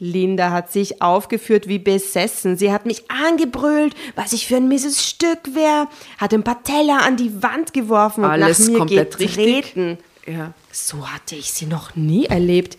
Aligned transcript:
Linda 0.00 0.50
hat 0.50 0.72
sich 0.72 1.02
aufgeführt 1.02 1.68
wie 1.68 1.78
besessen. 1.78 2.56
Sie 2.56 2.72
hat 2.72 2.86
mich 2.86 3.10
angebrüllt, 3.10 3.94
was 4.16 4.32
ich 4.32 4.46
für 4.46 4.56
ein 4.56 4.68
mieses 4.68 5.06
Stück 5.06 5.54
wäre, 5.54 5.86
hat 6.18 6.34
ein 6.34 6.42
paar 6.42 6.62
Teller 6.62 7.02
an 7.02 7.16
die 7.16 7.42
Wand 7.42 7.72
geworfen 7.72 8.24
und 8.24 8.30
Alles 8.30 8.60
nach 8.60 8.68
mir 8.68 8.78
komplett 8.78 9.18
getreten. 9.18 9.98
Ja. 10.26 10.52
So 10.72 11.08
hatte 11.08 11.36
ich 11.36 11.52
sie 11.52 11.66
noch 11.66 11.96
nie 11.96 12.26
erlebt. 12.26 12.78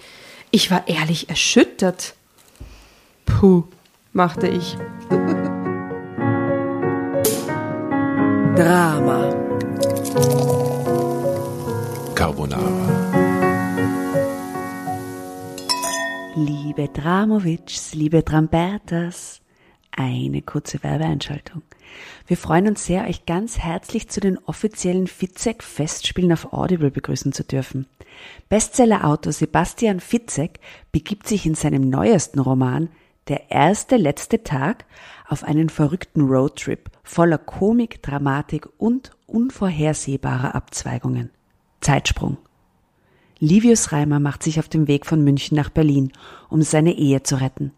Ich 0.52 0.72
war 0.72 0.88
ehrlich 0.88 1.30
erschüttert. 1.30 2.16
Puh, 3.26 3.64
machte 4.14 4.48
ich. 4.48 4.78
Drama. 8.56 9.34
Carbonara. 12.16 12.91
Liebe 16.44 16.88
Dramovics, 16.88 17.94
liebe 17.94 18.26
Trambertas, 18.26 19.42
eine 19.92 20.42
kurze 20.42 20.82
Werbeeinschaltung. 20.82 21.62
Wir 22.26 22.36
freuen 22.36 22.68
uns 22.68 22.84
sehr, 22.84 23.06
euch 23.06 23.28
ganz 23.28 23.60
herzlich 23.60 24.10
zu 24.10 24.22
den 24.22 24.40
offiziellen 24.40 25.06
Fitzek 25.06 25.62
Festspielen 25.62 26.32
auf 26.32 26.52
Audible 26.52 26.90
begrüßen 26.90 27.32
zu 27.32 27.44
dürfen. 27.44 27.86
Bestsellerautor 28.50 29.34
Sebastian 29.34 30.00
Fitzek 30.00 30.60
begibt 30.92 31.28
sich 31.28 31.46
in 31.46 31.54
seinem 31.54 31.92
neuesten 31.92 32.40
Roman 32.40 32.90
Der 33.28 33.52
erste 33.52 33.98
letzte 33.98 34.42
Tag 34.42 34.86
auf 35.28 35.44
einen 35.44 35.70
verrückten 35.70 36.22
Roadtrip 36.22 36.90
voller 37.04 37.38
Komik, 37.38 38.02
Dramatik 38.02 38.68
und 38.80 39.12
unvorhersehbarer 39.28 40.56
Abzweigungen. 40.56 41.30
Zeitsprung. 41.82 42.40
Livius 43.44 43.92
Reimer 43.92 44.20
macht 44.20 44.44
sich 44.44 44.60
auf 44.60 44.70
den 44.70 44.88
Weg 44.88 45.08
von 45.08 45.24
München 45.24 45.56
nach 45.56 45.72
Berlin, 45.72 46.12
um 46.50 46.62
seine 46.62 46.94
Ehe 46.94 47.24
zu 47.24 47.42
retten. 47.42 47.72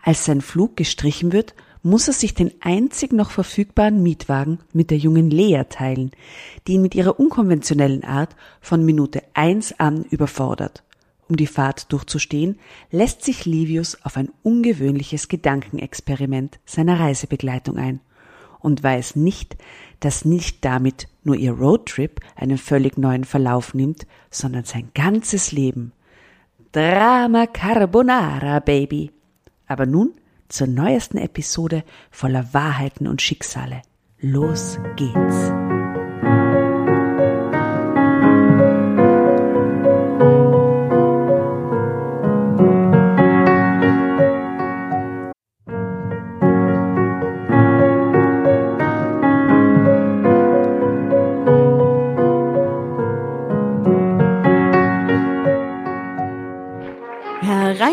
Als 0.00 0.24
sein 0.24 0.40
Flug 0.40 0.76
gestrichen 0.76 1.32
wird, 1.32 1.56
muss 1.82 2.06
er 2.06 2.14
sich 2.14 2.34
den 2.34 2.52
einzig 2.60 3.12
noch 3.12 3.32
verfügbaren 3.32 4.00
Mietwagen 4.00 4.60
mit 4.72 4.92
der 4.92 4.98
jungen 4.98 5.28
Lea 5.28 5.64
teilen, 5.68 6.12
die 6.68 6.74
ihn 6.74 6.82
mit 6.82 6.94
ihrer 6.94 7.18
unkonventionellen 7.18 8.04
Art 8.04 8.36
von 8.60 8.84
Minute 8.84 9.24
eins 9.34 9.74
an 9.80 10.04
überfordert. 10.04 10.84
Um 11.28 11.34
die 11.34 11.48
Fahrt 11.48 11.92
durchzustehen, 11.92 12.60
lässt 12.92 13.24
sich 13.24 13.44
Livius 13.44 13.98
auf 14.04 14.16
ein 14.16 14.30
ungewöhnliches 14.44 15.26
Gedankenexperiment 15.26 16.60
seiner 16.64 17.00
Reisebegleitung 17.00 17.76
ein 17.76 17.98
und 18.62 18.82
weiß 18.82 19.16
nicht, 19.16 19.56
dass 20.00 20.24
nicht 20.24 20.64
damit 20.64 21.08
nur 21.24 21.36
ihr 21.36 21.52
Roadtrip 21.52 22.20
einen 22.34 22.58
völlig 22.58 22.98
neuen 22.98 23.24
Verlauf 23.24 23.74
nimmt, 23.74 24.06
sondern 24.30 24.64
sein 24.64 24.90
ganzes 24.94 25.52
Leben. 25.52 25.92
Drama 26.72 27.46
Carbonara, 27.46 28.58
Baby. 28.60 29.12
Aber 29.66 29.86
nun 29.86 30.12
zur 30.48 30.66
neuesten 30.66 31.18
Episode 31.18 31.84
voller 32.10 32.52
Wahrheiten 32.52 33.06
und 33.06 33.22
Schicksale. 33.22 33.82
Los 34.20 34.78
geht's. 34.96 35.61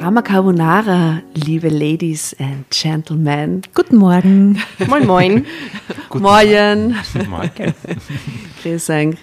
Drama 0.00 0.22
Carbonara, 0.22 1.20
liebe 1.34 1.68
Ladies 1.68 2.34
and 2.40 2.64
Gentlemen. 2.70 3.60
Guten 3.74 3.96
Morgen. 3.96 4.58
Moin, 4.86 5.06
moin. 5.06 5.46
Moin. 6.14 6.96
Morgen. 7.28 7.74
Grüß 8.62 8.88
euch. 8.88 9.16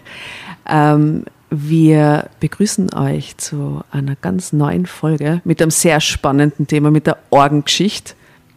Ähm, 0.70 1.26
wir 1.50 2.30
begrüßen 2.40 2.94
euch 2.94 3.36
zu 3.38 3.82
einer 3.90 4.16
ganz 4.18 4.54
neuen 4.54 4.86
Folge 4.86 5.42
mit 5.46 5.64
einem 5.64 5.72
sehr 5.72 6.00
spannenden 6.00 6.68
Thema, 6.68 6.92
mit 6.92 7.08
der 7.08 7.18
Orgengeschichte. 7.32 8.14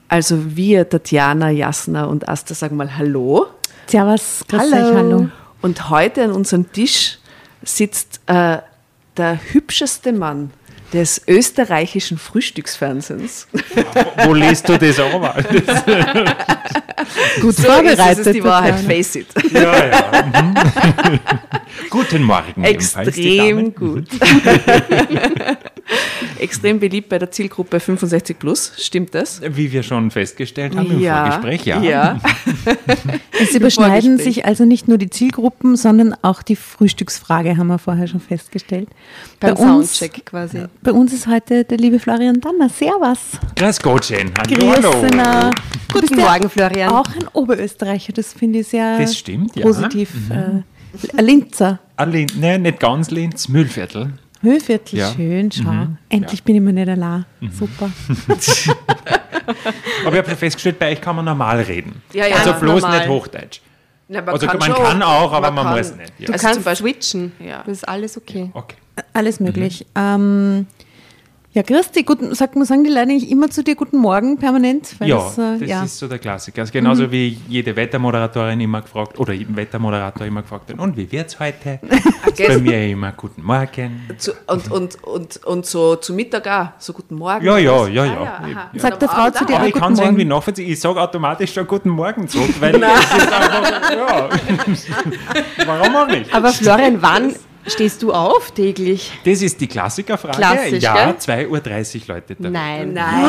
Also 0.08 0.54
wir, 0.54 0.86
Tatjana, 0.86 1.48
Jasna 1.48 2.04
und 2.04 2.28
Asta, 2.28 2.54
sagen 2.54 2.76
mal 2.76 2.98
Hallo. 2.98 3.46
Servus. 3.86 4.44
Grüß 4.46 4.60
euch, 4.60 4.94
hallo. 4.94 5.30
Und 5.62 5.88
heute 5.88 6.24
an 6.24 6.32
unserem 6.32 6.70
Tisch 6.70 7.18
sitzt 7.62 8.20
äh, 8.26 8.58
der 9.16 9.40
hübscheste 9.52 10.12
Mann 10.12 10.50
des 10.92 11.22
österreichischen 11.26 12.18
Frühstücksfernsehens. 12.18 13.46
Wo 14.24 14.34
liest 14.34 14.68
du 14.68 14.76
das 14.78 14.98
aber? 14.98 15.34
Gut 17.40 17.56
So 17.56 17.68
ist 17.72 17.90
es, 17.90 17.96
das 17.96 18.18
ist 18.18 18.34
die 18.34 18.44
Wahrheit, 18.44 18.78
face 18.80 19.16
it. 19.16 19.26
ja, 19.52 19.86
ja. 19.86 20.24
Mhm. 20.24 20.54
Guten 21.90 22.22
Morgen. 22.22 22.64
Extrem 22.64 23.74
gut. 23.74 24.06
extrem 26.38 26.80
beliebt 26.80 27.08
bei 27.08 27.18
der 27.18 27.30
Zielgruppe 27.30 27.80
65 27.80 28.38
plus. 28.38 28.72
Stimmt 28.78 29.14
das? 29.14 29.40
Wie 29.42 29.72
wir 29.72 29.82
schon 29.82 30.10
festgestellt 30.10 30.76
haben 30.76 30.90
im 30.90 31.00
ja. 31.00 31.30
Vorgespräch, 31.30 31.64
ja. 31.66 31.82
ja. 31.82 32.20
Es 33.40 33.54
überschneiden 33.54 34.18
sich 34.18 34.44
also 34.44 34.64
nicht 34.64 34.86
nur 34.86 34.98
die 34.98 35.08
Zielgruppen, 35.08 35.76
sondern 35.76 36.14
auch 36.22 36.42
die 36.42 36.56
Frühstücksfrage, 36.56 37.56
haben 37.56 37.68
wir 37.68 37.78
vorher 37.78 38.06
schon 38.06 38.20
festgestellt. 38.20 38.88
Beim 39.38 39.54
bei, 39.54 39.60
uns, 39.62 39.98
Soundcheck 39.98 40.26
quasi. 40.26 40.64
bei 40.82 40.92
uns 40.92 41.12
ist 41.12 41.26
heute 41.26 41.64
der 41.64 41.78
liebe 41.78 41.98
Florian 41.98 42.40
Danner. 42.40 42.68
Servus. 42.68 43.18
Grüß 43.56 43.80
Gott, 43.80 44.10
Jen. 44.10 44.30
Hallo, 44.38 44.74
hallo. 44.74 45.50
Bist 45.92 46.08
Guten 46.08 46.20
Morgen, 46.20 46.50
Florian. 46.50 46.92
Auch 46.92 47.08
ein 47.08 47.26
Oberösterreicher, 47.32 48.12
das 48.12 48.32
finde 48.32 48.60
ich 48.60 48.68
sehr 48.68 48.98
Das 48.98 49.16
stimmt, 49.16 49.56
ja. 49.56 49.62
positiv. 49.62 50.10
Äh, 50.30 50.62
ein 51.16 51.24
Linzer. 51.24 51.78
Lin- 52.04 52.30
ne, 52.38 52.58
nicht 52.58 52.80
ganz 52.80 53.10
Linz, 53.10 53.48
Müllviertel. 53.48 54.12
Höhviertel, 54.42 54.98
Ja. 54.98 55.10
Mhm. 55.10 55.14
schön, 55.16 55.52
schau. 55.52 55.86
Endlich 56.08 56.42
bin 56.42 56.56
ich 56.56 56.62
mir 56.62 56.72
nicht 56.72 56.88
allein. 56.88 57.26
Super. 57.52 57.90
Aber 60.04 60.12
ich 60.16 60.22
habe 60.22 60.36
festgestellt, 60.36 60.78
bei 60.78 60.92
euch 60.92 61.00
kann 61.00 61.16
man 61.16 61.24
normal 61.24 61.60
reden. 61.62 62.02
Ja, 62.12 62.26
ja, 62.26 62.36
also 62.36 62.54
bloß 62.54 62.82
normal. 62.82 62.98
nicht 62.98 63.08
Hochdeutsch. 63.08 63.60
Na, 64.08 64.20
Also 64.24 64.46
man 64.46 64.60
schon. 64.62 64.74
kann 64.74 65.02
auch, 65.02 65.32
aber 65.32 65.50
man, 65.52 65.66
kann. 65.66 65.76
muss 65.78 65.94
nicht. 65.94 66.12
Ja. 66.18 66.26
Du 66.26 66.32
Also 66.32 66.42
kannst 66.44 66.54
zum 66.56 66.64
Beispiel- 66.64 66.94
switchen. 66.94 67.32
Ja. 67.38 67.58
Das 67.64 67.76
ist 67.78 67.88
alles 67.88 68.16
okay. 68.16 68.50
Okay. 68.54 68.74
Alles 69.12 69.38
möglich. 69.40 69.86
Ähm, 69.94 70.66
ja, 71.52 71.64
Christi, 71.64 72.04
guten, 72.04 72.28
man, 72.28 72.64
sagen 72.64 72.84
die 72.84 72.90
Leute 72.90 73.08
nicht 73.08 73.28
immer 73.28 73.50
zu 73.50 73.64
dir 73.64 73.74
Guten 73.74 73.96
Morgen 73.98 74.38
permanent? 74.38 74.94
Weil 75.00 75.08
ja, 75.08 75.16
das, 75.16 75.36
äh, 75.36 75.58
das 75.58 75.68
ja. 75.68 75.82
ist 75.82 75.98
so 75.98 76.06
der 76.06 76.20
Klassiker. 76.20 76.60
Also 76.60 76.72
genauso 76.72 77.10
wie 77.10 77.38
jede 77.48 77.74
Wettermoderatorin 77.74 78.60
immer 78.60 78.82
gefragt, 78.82 79.18
oder 79.18 79.32
jeden 79.32 79.56
Wettermoderator 79.56 80.26
immer 80.28 80.42
gefragt 80.42 80.68
wird, 80.68 80.78
und 80.78 80.96
wie 80.96 81.10
wird's 81.10 81.40
heute? 81.40 81.80
Bei 82.38 82.58
mir 82.58 82.86
immer 82.88 83.10
Guten 83.12 83.42
Morgen. 83.42 84.08
Zu, 84.16 84.32
und, 84.46 84.70
und, 84.70 85.02
und, 85.02 85.44
und 85.44 85.66
so 85.66 85.96
zu 85.96 86.14
Mittag 86.14 86.46
auch, 86.46 86.68
so 86.78 86.92
guten 86.92 87.16
Morgen. 87.16 87.44
Ja, 87.44 87.58
ja, 87.58 87.80
Was? 87.80 87.88
ja, 87.88 88.02
Ah, 88.04 88.46
ja. 88.46 88.70
Ja. 88.72 88.80
Sagt 88.80 89.02
der 89.02 89.08
Frau 89.08 89.30
zu 89.30 89.44
dir 89.44 89.56
Aber 89.56 89.64
auch 89.64 89.66
ich 89.66 89.72
Guten 89.72 89.82
kann 89.84 89.92
es 89.94 89.98
Morgen? 89.98 90.10
irgendwie 90.10 90.24
nachvollziehen. 90.26 90.70
Ich 90.70 90.80
sage 90.80 91.00
automatisch 91.00 91.52
schon 91.52 91.66
Guten 91.66 91.90
Morgen 91.90 92.28
zurück, 92.28 92.54
weil 92.60 92.74
es 92.82 92.82
ist 92.82 93.32
einfach, 93.32 93.90
ja. 93.90 94.28
Warum 95.66 95.96
auch 95.96 96.06
nicht? 96.06 96.32
Aber 96.32 96.52
Florian, 96.52 97.02
wann 97.02 97.34
stehst 97.66 98.02
du 98.02 98.12
auf 98.12 98.50
täglich? 98.52 99.12
Das 99.24 99.42
ist 99.42 99.60
die 99.60 99.66
Klassikerfrage. 99.66 100.36
Klassisch, 100.38 100.82
ja, 100.82 101.12
gell? 101.12 101.46
2.30 101.48 101.48
Uhr 102.08 102.14
läutet 102.14 102.38
der. 102.42 102.50
Nein. 102.50 102.92
Nein. 102.92 103.24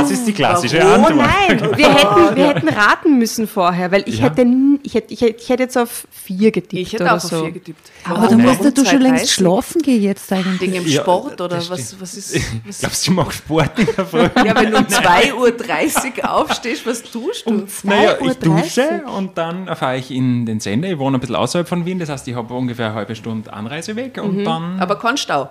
Das 0.00 0.10
ist 0.10 0.26
die 0.26 0.32
klassische 0.32 0.78
Oh 0.84 0.94
Antwort. 0.94 1.16
nein, 1.16 1.76
wir 1.76 1.94
hätten, 1.94 2.36
wir 2.36 2.48
hätten 2.48 2.68
raten 2.68 3.18
müssen 3.18 3.46
vorher, 3.48 3.90
weil 3.90 4.02
ich, 4.06 4.18
Ja. 4.18 4.24
hätte, 4.24 4.46
ich, 4.82 4.94
hätte, 4.94 5.12
ich, 5.14 5.20
hätte, 5.20 5.36
ich 5.40 5.48
hätte 5.48 5.62
jetzt 5.62 5.78
auf 5.78 6.06
vier 6.10 6.50
getippt 6.50 6.72
Ich 6.74 6.92
hätte 6.92 7.04
oder 7.04 7.14
auch 7.16 7.20
so. 7.20 7.36
auf 7.36 7.42
vier 7.44 7.52
getippt. 7.52 7.90
Aber 8.04 8.26
da 8.28 8.36
Nein. 8.36 8.46
musst 8.46 8.64
ja 8.64 8.70
du 8.70 8.84
schon 8.84 9.00
längst 9.00 9.24
2,30? 9.26 9.32
schlafen 9.32 9.82
gehen 9.82 10.02
jetzt 10.02 10.32
eigentlich. 10.32 10.60
Wegen 10.60 10.72
dem 10.84 10.86
Ja, 10.86 11.00
Sport 11.02 11.40
oder 11.40 11.56
das 11.56 11.70
was, 11.70 11.98
was 12.00 12.14
ist. 12.14 12.34
Was 12.66 12.80
Glaubst 12.80 13.06
du, 13.06 13.10
ich 13.10 13.16
mache 13.16 13.32
Sport 13.32 13.78
in 13.78 13.86
der 13.96 14.04
Früh? 14.06 14.18
ja, 14.44 14.54
wenn 14.56 14.70
du 14.70 14.76
um 14.78 14.84
2.30 14.84 16.18
Uhr 16.22 16.30
aufstehst, 16.34 16.86
was 16.86 17.02
tust 17.02 17.46
du? 17.46 17.64
Naja, 17.84 18.14
2:30 18.20 18.30
ich 18.30 18.38
dusche 18.38 19.02
und 19.16 19.38
dann 19.38 19.66
fahre 19.74 19.96
ich 19.96 20.10
in 20.10 20.44
den 20.46 20.60
Sender. 20.60 20.88
Ich 20.90 20.98
wohne 20.98 21.16
ein 21.16 21.20
bisschen 21.20 21.36
außerhalb 21.36 21.66
von 21.68 21.84
Wien, 21.86 21.98
das 21.98 22.08
heißt, 22.08 22.26
ich 22.28 22.34
habe 22.34 22.52
ungefähr 22.54 22.86
eine 22.86 22.94
halbe 22.94 23.14
Stunde 23.16 23.52
Anreiseweg 23.54 24.18
und 24.22 24.44
dann. 24.44 24.80
Aber 24.80 24.98
kein 24.98 25.16
Stau. 25.16 25.48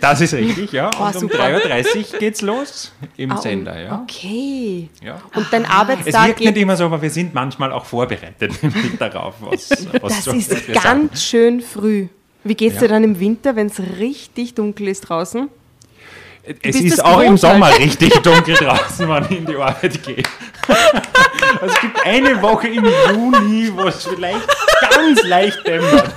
Das 0.00 0.20
ist 0.22 0.32
richtig, 0.32 0.72
ja. 0.72 0.88
Oh, 0.98 1.02
und 1.04 1.14
um 1.14 1.20
super. 1.22 1.44
3.30 1.44 2.14
Uhr 2.14 2.18
geht's 2.18 2.40
los 2.40 2.90
im 3.18 3.32
Ah, 3.32 3.36
Sender, 3.36 3.78
ja. 3.78 4.00
Okay. 4.02 4.88
ja. 5.02 5.20
Und 5.34 5.46
dein 5.50 5.64
Es 5.64 5.70
Arbeitstag 5.70 6.26
wirkt 6.28 6.40
nicht 6.40 6.56
immer 6.56 6.74
so, 6.76 6.84
aber 6.86 7.02
wir 7.02 7.10
sind 7.10 7.34
manchmal 7.34 7.70
auch 7.70 7.84
vorbereitet 7.84 8.52
darauf, 8.98 9.34
was, 9.40 9.68
was 10.00 10.12
Das 10.14 10.24
so 10.24 10.30
ist 10.32 10.50
was 10.50 10.66
wir 10.68 10.74
sagen. 10.76 10.84
ganz 11.10 11.22
schön 11.22 11.60
früh. 11.60 12.08
Wie 12.44 12.54
geht's 12.54 12.76
Ja. 12.76 12.82
dir 12.82 12.88
dann 12.88 13.04
im 13.04 13.20
Winter, 13.20 13.56
wenn 13.56 13.66
es 13.66 13.78
richtig 13.98 14.54
dunkel 14.54 14.88
ist 14.88 15.02
draußen? 15.02 15.50
Es 16.62 16.76
ist 16.76 17.02
auch 17.04 17.20
im 17.20 17.36
Sommer 17.38 17.68
richtig 17.78 18.12
dunkel 18.22 18.54
draußen, 18.54 19.06
wenn 19.08 19.24
ich 19.24 19.30
in 19.38 19.46
die 19.46 19.56
Arbeit 19.56 20.02
gehe. 20.02 20.22
Also 21.60 21.74
es 21.74 21.80
gibt 21.80 22.04
eine 22.06 22.40
Woche 22.42 22.68
im 22.68 22.84
Juni, 22.84 23.70
wo 23.74 23.84
es 23.84 24.04
vielleicht 24.04 24.46
ganz 24.90 25.22
leicht 25.24 25.66
dämmert. 25.66 26.10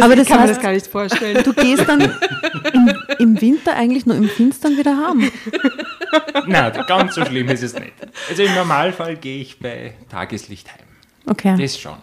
Aber 0.00 0.16
das 0.16 0.26
kann 0.26 0.38
man 0.38 0.48
heißt, 0.48 0.56
das 0.56 0.62
gar 0.62 0.72
nicht 0.72 0.86
vorstellen. 0.86 1.42
du 1.44 1.52
gehst 1.52 1.88
dann 1.88 2.00
im, 2.00 2.92
im 3.18 3.40
Winter 3.40 3.74
eigentlich 3.74 4.06
nur 4.06 4.16
im 4.16 4.28
Finstern 4.28 4.76
wieder 4.76 4.96
heim. 4.96 5.30
Nein, 6.46 6.72
ganz 6.86 7.14
so 7.14 7.24
schlimm 7.24 7.48
ist 7.48 7.62
es 7.62 7.74
nicht. 7.74 7.92
Also 8.28 8.42
im 8.42 8.54
Normalfall 8.54 9.16
gehe 9.16 9.40
ich 9.40 9.58
bei 9.58 9.94
Tageslicht 10.10 10.68
heim. 10.72 10.86
Okay. 11.26 11.56
Das 11.60 11.78
schon. 11.78 11.96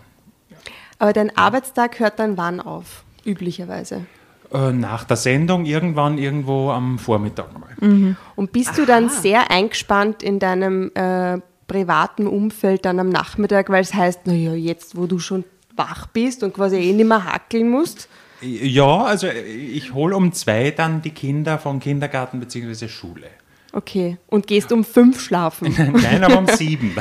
Aber 1.00 1.14
dein 1.14 1.36
Arbeitstag 1.36 2.00
hört 2.00 2.20
dann 2.20 2.38
wann 2.38 2.60
auf? 2.60 3.04
Üblicherweise. 3.26 4.06
Äh, 4.54 4.72
Nach 4.72 5.04
der 5.04 5.18
Sendung 5.18 5.66
irgendwann 5.66 6.18
irgendwo 6.18 6.72
am 6.72 7.00
Vormittag 7.00 7.58
mal. 7.58 8.16
Und 8.36 8.52
bist 8.52 8.78
du 8.78 8.86
dann 8.86 9.10
sehr 9.10 9.50
eingespannt 9.50 10.22
in 10.22 10.38
deinem 10.38 10.92
äh, 10.94 11.40
privaten 11.72 12.28
Umfeld 12.28 12.84
dann 12.84 13.00
am 13.00 13.08
Nachmittag, 13.10 13.70
weil 13.70 13.82
es 13.82 13.94
heißt, 13.94 14.28
naja, 14.28 14.54
jetzt 14.54 14.98
wo 14.98 15.06
du 15.06 15.20
schon 15.20 15.46
wach 15.78 16.08
bist 16.08 16.44
und 16.44 16.54
quasi 16.54 16.76
eh 16.76 16.92
nicht 16.92 17.08
mehr 17.08 17.24
hackeln 17.24 17.70
musst? 17.70 18.10
Ja, 18.42 19.04
also 19.04 19.28
ich 19.28 19.94
hole 19.94 20.16
um 20.16 20.34
zwei 20.34 20.72
dann 20.72 21.02
die 21.02 21.12
Kinder 21.12 21.60
vom 21.60 21.80
Kindergarten 21.80 22.42
bzw. 22.42 22.90
Schule. 22.90 23.28
Okay. 23.74 24.18
Und 24.28 24.48
gehst 24.48 24.72
um 24.74 24.84
fünf 24.84 25.22
schlafen. 25.22 25.74
Nein, 26.02 26.24
aber 26.24 26.38
um 26.40 26.48
sieben. 26.58 26.94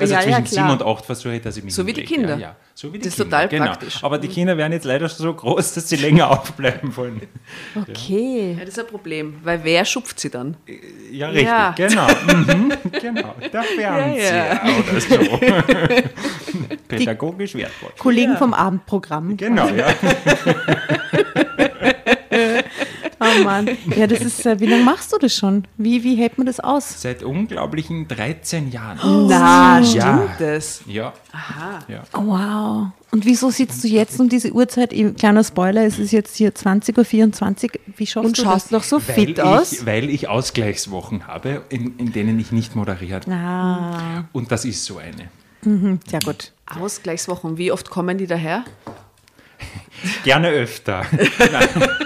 also 0.00 0.14
ja, 0.14 0.20
ja, 0.20 0.24
zwischen 0.24 0.44
klar. 0.44 0.44
sieben 0.46 0.70
und 0.70 0.82
acht 0.82 1.04
versuche 1.04 1.34
ich, 1.34 1.42
dass 1.42 1.56
ich 1.58 1.64
mich 1.64 1.74
So 1.74 1.86
wie 1.86 1.92
die 1.92 2.00
hinlege. 2.00 2.14
Kinder. 2.22 2.34
Ja, 2.36 2.40
ja. 2.48 2.56
So 2.74 2.90
wie 2.92 2.98
die 2.98 3.04
Das 3.04 3.08
ist 3.08 3.16
Kinder, 3.16 3.30
total 3.36 3.48
genau. 3.48 3.64
praktisch. 3.66 4.02
Aber 4.02 4.16
die 4.18 4.28
Kinder 4.28 4.56
werden 4.56 4.72
jetzt 4.72 4.84
leider 4.84 5.08
so 5.10 5.34
groß, 5.34 5.74
dass 5.74 5.88
sie 5.90 5.96
länger 5.96 6.30
aufbleiben 6.40 6.96
wollen. 6.96 7.20
Okay. 7.76 8.52
Ja, 8.58 8.60
das 8.64 8.70
ist 8.70 8.78
ein 8.80 8.86
Problem, 8.86 9.36
weil 9.44 9.62
wer 9.62 9.84
schupft 9.84 10.18
sie 10.20 10.30
dann? 10.30 10.56
Ja, 11.12 11.26
richtig, 11.28 11.46
Ja. 11.46 11.72
genau. 11.76 12.06
Mhm, 12.06 12.72
genau. 13.00 13.34
Der 13.52 13.62
Fernseher 13.62 14.60
oder 14.88 15.00
so. 15.00 15.40
Pädagogisch 16.88 17.54
wertvoll. 17.54 17.90
Kollegen 17.98 18.36
vom 18.38 18.54
Abendprogramm. 18.54 19.36
Genau, 19.36 19.68
ja. 19.68 19.86
Oh 23.22 23.44
Mann. 23.44 23.68
Ja, 23.96 24.06
das 24.06 24.20
ist, 24.20 24.46
äh, 24.46 24.58
wie 24.60 24.66
lange 24.66 24.82
machst 24.84 25.12
du 25.12 25.18
das 25.18 25.34
schon? 25.34 25.66
Wie, 25.76 26.02
wie 26.04 26.14
hält 26.16 26.38
man 26.38 26.46
das 26.46 26.58
aus? 26.58 27.02
Seit 27.02 27.22
unglaublichen 27.22 28.08
13 28.08 28.70
Jahren. 28.70 28.98
Na, 29.28 29.82
stimmt 29.84 29.94
Ja. 30.04 30.36
das? 30.38 30.80
Ja. 30.86 31.12
Aha. 31.32 31.80
Oh, 32.14 32.26
wow. 32.26 32.86
Und 33.12 33.24
wieso 33.26 33.50
sitzt 33.50 33.84
du 33.84 33.88
jetzt 33.88 34.18
um 34.20 34.28
diese 34.28 34.52
Uhrzeit? 34.52 34.94
Kleiner 35.18 35.44
Spoiler, 35.44 35.84
es 35.84 35.98
ist 35.98 36.12
jetzt 36.12 36.36
hier 36.36 36.54
20.24 36.54 37.64
Uhr. 37.64 37.70
Wie 37.96 38.06
schaffst 38.06 38.26
Und 38.26 38.38
du 38.38 38.42
schaust 38.42 38.66
das? 38.66 38.70
noch 38.72 38.82
so 38.84 38.96
Weil 39.06 39.14
fit 39.14 39.28
ich, 39.38 39.42
aus? 39.42 39.84
weil 39.84 40.08
ich 40.08 40.28
Ausgleichswochen 40.28 41.26
habe, 41.26 41.62
in, 41.68 41.96
in 41.98 42.12
denen 42.12 42.38
ich 42.40 42.52
nicht 42.52 42.74
moderiert. 42.76 43.28
Ah, 43.28 44.24
Und 44.32 44.50
das 44.50 44.64
ist 44.64 44.84
so 44.84 44.98
eine. 44.98 45.28
sehr 46.08 46.20
gut. 46.24 46.52
Ausgleichswochen, 46.64 47.58
wie 47.58 47.70
oft 47.72 47.90
kommen 47.90 48.16
die 48.16 48.26
daher? 48.26 48.64
Gerne 50.24 50.48
öfter. 50.48 51.04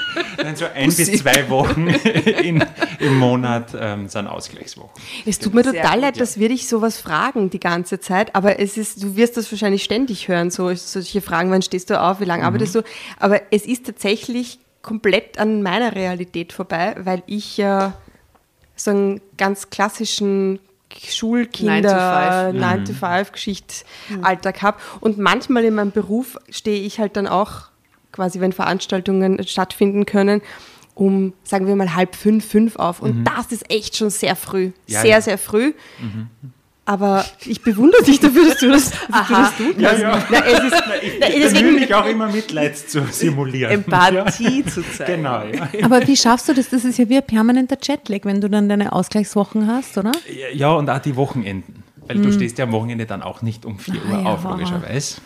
Nein, 0.45 0.57
so 0.57 0.67
ein 0.67 0.95
bis 0.95 1.11
zwei 1.21 1.49
Wochen 1.49 1.89
in, 2.43 2.63
im 3.01 3.19
Monat 3.19 3.75
ähm, 3.79 4.09
sind 4.09 4.27
Ausgleichswochen. 4.27 4.91
Es 5.25 5.39
tut 5.39 5.55
mir 5.55 5.63
total 5.63 5.95
gut, 5.95 6.03
leid, 6.03 6.21
dass 6.21 6.39
wir 6.39 6.51
dich 6.51 6.69
sowas 6.69 7.01
fragen 7.01 7.49
die 7.49 7.61
ganze 7.61 7.99
Zeit, 7.99 8.35
aber 8.35 8.61
es 8.61 8.77
ist, 8.77 9.03
du 9.03 9.17
wirst 9.17 9.39
das 9.39 9.51
wahrscheinlich 9.51 9.83
ständig 9.85 10.29
hören, 10.29 10.51
so 10.51 10.75
solche 10.75 11.23
Fragen, 11.23 11.51
wann 11.51 11.63
stehst 11.63 11.89
du 11.89 11.99
auf, 11.99 12.21
wie 12.21 12.27
lange 12.27 12.45
arbeitest 12.45 12.75
du? 12.75 12.83
Aber 13.19 13.41
es 13.51 13.65
ist 13.65 13.87
tatsächlich 13.87 14.59
komplett 14.83 15.39
an 15.39 15.63
meiner 15.63 15.95
Realität 15.95 16.53
vorbei, 16.53 16.95
weil 16.99 17.23
ich 17.27 17.57
ja 17.57 17.95
so 18.77 18.91
einen 18.91 19.21
ganz 19.39 19.71
klassischen 19.71 20.59
Schulkinder 21.09 22.53
9 22.53 22.85
to 22.85 22.93
5 22.93 23.33
Geschichtsalltag 23.33 24.63
habe 24.63 24.79
und 25.01 25.19
manchmal 25.19 25.65
in 25.65 25.75
meinem 25.75 25.91
Beruf 25.91 26.37
stehe 26.51 26.83
ich 26.83 27.01
halt 27.01 27.17
dann 27.17 27.27
auch 27.27 27.69
quasi, 28.15 28.41
wenn 28.41 28.53
Veranstaltungen 28.53 29.47
stattfinden 29.47 30.07
können, 30.07 30.41
um, 30.95 31.33
sagen 31.43 31.67
wir 31.67 31.75
mal, 31.77 31.95
halb 31.95 32.15
fünf, 32.15 32.47
fünf 32.49 32.77
auf. 32.77 33.01
Und 33.03 33.25
das 33.25 33.51
ist 33.53 33.69
echt 33.71 33.97
schon 33.97 34.11
sehr 34.11 34.37
früh. 34.37 34.71
Ja, 34.87 35.01
sehr, 35.01 35.11
ja. 35.11 35.21
sehr 35.21 35.39
früh. 35.39 35.73
Aber 36.87 37.25
ich 37.47 37.63
bewundere 37.63 38.03
dich 38.03 38.21
dafür, 38.21 38.47
dass 38.51 38.59
du 38.59 38.69
das, 38.71 38.91
dass 39.11 39.27
du, 39.29 39.35
das 39.35 39.57
tun 39.57 39.75
kannst. 39.81 40.03
ja. 40.03 40.23
Na, 40.31 40.45
es 40.45 40.65
ist, 40.65 40.83
na, 40.87 40.95
Ich 41.03 41.19
deswegen, 41.19 41.65
bemühe 41.67 41.81
mich 41.81 41.95
auch 41.95 42.05
immer 42.05 42.31
Mitleid 42.31 42.77
zu 42.77 43.07
simulieren. 43.11 43.73
Empathie 43.73 44.65
zu 44.67 44.83
zeigen. 44.83 45.23
Genau, 45.23 45.45
ja. 45.45 45.67
Aber 45.83 46.07
wie 46.07 46.17
schaffst 46.17 46.47
du 46.49 46.53
das? 46.53 46.69
Das 46.69 46.85
ist 46.85 46.99
ja 46.99 47.09
wie 47.09 47.17
ein 47.17 47.27
permanenter 47.27 47.79
Jetlag, 47.83 48.21
wenn 48.25 48.43
du 48.43 48.51
dann 48.51 48.69
deine 48.69 48.93
Ausgleichswochen 48.93 49.67
hast, 49.67 49.97
oder? 49.97 50.13
Ja, 50.53 50.73
und 50.73 50.91
auch 50.91 50.99
die 50.99 51.17
Wochenenden. 51.17 51.83
Weil 52.07 52.19
du 52.19 52.31
stehst 52.31 52.59
ja 52.59 52.67
am 52.67 52.73
Wochenende 52.73 53.07
dann 53.07 53.23
auch 53.23 53.41
nicht 53.41 53.65
um 53.65 53.79
4 53.79 53.95
Ah, 53.95 54.13
Uhr 54.13 54.21
ja, 54.21 54.27
auf, 54.27 54.45
wow. 54.45 54.51
logischerweise. 54.53 55.23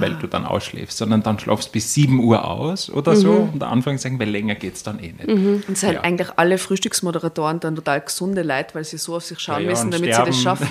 Weil 0.00 0.14
du 0.16 0.26
dann 0.26 0.44
ausschläfst, 0.44 0.98
sondern 0.98 1.22
dann 1.22 1.38
schlafst 1.38 1.70
bis 1.70 1.94
7 1.94 2.18
Uhr 2.18 2.44
aus 2.44 2.90
oder 2.90 3.14
so. 3.14 3.48
Und 3.52 3.62
Anfang 3.62 3.98
sagen, 3.98 4.18
weil 4.18 4.28
länger 4.28 4.56
geht 4.56 4.74
es 4.74 4.82
dann 4.82 4.98
eh 4.98 5.12
nicht. 5.12 5.28
Und 5.68 5.76
sind 5.78 5.92
Ja. 5.92 6.00
eigentlich 6.00 6.28
alle 6.36 6.58
Frühstücksmoderatoren 6.58 7.60
dann 7.60 7.76
total 7.76 8.00
gesunde 8.00 8.42
Leute, 8.42 8.74
weil 8.74 8.84
sie 8.84 8.98
so 8.98 9.14
auf 9.16 9.24
sich 9.24 9.38
schauen 9.38 9.56
Ja, 9.62 9.62
ja, 9.62 9.70
müssen, 9.70 9.90
damit 9.92 10.12
sie 10.14 10.22
das 10.24 10.40
schaffen. 10.42 10.68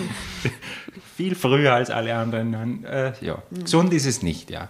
Viel 1.16 1.36
früher 1.36 1.74
als 1.74 1.90
alle 1.90 2.16
anderen. 2.16 2.84
Äh, 2.86 3.14
ja, 3.22 3.42
gesund 3.64 3.94
ist 3.94 4.06
es 4.06 4.22
nicht, 4.24 4.50
ja. 4.50 4.68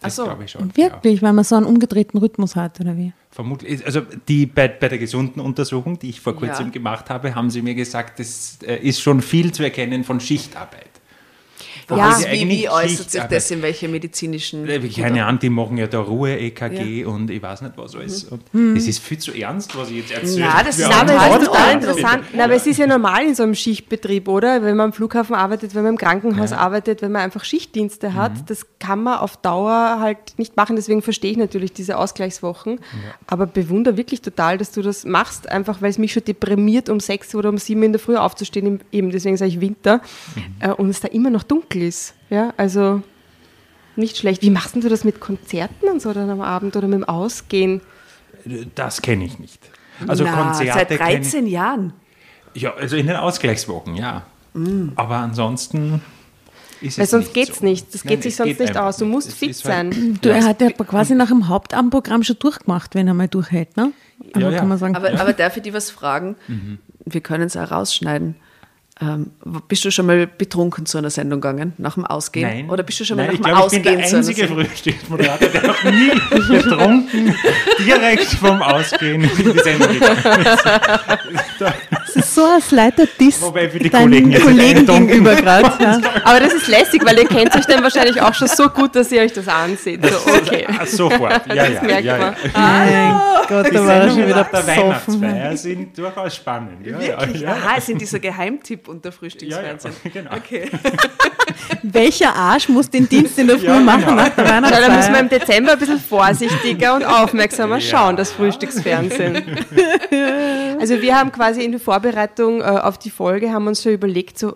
Das 0.00 0.16
so. 0.16 0.24
glaube 0.24 0.44
ich 0.44 0.50
schon. 0.50 0.72
Ja. 0.76 0.84
Wirklich, 0.92 1.22
weil 1.22 1.32
man 1.32 1.44
so 1.44 1.54
einen 1.56 1.66
umgedrehten 1.66 2.18
Rhythmus 2.20 2.56
hat, 2.56 2.80
oder 2.80 2.96
wie? 2.96 3.12
Vermutlich, 3.30 3.84
also 3.86 4.00
die 4.28 4.46
bei, 4.46 4.66
bei 4.68 4.88
der 4.88 4.98
gesunden 4.98 5.40
Untersuchung, 5.40 5.98
die 5.98 6.10
ich 6.10 6.20
vor 6.20 6.34
kurzem 6.34 6.66
Ja. 6.66 6.72
gemacht 6.72 7.08
habe, 7.10 7.34
haben 7.34 7.50
sie 7.50 7.62
mir 7.62 7.74
gesagt, 7.74 8.18
das 8.18 8.58
äh, 8.66 8.76
ist 8.76 9.00
schon 9.00 9.22
viel 9.22 9.52
zu 9.52 9.62
erkennen 9.62 10.02
von 10.04 10.18
Schichtarbeit. 10.20 10.88
Ja, 11.98 12.08
Also 12.10 12.26
wie, 12.30 12.48
wie 12.48 12.68
äußert 12.68 13.10
sich 13.10 13.22
das 13.22 13.50
in 13.50 13.62
welche 13.62 13.88
medizinischen. 13.88 14.66
Keine 15.02 15.26
Ahnung, 15.26 15.40
die 15.40 15.50
machen 15.50 15.76
ja 15.78 15.86
da 15.86 16.00
Ruhe-EKG 16.00 17.04
und 17.04 17.30
ich 17.30 17.42
weiß 17.42 17.62
nicht 17.62 17.74
was 17.76 17.94
alles. 17.94 18.24
Und 18.24 18.42
Das 18.52 18.86
ist 18.86 18.98
viel 19.00 19.18
zu 19.18 19.32
ernst, 19.32 19.76
was 19.76 19.90
ich 19.90 19.96
jetzt 19.98 20.12
erzähle. 20.12 20.46
Na, 20.46 20.62
das 20.62 20.78
ist 20.78 20.84
aber 20.86 21.12
es 21.12 21.18
total 21.18 21.30
ist 21.40 21.46
total 21.46 21.74
Podcast. 21.74 21.74
interessant. 21.74 22.24
Na, 22.34 22.44
aber 22.44 22.54
es 22.54 22.66
ist 22.66 22.78
ja 22.78 22.86
normal 22.86 23.24
in 23.26 23.34
so 23.34 23.42
einem 23.42 23.54
Schichtbetrieb, 23.54 24.28
oder? 24.28 24.62
Wenn 24.62 24.76
man 24.76 24.86
am 24.86 24.92
Flughafen 24.92 25.34
arbeitet, 25.34 25.74
wenn 25.74 25.82
man 25.82 25.92
im 25.94 25.98
Krankenhaus 25.98 26.52
arbeitet, 26.52 27.02
wenn 27.02 27.12
man 27.12 27.22
einfach 27.22 27.44
Schichtdienste 27.44 28.14
hat, 28.14 28.32
das 28.48 28.66
kann 28.78 29.02
man 29.02 29.18
auf 29.18 29.36
Dauer 29.36 29.98
halt 30.00 30.18
nicht 30.38 30.56
machen. 30.56 30.76
Deswegen 30.76 31.02
verstehe 31.02 31.30
ich 31.32 31.36
natürlich 31.36 31.72
diese 31.72 31.98
Ausgleichswochen. 31.98 32.80
Aber 33.26 33.46
bewundere 33.46 33.96
wirklich 33.96 34.20
total, 34.22 34.58
dass 34.58 34.72
du 34.72 34.82
das 34.82 35.04
machst, 35.04 35.48
einfach 35.48 35.82
weil 35.82 35.90
es 35.90 35.98
mich 35.98 36.12
schon 36.12 36.24
deprimiert, 36.24 36.88
um 36.88 37.00
sechs 37.00 37.34
oder 37.34 37.48
um 37.48 37.58
sieben 37.58 37.82
in 37.82 37.92
der 37.92 38.00
Früh 38.00 38.16
aufzustehen, 38.16 38.80
eben 38.92 39.10
deswegen 39.10 39.36
sage 39.36 39.50
ich 39.50 39.60
Winter, 39.60 40.00
äh, 40.60 40.70
und 40.70 40.88
es 40.88 41.00
da 41.00 41.08
immer 41.08 41.30
noch 41.30 41.42
dunkel 41.42 41.79
ist. 41.80 42.14
Ja, 42.30 42.52
also 42.56 43.02
nicht 43.96 44.16
schlecht. 44.16 44.42
Wie 44.42 44.50
machst 44.50 44.74
du 44.76 44.88
das 44.88 45.04
mit 45.04 45.20
Konzerten 45.20 45.88
und 45.88 46.00
so 46.00 46.12
dann 46.12 46.30
am 46.30 46.40
Abend 46.40 46.76
oder 46.76 46.86
mit 46.88 46.98
dem 46.98 47.04
Ausgehen? 47.04 47.80
Das 48.74 49.02
kenne 49.02 49.24
ich 49.24 49.38
nicht. 49.38 49.60
Also 50.06 50.24
Na, 50.24 50.32
Konzerte 50.32 50.72
seit 50.78 50.88
kenn 50.88 50.98
13 51.22 51.46
Jahren. 51.46 51.92
Ich, 52.54 52.62
ja, 52.62 52.74
also 52.74 52.96
in 52.96 53.06
den 53.06 53.16
Ausgleichswochen, 53.16 53.94
ja. 53.96 54.22
Aber 54.96 55.16
ansonsten 55.16 56.00
ist 56.80 56.96
Weil 56.98 57.04
es 57.04 57.10
sonst 57.10 57.24
nicht 57.26 57.34
geht's 57.34 57.58
so. 57.58 57.64
nicht. 57.66 57.94
Das 57.94 58.04
Nein, 58.04 58.14
geht 58.14 58.22
sich 58.22 58.30
es 58.32 58.36
sonst 58.38 58.48
geht 58.56 58.60
nicht 58.60 58.76
aus. 58.76 58.96
Du 58.96 59.04
musst 59.04 59.28
Es 59.28 59.34
fit 59.34 59.48
halt- 59.50 59.56
sein. 59.94 60.18
Du, 60.22 60.30
er 60.30 60.44
hat 60.44 60.60
ja 60.62 60.70
quasi 60.70 61.14
nach 61.14 61.28
dem 61.28 61.48
Hauptabendprogramm 61.48 62.22
schon 62.22 62.38
durchgemacht, 62.38 62.94
wenn 62.94 63.06
er 63.06 63.14
mal 63.14 63.28
durchhält, 63.28 63.76
ne? 63.76 63.92
Ja, 64.34 64.50
ja. 64.50 64.58
kann 64.58 64.68
man 64.68 64.78
sagen. 64.78 64.96
Aber, 64.96 65.08
aber 65.20 65.32
darf 65.34 65.56
ich 65.56 65.62
dich 65.62 65.72
was 65.74 65.90
fragen? 65.90 66.36
Wir 67.04 67.20
können 67.20 67.44
es 67.44 67.56
auch 67.56 67.70
rausschneiden. 67.70 68.36
Ähm, 69.02 69.30
bist 69.66 69.82
du 69.84 69.90
schon 69.90 70.04
mal 70.04 70.26
betrunken 70.26 70.84
zu 70.84 70.98
einer 70.98 71.08
Sendung 71.08 71.40
gegangen, 71.40 71.72
nach 71.78 71.94
dem 71.94 72.04
Ausgehen? 72.04 72.48
Nein. 72.48 72.70
Oder 72.70 72.82
bist 72.82 73.00
du 73.00 73.04
schon 73.04 73.16
mal 73.16 73.28
Nein, 73.28 73.40
nach 73.40 73.68
dem 73.68 73.78
ich 73.78 73.82
glaube, 73.82 73.82
ich 73.82 73.82
bin 73.82 73.88
Ausgehen 73.88 73.98
der 73.98 74.06
zu 74.06 74.16
einer 74.16 74.18
einzige 74.18 74.46
Sendung? 74.46 74.66
Frühstücksmoderator, 74.66 75.48
der 75.48 75.66
noch 75.66 75.84
nie 75.84 76.10
betrunken 76.48 77.34
direkt 77.78 78.24
vom 78.24 78.60
Ausgehen 78.60 79.22
in 79.22 79.52
die 79.52 79.58
Sendung 79.58 79.88
gegangen 79.94 80.46
ist. 80.46 80.64
Das 82.14 82.24
ist 82.24 82.34
so 82.34 82.44
ein 82.44 82.60
slighter 82.60 83.04
Diss 83.18 83.40
Wobei 83.42 83.68
für 83.68 83.78
die 83.78 83.90
deinen 83.90 84.02
Kollegen 84.04 84.30
jetzt 84.32 84.42
Kollegen 84.44 84.86
gegenüber 84.86 85.34
gerade. 85.34 85.70
Ja. 85.80 86.00
Aber 86.24 86.40
das 86.40 86.52
ist 86.52 86.68
lästig, 86.68 87.04
weil 87.04 87.18
ihr 87.18 87.26
kennt 87.26 87.54
euch 87.56 87.64
dann 87.66 87.82
wahrscheinlich 87.82 88.20
auch 88.20 88.34
schon 88.34 88.48
so 88.48 88.68
gut, 88.68 88.94
dass 88.96 89.10
ihr 89.12 89.22
euch 89.22 89.32
das 89.32 89.46
anseht. 89.48 90.00
So, 90.04 90.32
okay. 90.34 90.66
Ah, 90.68 90.84
Sofort, 90.86 91.46
ja, 91.48 91.54
Das 91.54 91.72
ja, 91.74 91.82
merkt 91.82 92.04
ja, 92.04 92.16
man. 92.18 92.34
ja. 92.34 92.50
Mein 92.54 93.20
Gott, 93.48 93.66
Die 93.68 93.74
da 93.74 93.86
war 93.86 94.08
schon 94.10 94.26
wieder 94.26 94.44
der. 94.44 94.66
Weihnachtsfeier 94.66 95.56
sind 95.56 95.96
durchaus 95.98 96.36
spannend. 96.36 96.86
Ja, 96.86 97.00
ja, 97.00 97.20
Wirklich? 97.20 97.42
ja. 97.42 97.50
Aha, 97.52 97.74
es 97.78 97.86
sind 97.86 98.00
dieser 98.00 98.18
Geheimtipp 98.18 98.88
unter 98.88 99.08
Ja, 99.08 99.12
ja, 99.12 99.18
Frühstücksfernsehen. 99.18 99.94
genau. 100.12 100.30
Okay. 100.36 100.70
Welcher 101.82 102.34
Arsch 102.34 102.68
muss 102.68 102.90
den 102.90 103.08
Dienst 103.08 103.38
in 103.38 103.46
der 103.46 103.58
Früh 103.58 103.66
Ja, 103.66 103.78
genau. 103.78 103.92
machen 103.92 104.16
nach 104.16 104.28
der 104.30 104.44
Ja, 104.44 104.60
da 104.60 104.60
müssen 104.60 104.72
wir 104.72 104.80
Weihnachtsfeier? 104.88 105.20
im 105.20 105.28
Dezember 105.28 105.72
ein 105.72 105.78
bisschen 105.78 106.00
vorsichtiger 106.00 106.94
und 106.94 107.04
aufmerksamer 107.04 107.80
schauen, 107.80 108.16
das 108.16 108.32
Frühstücksfernsehen. 108.32 109.42
Also 110.80 111.00
wir 111.00 111.16
haben 111.18 111.32
quasi 111.32 111.62
in 111.64 111.72
der 111.72 111.80
Vorbereitung 111.80 111.99
äh, 112.04 112.64
auf 112.64 112.98
die 112.98 113.10
Folge 113.10 113.52
haben 113.52 113.66
uns 113.66 113.82
schon 113.82 113.92
überlegt, 113.92 114.38
so, 114.38 114.54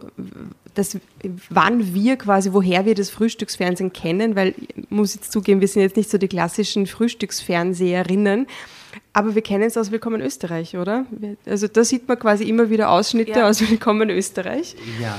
dass, 0.74 0.96
wann 1.50 1.94
wir 1.94 2.16
quasi, 2.16 2.52
woher 2.52 2.84
wir 2.84 2.94
das 2.94 3.10
Frühstücksfernsehen 3.10 3.92
kennen, 3.92 4.34
weil 4.36 4.54
ich 4.76 4.90
muss 4.90 5.14
jetzt 5.14 5.30
zugeben, 5.32 5.60
wir 5.60 5.68
sind 5.68 5.82
jetzt 5.82 5.96
nicht 5.96 6.10
so 6.10 6.18
die 6.18 6.28
klassischen 6.28 6.86
Frühstücksfernseherinnen, 6.86 8.46
aber 9.12 9.34
wir 9.34 9.42
kennen 9.42 9.64
es 9.64 9.76
aus 9.76 9.90
Willkommen 9.90 10.20
Österreich, 10.20 10.76
oder? 10.76 11.06
Wir- 11.10 11.36
Also 11.46 11.68
da 11.68 11.84
sieht 11.84 12.08
man 12.08 12.18
quasi 12.18 12.44
immer 12.44 12.70
wieder 12.70 12.90
Ausschnitte 12.90 13.38
Ja. 13.38 13.48
aus 13.48 13.60
Willkommen 13.68 14.10
Österreich, 14.10 14.74
ja. 15.00 15.16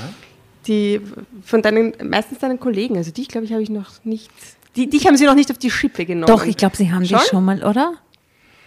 die 0.67 1.01
von 1.43 1.61
deinen, 1.61 1.93
meistens 2.03 2.39
deinen 2.39 2.59
Kollegen, 2.59 2.97
also 2.97 3.11
dich 3.11 3.27
glaube 3.27 3.45
ich 3.45 3.53
habe 3.53 3.61
ich 3.63 3.69
noch 3.69 4.03
nicht, 4.03 4.29
die, 4.75 4.89
dich 4.89 5.07
haben 5.07 5.15
sie 5.15 5.25
noch 5.25 5.35
nicht 5.35 5.51
auf 5.51 5.57
die 5.57 5.71
Schippe 5.71 6.05
genommen. 6.05 6.27
Doch, 6.27 6.45
ich 6.45 6.57
glaube, 6.57 6.75
sie 6.75 6.91
haben 6.91 7.05
Schon? 7.05 7.19
die 7.19 7.25
schon 7.29 7.45
mal, 7.45 7.63
oder? 7.63 7.93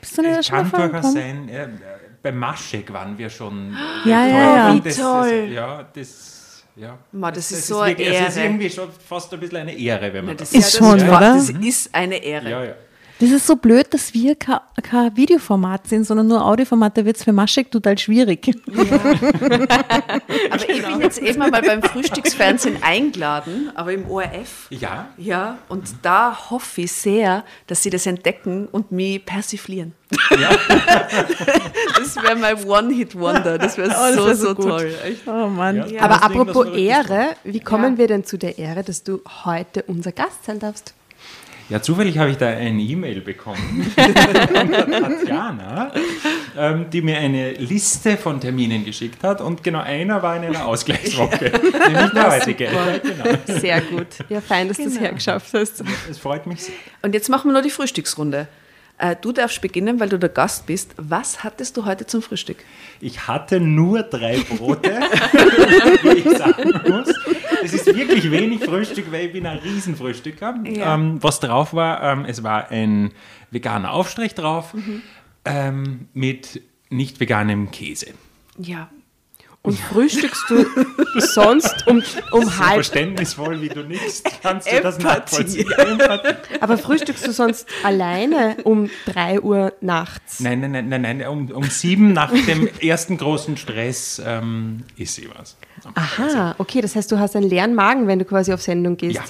Bist 0.00 0.16
du 0.16 0.22
nicht 0.22 0.34
da 0.34 0.38
Es 0.40 0.46
schon 0.46 0.70
kann 0.70 0.92
durchaus 0.92 1.12
sein, 1.12 1.48
bei 2.22 2.32
Maschek 2.32 2.92
waren 2.92 3.16
wir 3.16 3.30
schon. 3.30 3.76
Ja, 4.04 4.26
äh, 4.26 4.30
ja, 4.30 4.72
ja. 4.74 4.80
das, 4.80 4.96
toll. 4.96 5.42
Das, 5.46 5.54
ja, 5.54 5.88
das. 5.94 6.64
Ja. 6.76 6.96
Ma, 7.10 7.32
das 7.32 7.50
ist 7.50 7.66
so 7.66 7.80
eine 7.80 7.98
wirklich, 7.98 8.08
also 8.08 8.20
Es 8.22 8.28
ist 8.30 8.36
Ehre. 8.36 8.46
irgendwie 8.46 8.70
schon 8.70 8.88
fast 9.08 9.34
ein 9.34 9.40
bisschen 9.40 9.56
eine 9.56 9.76
Ehre, 9.76 10.12
wenn 10.12 10.24
man 10.24 10.36
Das 10.36 10.50
das, 10.50 10.60
Ist 10.60 10.76
schon, 10.76 10.98
das, 10.98 11.08
oder? 11.08 11.20
Das 11.34 11.48
ist 11.50 11.92
eine 11.94 12.16
Ehre. 12.22 12.50
Ja, 12.50 12.64
ja. 12.64 12.74
Das 13.20 13.30
ist 13.30 13.48
so 13.48 13.56
blöd, 13.56 13.92
dass 13.92 14.14
wir 14.14 14.36
kein, 14.36 14.60
kein 14.80 15.16
Videoformat 15.16 15.88
sind, 15.88 16.04
sondern 16.04 16.28
nur 16.28 16.44
Audioformat. 16.44 16.96
Da 16.98 17.04
wird 17.04 17.16
es 17.16 17.24
für 17.24 17.32
Maschek 17.32 17.68
total 17.70 17.98
schwierig. 17.98 18.54
Aber 20.50 20.68
ich 20.68 20.82
bin 20.86 21.00
jetzt 21.00 21.18
eben 21.18 21.42
einmal 21.42 21.62
beim 21.62 21.82
Frühstücksfernsehen 21.82 22.80
eingeladen, 22.82 23.72
aber 23.74 23.92
im 23.92 24.08
ORF. 24.08 24.68
Ja, 24.70 25.08
Ja, 25.16 25.58
und 25.68 25.88
da 26.02 26.50
hoffe 26.50 26.82
ich 26.82 26.92
sehr, 26.92 27.44
dass 27.66 27.82
sie 27.82 27.90
das 27.90 28.06
entdecken 28.06 28.68
und 28.70 28.92
mich 28.92 29.24
persiflieren. 29.24 29.94
das 31.98 32.16
wäre 32.22 32.36
mein 32.36 32.62
One-Hit-Wonder. 32.64 33.58
Das 33.58 33.76
wäre 33.76 33.88
das 33.88 34.14
so, 34.14 34.26
wär 34.26 34.36
so, 34.36 34.46
so 34.46 34.54
toll. 34.54 34.94
Echt. 35.04 35.26
Oh 35.26 35.48
Mann. 35.48 35.88
Ja. 35.90 36.02
Aber 36.02 36.22
apropos 36.22 36.66
Ehre, 36.76 37.30
wie 37.44 37.60
kommen 37.60 37.94
Ja. 37.94 37.98
wir 37.98 38.06
denn 38.06 38.24
zu 38.24 38.38
der 38.38 38.58
Ehre, 38.58 38.84
dass 38.84 39.02
du 39.02 39.20
heute 39.44 39.82
unser 39.82 40.12
Gast 40.12 40.44
sein 40.44 40.58
darfst? 40.60 40.94
Ja, 41.68 41.82
zufällig 41.82 42.16
habe 42.16 42.30
ich 42.30 42.38
da 42.38 42.48
eine 42.48 42.80
E-Mail 42.80 43.20
bekommen 43.20 43.92
von 43.94 44.14
der 44.14 45.00
Tatjana, 45.00 45.92
ähm, 46.56 46.86
die 46.90 47.02
mir 47.02 47.18
eine 47.18 47.52
Liste 47.52 48.16
von 48.16 48.40
Terminen 48.40 48.86
geschickt 48.86 49.22
hat 49.22 49.42
und 49.42 49.62
genau 49.62 49.80
einer 49.80 50.22
war 50.22 50.36
in 50.36 50.44
einer 50.44 50.64
Ausgleichswoche, 50.66 51.52
nämlich 51.88 52.10
der 52.12 52.30
heutige. 52.30 52.66
Genau. 52.66 53.58
Sehr 53.60 53.80
gut. 53.82 54.06
Ja, 54.30 54.40
fein, 54.40 54.68
dass 54.68 54.78
du 54.78 54.84
es 54.84 54.98
hergeschafft 54.98 55.52
hast. 55.52 55.84
Es 56.10 56.18
freut 56.18 56.46
mich 56.46 56.62
sehr. 56.64 56.74
Und 57.02 57.12
jetzt 57.14 57.28
machen 57.28 57.48
wir 57.50 57.52
noch 57.52 57.62
die 57.62 57.70
Frühstücksrunde. 57.70 58.48
Äh, 58.96 59.16
Du 59.20 59.32
darfst 59.32 59.60
beginnen, 59.60 60.00
weil 60.00 60.08
du 60.08 60.18
der 60.18 60.28
Gast 60.30 60.66
bist. 60.66 60.92
Was 60.96 61.44
hattest 61.44 61.76
du 61.76 61.84
heute 61.84 62.06
zum 62.06 62.22
Frühstück? 62.22 62.56
Ich 63.00 63.28
hatte 63.28 63.60
nur 63.60 64.02
drei 64.02 64.38
Brote, 64.38 64.90
wie 66.02 66.08
ich 66.18 66.38
sagen 66.38 66.80
muss. 66.88 67.14
Es 67.62 67.72
ist 67.72 67.86
wirklich 67.86 68.30
wenig 68.30 68.64
Frühstück, 68.64 69.10
weil 69.10 69.26
ich 69.26 69.32
bin 69.32 69.46
ein 69.46 69.58
Riesenfrühstücker. 69.58 70.54
Ja. 70.64 70.94
Ähm, 70.94 71.18
was 71.22 71.40
drauf 71.40 71.74
war, 71.74 72.02
ähm, 72.02 72.24
es 72.24 72.42
war 72.42 72.70
ein 72.70 73.12
veganer 73.50 73.92
Aufstrich 73.92 74.34
drauf 74.34 74.74
ähm, 75.44 76.08
mit 76.14 76.62
nicht 76.90 77.20
veganem 77.20 77.70
Käse. 77.70 78.08
Ja. 78.58 78.90
Und 79.62 79.78
frühstückst 79.78 80.44
du 80.48 80.64
sonst 81.20 81.86
um, 81.86 82.02
um 82.32 82.44
So 82.44 82.58
halb, 82.58 82.74
verständnisvoll, 82.74 83.60
wie 83.60 83.68
du 83.68 83.82
nickst, 83.82 84.24
kannst 84.42 84.70
du 84.70 84.80
das 84.80 84.98
nachvollziehen. 84.98 85.68
Aber 86.60 86.78
frühstückst 86.78 87.26
du 87.26 87.32
sonst 87.32 87.66
alleine 87.82 88.56
um 88.64 88.88
3 89.06 89.40
Uhr 89.40 89.72
nachts? 89.80 90.40
Nein, 90.40 90.60
nein, 90.60 90.70
nein, 90.72 90.88
nein, 90.88 91.02
nein. 91.02 91.26
Um, 91.28 91.50
um 91.50 91.64
sieben 91.64 92.12
nach 92.12 92.32
dem 92.32 92.68
ersten 92.80 93.18
großen 93.18 93.56
Stress 93.56 94.22
ähm, 94.24 94.84
ist 94.96 95.16
sie 95.16 95.28
was. 95.36 95.56
Aha, 95.94 96.54
okay, 96.58 96.80
das 96.80 96.94
heißt, 96.96 97.10
du 97.12 97.18
hast 97.18 97.36
einen 97.36 97.48
leeren 97.48 97.74
Magen, 97.74 98.06
wenn 98.06 98.18
du 98.18 98.24
quasi 98.24 98.52
auf 98.52 98.62
Sendung 98.62 98.96
gehst. 98.96 99.16
Ja. 99.16 99.24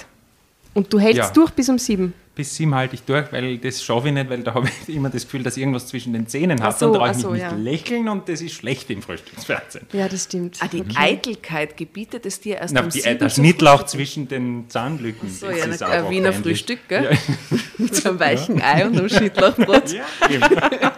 Und 0.73 0.93
du 0.93 0.99
hältst 0.99 1.17
Ja. 1.17 1.29
durch 1.31 1.51
bis 1.51 1.67
um 1.69 1.79
7. 1.79 2.13
Bis 2.39 2.55
sieben 2.55 2.73
halte 2.73 2.95
ich 2.95 3.03
durch, 3.03 3.33
weil 3.33 3.57
das 3.57 3.83
schaffe 3.83 4.07
ich 4.07 4.13
nicht, 4.13 4.29
weil 4.29 4.43
da 4.43 4.53
habe 4.53 4.69
ich 4.87 4.95
immer 4.95 5.09
das 5.09 5.23
Gefühl, 5.23 5.43
dass 5.43 5.57
ich 5.57 5.61
irgendwas 5.61 5.87
zwischen 5.87 6.13
den 6.13 6.25
Zähnen 6.25 6.61
habe. 6.61 6.73
Ach 6.73 6.79
so, 6.79 6.85
Dann 6.85 6.93
traue 6.93 7.09
ich 7.09 7.15
mich 7.17 7.23
so, 7.23 7.31
nicht 7.33 7.41
ja. 7.41 7.51
lächeln 7.51 8.07
und 8.07 8.29
das 8.29 8.39
ist 8.39 8.53
schlecht 8.53 8.89
im 8.89 9.01
Frühstücksfernsehen. 9.01 9.85
Ja, 9.91 10.07
das 10.07 10.23
stimmt. 10.23 10.57
Ah, 10.61 10.69
die 10.69 10.85
Eitelkeit 10.95 11.75
gebietet 11.75 12.25
es 12.25 12.39
dir 12.39 12.59
erst 12.59 12.73
Na, 12.73 12.79
um 12.79 12.89
die, 12.89 13.01
sieben 13.01 13.19
der 13.19 13.27
Schnittlauch 13.27 13.83
zwischen 13.83 14.29
den 14.29 14.69
Zahnlücken. 14.69 15.27
So, 15.29 15.47
das 15.47 15.57
ja, 15.57 15.65
ist 15.65 15.83
ein 15.83 16.09
Wiener. 16.09 16.31
Frühstück, 16.31 16.79
gell? 16.87 17.09
Ja, 17.11 17.57
Mit 17.77 17.93
so 17.93 18.07
einem 18.07 18.21
weichen 18.21 18.61
Ei 18.61 18.85
und 18.85 18.97
einem 18.97 19.09
Schnittlauchbrot. 19.09 19.91
ja. 19.91 20.05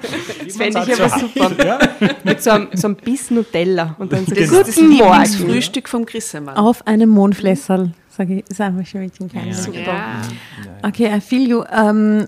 Das 0.46 0.58
fände 0.58 0.84
ich 0.86 1.02
aber 1.02 1.20
super. 1.20 1.66
Ja. 1.66 1.80
Mit 2.24 2.44
so 2.44 2.52
einem, 2.52 2.68
so 2.74 2.88
einem 2.88 2.98
Biss 2.98 3.32
Nutella. 3.32 3.96
Und 3.98 4.14
dann 4.14 4.28
so, 4.28 4.36
Das 4.36 4.44
ist 4.52 4.54
das 4.54 4.76
Morgen. 4.78 4.92
Lieblingsfrühstück 4.92 5.90
vom 5.90 6.06
Grissemann. 6.06 6.56
Auf 6.56 6.86
einem 6.86 7.10
Mondflässerl, 7.10 7.94
sage 8.12 8.36
ich, 8.36 8.50
ist 8.50 8.60
einfach 8.62 8.86
schon 8.86 9.02
mit 9.02 9.20
dem 9.20 9.30
kleinen. 9.30 9.50
Ja. 9.50 9.54
Super. 9.54 9.82
Ja. 9.82 10.22
Okay, 10.84 11.16
I 11.16 11.22
feel 11.22 11.48
you. 11.50 11.64
Ähm, 11.72 12.22
Äh, 12.22 12.26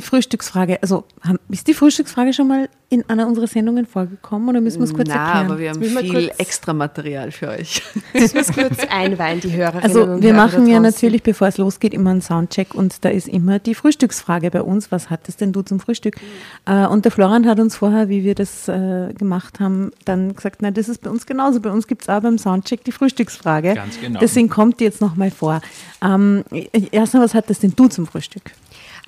Frühstücksfrage. 0.00 0.80
Also 0.82 1.04
haben, 1.22 1.38
ist 1.48 1.66
die 1.66 1.74
Frühstücksfrage 1.74 2.32
schon 2.32 2.48
mal 2.48 2.68
in 2.88 3.08
einer 3.08 3.26
unserer 3.26 3.48
Sendungen 3.48 3.84
vorgekommen 3.84 4.48
oder 4.48 4.60
müssen 4.60 4.78
wir 4.78 4.84
es 4.84 4.94
kurz 4.94 5.08
Na, 5.08 5.26
erklären? 5.26 5.46
aber 5.46 5.58
wir 5.58 5.70
haben 5.70 5.80
Müssen 5.80 5.94
wir 5.96 6.02
viel 6.02 6.30
extra 6.38 6.72
Material 6.72 7.32
für 7.32 7.48
euch. 7.48 7.82
Das 8.12 8.32
muss 8.32 8.52
kurz 8.52 8.78
einweihen, 8.90 9.40
die 9.40 9.52
Hörerinnen 9.52 9.82
Also 9.82 10.04
und 10.04 10.22
wir 10.22 10.34
Hörer 10.34 10.46
machen 10.46 10.66
ja 10.68 10.78
natürlich, 10.78 11.22
bevor 11.22 11.48
es 11.48 11.58
losgeht, 11.58 11.94
immer 11.94 12.10
einen 12.10 12.22
Soundcheck 12.22 12.74
und 12.74 13.04
da 13.04 13.08
ist 13.08 13.28
immer 13.28 13.58
die 13.58 13.74
Frühstücksfrage 13.74 14.50
bei 14.50 14.62
uns. 14.62 14.92
Was 14.92 15.10
hattest 15.10 15.40
denn 15.40 15.52
du 15.52 15.62
zum 15.62 15.80
Frühstück? 15.80 16.16
Äh, 16.64 16.86
und 16.86 17.04
der 17.04 17.12
Florian 17.12 17.46
hat 17.46 17.58
uns 17.58 17.76
vorher, 17.76 18.08
wie 18.08 18.22
wir 18.22 18.36
das 18.36 18.68
äh, 18.68 19.12
gemacht 19.14 19.58
haben, 19.58 19.90
dann 20.04 20.34
gesagt, 20.34 20.58
na 20.62 20.70
das 20.70 20.88
ist 20.88 21.02
bei 21.02 21.10
uns 21.10 21.26
genauso. 21.26 21.60
Bei 21.60 21.70
uns 21.70 21.86
gibt 21.88 22.02
es 22.02 22.08
auch 22.08 22.20
beim 22.20 22.38
Soundcheck 22.38 22.84
die 22.84 22.92
Frühstücksfrage. 22.92 23.74
Ganz 23.74 24.00
genau. 24.00 24.20
Deswegen 24.20 24.48
kommt 24.48 24.78
die 24.78 24.84
jetzt 24.84 25.00
nochmal 25.00 25.30
vor. 25.30 25.60
Ähm, 26.02 26.44
erstmal, 26.92 27.24
was 27.24 27.34
hattest 27.34 27.64
denn 27.64 27.72
du 27.74 27.88
zum 27.88 28.06
Frühstück? 28.06 28.52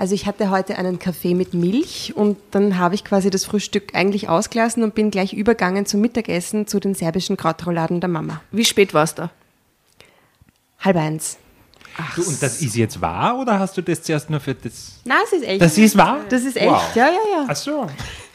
Also 0.01 0.15
ich 0.15 0.27
hatte 0.27 0.51
heute 0.51 0.79
einen 0.79 1.01
Kaffee 1.01 1.35
mit 1.35 1.55
Milch 1.55 2.13
und 2.15 2.39
dann 2.53 2.79
habe 2.79 2.95
ich 2.95 3.05
quasi 3.05 3.31
das 3.31 3.45
Frühstück 3.45 3.97
eigentlich 3.97 4.29
ausgelassen 4.29 4.85
und 4.85 4.95
bin 4.95 5.11
gleich 5.11 5.33
übergangen 5.33 5.87
zum 5.87 6.01
Mittagessen 6.01 6.69
zu 6.69 6.79
den 6.79 6.95
serbischen 6.95 7.37
Krautrouladen 7.37 8.01
der 8.01 8.09
Mama. 8.09 8.41
Wie 8.53 8.65
spät 8.65 8.95
warst 8.95 9.19
du? 9.19 9.29
Halb 10.79 10.97
eins. 10.97 11.37
Du, 12.15 12.23
und 12.23 12.41
das 12.41 12.63
ist 12.63 12.77
jetzt 12.77 13.01
wahr 13.01 13.41
oder 13.41 13.59
hast 13.59 13.77
du 13.77 13.83
das 13.83 14.01
zuerst 14.01 14.31
nur 14.31 14.39
für 14.39 14.55
das. 14.55 15.01
Na, 15.05 15.17
es 15.25 15.33
ist 15.33 15.43
echt. 15.45 15.61
Das 15.61 15.77
ist 15.77 15.97
wahr? 15.99 16.21
Das 16.29 16.45
ist 16.45 16.57
echt, 16.57 16.71
Wow. 16.71 16.95
ja, 16.95 17.07
ja, 17.09 17.13
ja. 17.13 17.47
Ach 17.49 17.57
so. 17.57 17.89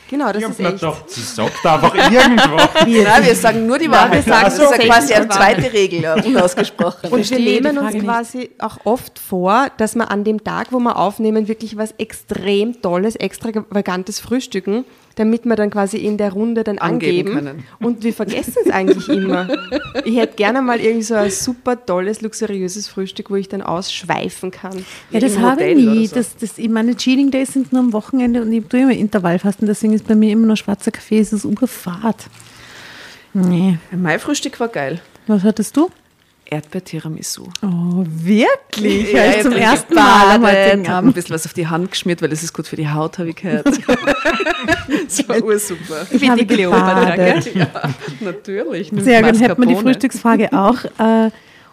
Genau, 0.10 0.32
das 0.32 0.44
ich 0.44 0.50
ist 0.50 0.60
echt. 0.60 0.72
gedacht, 0.80 1.10
sie 1.10 1.22
sagt 1.22 1.66
einfach 1.66 1.94
irgendwo. 2.12 2.56
Nein, 2.86 3.26
wir 3.26 3.36
sagen 3.36 3.66
nur 3.66 3.80
die 3.80 3.88
Nein, 3.88 4.12
Wahrheit. 4.12 4.26
wir 4.26 4.34
sagen 4.34 4.46
das 4.46 4.60
ist 4.60 4.72
ja 4.72 4.78
quasi 4.86 5.14
eine 5.14 5.30
zweite 5.30 5.74
Regel, 5.74 6.24
unausgesprochen. 6.26 7.10
Und 7.12 7.30
wir 7.30 7.40
nehmen 7.40 7.78
uns 7.78 7.80
Frage 7.80 7.94
nicht. 7.98 8.06
quasi 8.06 8.50
auch 8.60 8.78
oft 8.84 9.18
vor, 9.20 9.68
dass 9.78 9.96
wir 9.96 10.12
an 10.12 10.24
dem 10.24 10.44
Tag, 10.44 10.72
wo 10.72 10.80
wir 10.80 10.98
aufnehmen, 10.98 11.48
wirklich 11.48 11.78
was 11.78 11.94
extrem 11.98 12.82
Tolles, 12.82 13.16
extravagantes 13.16 14.20
frühstücken, 14.20 14.86
damit 15.16 15.46
wir 15.46 15.56
dann 15.56 15.70
quasi 15.70 15.98
in 15.98 16.18
der 16.18 16.34
Runde 16.34 16.64
dann 16.64 16.78
Angeben 16.80 17.30
angeben. 17.30 17.34
können. 17.34 17.64
Und 17.80 18.04
wir 18.04 18.14
vergessen 18.14 18.56
es 18.66 18.72
eigentlich 18.72 19.08
immer. 19.10 19.48
Ich 20.06 20.18
hätte 20.18 20.36
gerne 20.36 20.62
mal 20.62 20.80
irgendwie 20.80 21.04
so 21.04 21.16
ein 21.16 21.30
super 21.30 21.86
tolles, 21.86 22.22
luxuriöses 22.22 22.88
Frühstück, 22.88 23.30
wo 23.30 23.36
ich 23.36 23.48
dann 23.48 23.62
ausschweifen 23.62 24.52
kann. 24.52 24.86
Ja, 25.12 25.20
das 25.20 25.38
habe 25.38 25.64
ich 25.64 25.78
nie. 25.78 26.08
so. 26.08 26.16
Das, 26.16 26.36
das, 26.38 26.58
ich 26.58 26.70
meine 26.70 26.96
Cheating 26.96 27.32
Days 27.32 27.54
sind 27.54 27.72
nur 27.72 27.82
am 27.82 27.94
Wochenende 27.94 28.42
und 28.42 28.52
ich 28.52 28.66
tue 28.66 28.82
immer 28.82 28.92
Intervallfasten, 28.92 29.68
deswegen 29.68 29.94
ist 29.94 30.08
bei 30.08 30.16
mir 30.16 30.32
immer 30.32 30.48
noch 30.48 30.58
schwarzer 30.58 30.92
Kaffee, 30.92 31.20
es 31.20 31.32
ist 31.32 31.46
Urfahrt. 31.46 32.28
Nee. 33.34 33.78
mein 33.92 34.20
Frühstück 34.20 34.60
war 34.60 34.68
geil. 34.68 35.02
Was 35.28 35.44
hattest 35.44 35.76
du? 35.78 35.90
Erdbeer-Tiramisu. 36.54 37.44
Oh, 37.62 38.04
wirklich? 38.06 39.12
Ja, 39.12 39.32
ich 39.32 39.42
zum 39.44 39.52
ersten 39.54 39.94
Mal 39.94 40.36
am 40.36 40.44
heutigen 40.46 40.84
hab 40.84 40.90
ein 40.90 40.94
Abend. 41.06 41.16
bisschen 41.16 41.34
was 41.36 41.46
auf 41.46 41.54
die 41.54 41.68
Hand 41.68 41.92
geschmiert, 41.92 42.22
weil 42.22 42.30
das 42.30 42.44
ist 42.44 42.54
gut 42.54 42.68
für 42.68 42.76
die 42.76 42.88
Haut, 42.90 43.18
habe 43.20 43.30
ich 43.30 43.36
gehört. 43.36 43.66
das 45.08 45.28
war 45.28 45.42
ursuper. 45.44 46.06
Ich 46.12 46.30
habe 46.30 46.46
gebadet. 46.46 47.54
Ja, 47.56 47.68
natürlich. 48.22 48.92
Sehr 48.98 49.22
gut, 49.24 49.40
hätten 49.42 49.62
wir 49.62 49.68
die. 49.68 49.76
Frühstücksfrage 49.76 50.54
auch. 50.54 50.84
Äh, 51.00 51.32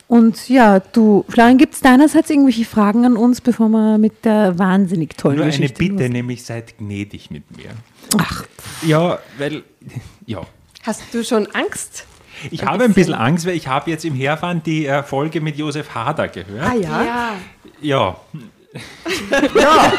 und 0.08 0.48
ja, 0.48 0.80
du, 0.80 1.24
Florian, 1.28 1.56
gibt 1.56 1.74
es 1.74 1.80
deinerseits 1.80 2.30
irgendwelche 2.30 2.64
Fragen 2.64 3.04
an 3.04 3.16
uns, 3.16 3.40
bevor 3.40 3.68
wir 3.68 3.96
mit 3.96 4.24
der 4.24 4.58
wahnsinnig 4.58 5.16
tollen 5.16 5.36
Nur 5.36 5.44
eine 5.44 5.52
Geschichte 5.52 5.78
Bitte, 5.78 6.02
los- 6.04 6.12
nämlich 6.12 6.44
seid 6.44 6.78
gnädig 6.78 7.30
mit 7.30 7.44
mir. 7.56 7.70
Ach, 8.18 8.44
Ja, 8.84 9.20
weil, 9.38 9.62
ja. 10.26 10.40
Hast 10.82 11.02
du 11.12 11.22
schon 11.22 11.46
Angst? 11.54 12.06
Ich 12.50 12.64
habe 12.64 12.84
ein 12.84 12.92
bisschen 12.94 13.14
Angst, 13.14 13.46
weil 13.46 13.54
ich 13.56 13.66
habe 13.68 13.90
jetzt 13.90 14.04
im 14.04 14.14
Herfahren 14.14 14.62
die 14.64 14.86
äh, 14.86 15.02
Folge 15.02 15.40
mit 15.40 15.56
Josef 15.56 15.94
Hader 15.94 16.28
gehört. 16.28 16.68
Ah 16.68 16.74
ja? 16.74 17.04
Ja, 17.04 17.36
Ja. 17.80 18.16
ja. 19.60 19.92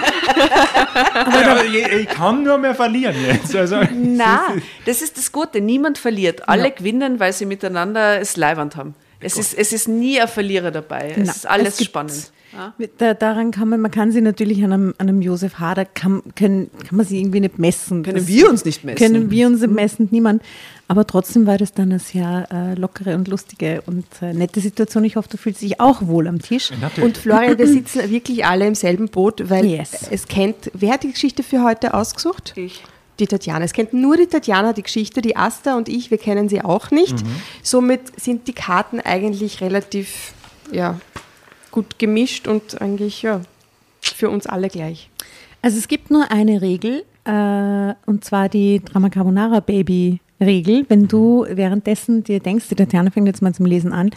Aber 1.25 1.65
ich, 1.65 1.87
ich 1.87 2.07
kann 2.07 2.43
nur 2.43 2.57
mehr 2.57 2.73
verlieren 2.75 3.15
jetzt. 3.25 3.55
Also, 3.55 3.81
na, 3.93 4.43
das 4.85 5.01
ist 5.01 5.17
das 5.17 5.31
Gute. 5.31 5.59
Niemand 5.61 5.97
verliert. 5.97 6.47
Alle 6.47 6.71
gewinnen, 6.71 7.19
weil 7.19 7.33
sie 7.33 7.45
miteinander 7.45 8.19
es 8.21 8.37
Leiwand 8.37 8.75
haben. 8.75 8.95
Es 9.19 9.37
ist, 9.37 9.53
es 9.53 9.71
ist 9.71 9.87
nie 9.87 10.19
ein 10.19 10.27
Verlierer 10.27 10.71
dabei. 10.71 11.13
Es 11.17 11.25
Na, 11.27 11.31
ist 11.33 11.45
alles 11.47 11.79
es 11.79 11.85
spannend. 11.85 12.31
Ja? 12.53 13.13
daran 13.13 13.51
kann 13.51 13.69
man, 13.69 13.79
man 13.79 13.91
kann 13.91 14.11
sie 14.11 14.19
natürlich 14.19 14.61
an 14.63 14.73
einem, 14.73 14.93
an 14.97 15.07
einem 15.07 15.21
Josef 15.21 15.59
Hader, 15.59 15.85
kann, 15.85 16.21
können, 16.35 16.69
kann 16.87 16.97
man 16.97 17.05
sie 17.05 17.19
irgendwie 17.19 17.39
nicht 17.39 17.59
messen. 17.59 18.03
Können 18.03 18.17
Das- 18.17 18.27
wir 18.27 18.49
uns 18.49 18.65
nicht 18.65 18.83
messen. 18.83 18.97
Können 18.97 19.31
wir 19.31 19.47
uns 19.47 19.65
messen, 19.67 20.09
niemand. 20.11 20.41
Aber 20.91 21.07
trotzdem 21.07 21.47
war 21.47 21.57
das 21.57 21.71
dann 21.71 21.89
eine 21.89 21.99
sehr 21.99 22.49
äh, 22.51 22.73
lockere 22.77 23.15
und 23.15 23.29
lustige 23.29 23.81
und 23.85 24.05
äh, 24.21 24.33
nette 24.33 24.59
Situation. 24.59 25.05
Ich 25.05 25.15
hoffe, 25.15 25.29
du 25.29 25.37
fühlst 25.37 25.61
dich 25.61 25.79
auch 25.79 26.05
wohl 26.05 26.27
am 26.27 26.41
Tisch. 26.41 26.69
natürlich. 26.81 27.05
Und 27.05 27.17
Florian, 27.17 27.57
wir 27.57 27.65
sitzen 27.65 28.01
wirklich 28.11 28.45
alle 28.45 28.67
im 28.67 28.75
selben 28.75 29.07
Boot, 29.07 29.49
weil 29.49 29.65
Yes. 29.67 30.09
es 30.11 30.27
kennt, 30.27 30.69
wer 30.73 30.91
hat 30.91 31.03
die 31.03 31.11
Geschichte 31.13 31.43
für 31.43 31.63
heute 31.63 31.93
ausgesucht? 31.93 32.51
Ich. 32.57 32.83
Die 33.19 33.25
Tatjana. 33.25 33.63
Es 33.63 33.71
kennt 33.71 33.93
nur 33.93 34.17
die 34.17 34.25
Tatjana 34.27 34.73
die 34.73 34.83
Geschichte, 34.83 35.21
die 35.21 35.37
Asta 35.37 35.77
und 35.77 35.87
ich, 35.87 36.11
wir 36.11 36.17
kennen 36.17 36.49
sie 36.49 36.61
auch 36.61 36.91
nicht. 36.91 37.15
Somit 37.63 38.19
sind 38.19 38.49
die 38.49 38.53
Karten 38.53 38.99
eigentlich 38.99 39.61
relativ 39.61 40.33
ja, 40.73 40.99
gut 41.71 41.99
gemischt 41.99 42.49
und 42.49 42.81
eigentlich 42.81 43.21
ja, 43.21 43.39
für 44.01 44.29
uns 44.29 44.45
alle 44.45 44.67
gleich. 44.67 45.09
Also 45.61 45.77
es 45.77 45.87
gibt 45.87 46.11
nur 46.11 46.29
eine 46.31 46.61
Regel, 46.61 47.05
äh, 47.23 47.93
und 48.05 48.25
zwar 48.25 48.49
die 48.49 48.81
Drama 48.83 49.09
Carbonara 49.09 49.61
Baby 49.61 50.19
Regel. 50.41 50.85
Wenn 50.89 51.07
du 51.07 51.45
währenddessen 51.49 52.23
dir 52.23 52.39
denkst, 52.39 52.65
die 52.69 52.75
Tatjana 52.75 53.11
fängt 53.11 53.27
jetzt 53.27 53.41
mal 53.41 53.53
zum 53.53 53.65
Lesen 53.65 53.93
an, 53.93 54.11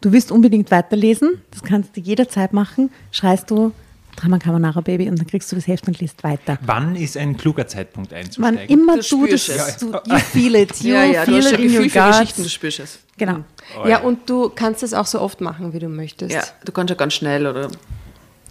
du 0.00 0.12
willst 0.12 0.30
unbedingt 0.32 0.70
weiterlesen, 0.70 1.40
das 1.50 1.62
kannst 1.62 1.96
du 1.96 2.00
jederzeit 2.00 2.52
machen, 2.52 2.90
schreist 3.12 3.50
du 3.50 3.72
Drama 4.16 4.38
Carbonara 4.38 4.80
Baby 4.80 5.08
und 5.08 5.18
dann 5.18 5.26
kriegst 5.26 5.50
du 5.52 5.56
das 5.56 5.66
Heft 5.68 5.86
und 5.86 5.98
liest 6.00 6.24
weiter. 6.24 6.58
Wann 6.62 6.96
ist 6.96 7.16
ein 7.16 7.36
kluger 7.36 7.66
Zeitpunkt 7.68 8.10
Wann 8.10 8.18
einzusteigen? 8.18 8.68
immer 8.68 8.96
Du 8.98 9.02
du, 9.24 9.26
das, 9.26 9.44
spürst 9.44 9.48
es. 9.48 9.76
du, 9.78 9.92
you 9.92 10.18
feel 10.18 10.54
it, 10.56 10.76
you 10.80 10.92
Ja, 10.92 11.04
ja, 11.04 11.24
du 11.24 11.30
feel 11.32 11.42
hast 11.44 11.52
it 11.52 11.58
in 11.60 11.74
your. 11.74 12.08
Geschichten, 12.10 12.42
du 12.42 12.48
spürst 12.48 12.80
es. 12.80 12.98
Genau. 13.16 13.44
Oh, 13.82 13.86
ja, 13.86 14.00
und 14.00 14.28
du 14.28 14.48
kannst 14.50 14.82
es 14.82 14.92
auch 14.94 15.06
so 15.06 15.20
oft 15.20 15.40
machen, 15.40 15.72
wie 15.72 15.78
du 15.78 15.88
möchtest. 15.88 16.32
Ja, 16.34 16.42
du 16.64 16.72
kannst 16.72 16.90
ja 16.90 16.96
ganz 16.96 17.14
schnell 17.14 17.46
oder 17.46 17.70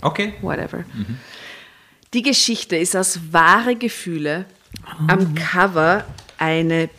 Okay. 0.01 0.33
whatever. 0.41 0.85
Die 2.13 2.21
Geschichte 2.21 2.77
ist 2.77 2.95
aus 2.95 3.19
wahre 3.31 3.75
Gefühle 3.75 4.45
am 5.07 5.35
Cover 5.35 6.05
eine 6.37 6.89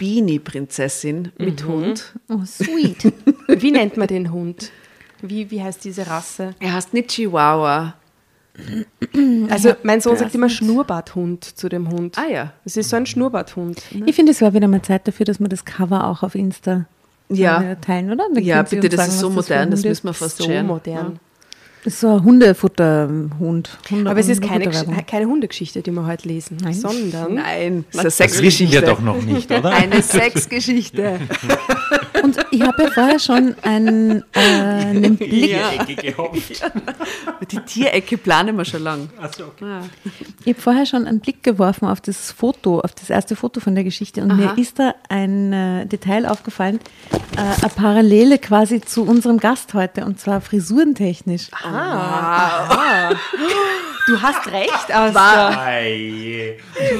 Beanie-Prinzessin 0.00 1.30
mit 1.38 1.64
Hund. 1.64 2.14
Oh, 2.28 2.40
sweet. 2.44 3.12
Wie 3.48 3.70
nennt 3.70 3.96
man 3.96 4.08
den 4.08 4.32
Hund? 4.32 4.72
Wie, 5.22 5.50
wie 5.50 5.62
heißt 5.62 5.84
diese 5.84 6.06
Rasse? 6.06 6.54
Er 6.58 6.72
heißt 6.72 6.92
nicht 6.94 7.10
Chihuahua. 7.10 7.94
Also 9.48 9.72
mein 9.82 10.00
Sohn 10.00 10.16
sagt 10.16 10.34
immer 10.34 10.48
Schnurrbarthund 10.48 11.44
zu 11.44 11.68
dem 11.68 11.88
Hund. 11.90 12.18
Ah 12.18 12.26
ja. 12.30 12.52
Es 12.64 12.76
ist 12.76 12.90
so 12.90 12.96
ein 12.96 13.06
Schnurrbarthund. 13.06 13.80
Ich 14.06 14.14
finde, 14.16 14.32
es 14.32 14.40
wäre 14.40 14.54
wieder 14.54 14.68
mal 14.68 14.82
Zeit 14.82 15.06
dafür, 15.08 15.24
dass 15.26 15.40
wir 15.40 15.48
das 15.48 15.64
Cover 15.64 16.06
auch 16.06 16.22
auf 16.22 16.34
Insta 16.34 16.86
Ja. 17.28 17.62
äh, 17.62 17.76
teilen, 17.76 18.10
oder? 18.12 18.24
Dann 18.34 18.42
Ja, 18.42 18.62
bitte, 18.62 18.88
das 18.88 19.06
ist 19.08 19.18
sagen, 19.18 19.20
so 19.20 19.36
was 19.36 19.46
für 19.46 19.52
modern, 19.54 19.70
das 19.70 19.80
Hund 19.80 19.88
müssen 19.88 20.04
wir 20.04 20.10
ist. 20.10 20.16
fast 20.18 20.36
So 20.38 20.44
scheren. 20.44 20.66
modern. 20.66 21.20
Das 21.82 21.94
ist 21.94 22.00
so 22.00 22.16
ein 22.16 22.24
Hundefutterhund. 22.24 23.78
Hunde 23.90 24.10
Aber 24.10 24.20
es 24.20 24.28
ist 24.28 24.42
keine, 24.42 24.68
keine 24.68 25.26
Hundegeschichte, 25.26 25.80
die 25.80 25.90
wir 25.90 26.06
heute 26.06 26.28
lesen, 26.28 26.58
Nein. 26.62 26.74
sondern 26.74 27.34
Nein, 27.34 27.84
das 27.92 28.04
ist 28.04 28.20
eine 28.20 28.28
Das 28.30 28.42
wissen 28.42 28.68
Sexgeschichte. 28.68 28.72
wir 28.74 28.82
doch 28.82 29.00
noch 29.00 29.22
nicht, 29.22 29.50
oder? 29.50 29.70
Eine 29.70 30.02
Sexgeschichte. 30.02 31.20
Und 32.22 32.36
ich 32.50 32.62
habe 32.62 32.82
ja 32.82 32.90
vorher 32.90 33.18
schon 33.18 33.54
einen, 33.62 34.22
äh, 34.32 34.40
einen 34.40 35.16
Blick, 35.16 35.56
gehofft. 36.00 36.62
Die 37.50 37.58
Tierecke 37.60 38.16
planen 38.18 38.56
wir 38.56 38.64
schon 38.64 38.82
lang. 38.82 39.10
Achso, 39.20 39.44
okay. 39.44 39.64
Ja. 39.64 39.82
ich 40.44 40.52
habe 40.54 40.60
vorher 40.60 40.86
schon 40.86 41.06
einen 41.06 41.20
Blick 41.20 41.42
geworfen 41.42 41.86
auf 41.88 42.00
das 42.00 42.32
Foto, 42.32 42.80
auf 42.80 42.94
das 42.94 43.10
erste 43.10 43.36
Foto 43.36 43.60
von 43.60 43.74
der 43.74 43.84
Geschichte 43.84 44.22
und 44.22 44.36
mir 44.36 44.56
ist 44.56 44.78
da 44.78 44.94
ein 45.08 45.52
äh, 45.52 45.86
Detail 45.86 46.26
aufgefallen, 46.26 46.80
äh, 47.36 47.40
eine 47.40 47.72
Parallele 47.74 48.38
quasi 48.38 48.80
zu 48.80 49.04
unserem 49.04 49.38
Gast 49.38 49.74
heute 49.74 50.04
und 50.04 50.20
zwar 50.20 50.40
frisurentechnisch. 50.40 51.48
du 54.06 54.22
hast 54.22 54.46
recht, 54.48 54.94
Asta. 54.94 55.14
War, 55.14 55.56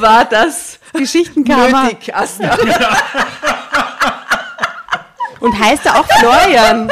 war 0.00 0.24
das 0.24 0.78
Geschichtenkammer. 0.92 1.84
nötig, 1.84 2.14
Asta? 2.14 2.56
Und 5.40 5.58
heißt 5.58 5.86
er 5.86 5.98
auch 5.98 6.06
Florian? 6.20 6.88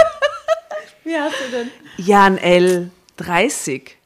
Wie 1.05 1.17
hast 1.17 1.37
du 1.47 1.57
denn? 1.57 1.71
Jan 1.97 2.39
L. 2.39 2.91
30. 3.17 3.97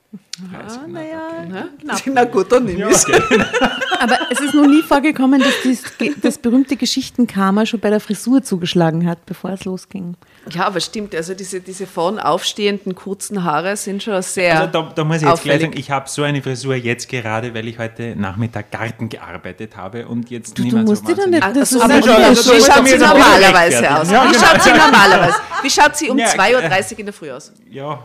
Na 2.06 2.24
gut, 2.24 2.50
dann 2.50 2.64
nimm 2.64 2.88
ich's. 2.88 3.06
Aber 4.00 4.18
es 4.30 4.40
ist 4.40 4.54
noch 4.54 4.66
nie 4.66 4.82
vorgekommen, 4.82 5.40
dass 5.40 5.54
dies, 5.62 5.82
das 6.20 6.38
berühmte 6.38 6.76
Geschichtenkarma 6.76 7.66
schon 7.66 7.80
bei 7.80 7.90
der 7.90 8.00
Frisur 8.00 8.42
zugeschlagen 8.42 9.06
hat, 9.06 9.24
bevor 9.26 9.50
es 9.50 9.64
losging. 9.64 10.16
Ja, 10.50 10.66
aber 10.66 10.80
stimmt. 10.80 11.14
Also 11.14 11.34
diese, 11.34 11.60
diese 11.60 11.86
vorn 11.86 12.18
aufstehenden 12.18 12.94
kurzen 12.96 13.44
Haare 13.44 13.76
sind 13.76 14.02
schon 14.02 14.20
sehr 14.22 14.58
Also 14.60 14.72
da, 14.72 14.92
da 14.94 15.04
muss 15.04 15.18
ich 15.18 15.22
jetzt 15.22 15.42
gleich 15.42 15.54
auffällig. 15.54 15.60
sagen, 15.62 15.78
ich 15.78 15.90
habe 15.92 16.08
so 16.08 16.22
eine 16.24 16.42
Frisur 16.42 16.74
jetzt 16.74 17.08
gerade, 17.08 17.54
weil 17.54 17.68
ich 17.68 17.78
heute 17.78 18.16
Nachmittag 18.16 18.70
Garten 18.72 19.08
gearbeitet 19.08 19.76
habe 19.76 20.08
und 20.08 20.30
jetzt 20.30 20.58
Du, 20.58 20.62
nicht 20.64 20.74
du 20.74 20.78
musst 20.78 21.06
so 21.06 21.14
dir 21.14 21.20
doch 21.22 21.26
nicht. 21.28 21.42
wahnsinnig- 21.42 21.70
Das 21.70 21.80
ein 21.80 21.90
schon, 22.02 22.10
Unterschied. 22.10 22.24
also 22.24 22.52
wie 22.54 22.60
schaut 22.60 22.88
sie 22.88 22.98
normalerweise 22.98 24.00
aus? 24.00 24.10
Ja, 24.10 24.30
Wie 24.30 24.34
schaut 24.34 24.62
sie 24.62 24.70
normalerweise? 24.70 25.36
Wie 25.62 25.70
schaut 25.70 25.96
sie 25.96 26.10
um 26.10 26.18
Ja, 26.18 26.26
2.30 26.26 26.92
Uhr 26.94 26.98
in 26.98 27.06
der 27.06 27.12
Früh 27.12 27.30
aus? 27.30 27.52
Ja, 27.70 28.02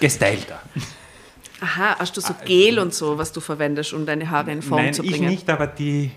gestylter. 0.00 0.60
Aha, 1.60 1.96
hast 1.98 2.16
du 2.16 2.20
so 2.20 2.34
Gel 2.44 2.78
und 2.78 2.92
so, 2.94 3.16
was 3.18 3.32
du 3.32 3.40
verwendest, 3.40 3.92
um 3.92 4.04
deine 4.06 4.30
Haare 4.30 4.52
in 4.52 4.62
Form 4.62 4.82
Nein, 4.82 4.94
zu 4.94 5.02
ich 5.02 5.10
bringen? 5.12 5.28
nicht, 5.30 5.48
aber 5.48 5.66
die 5.66 6.10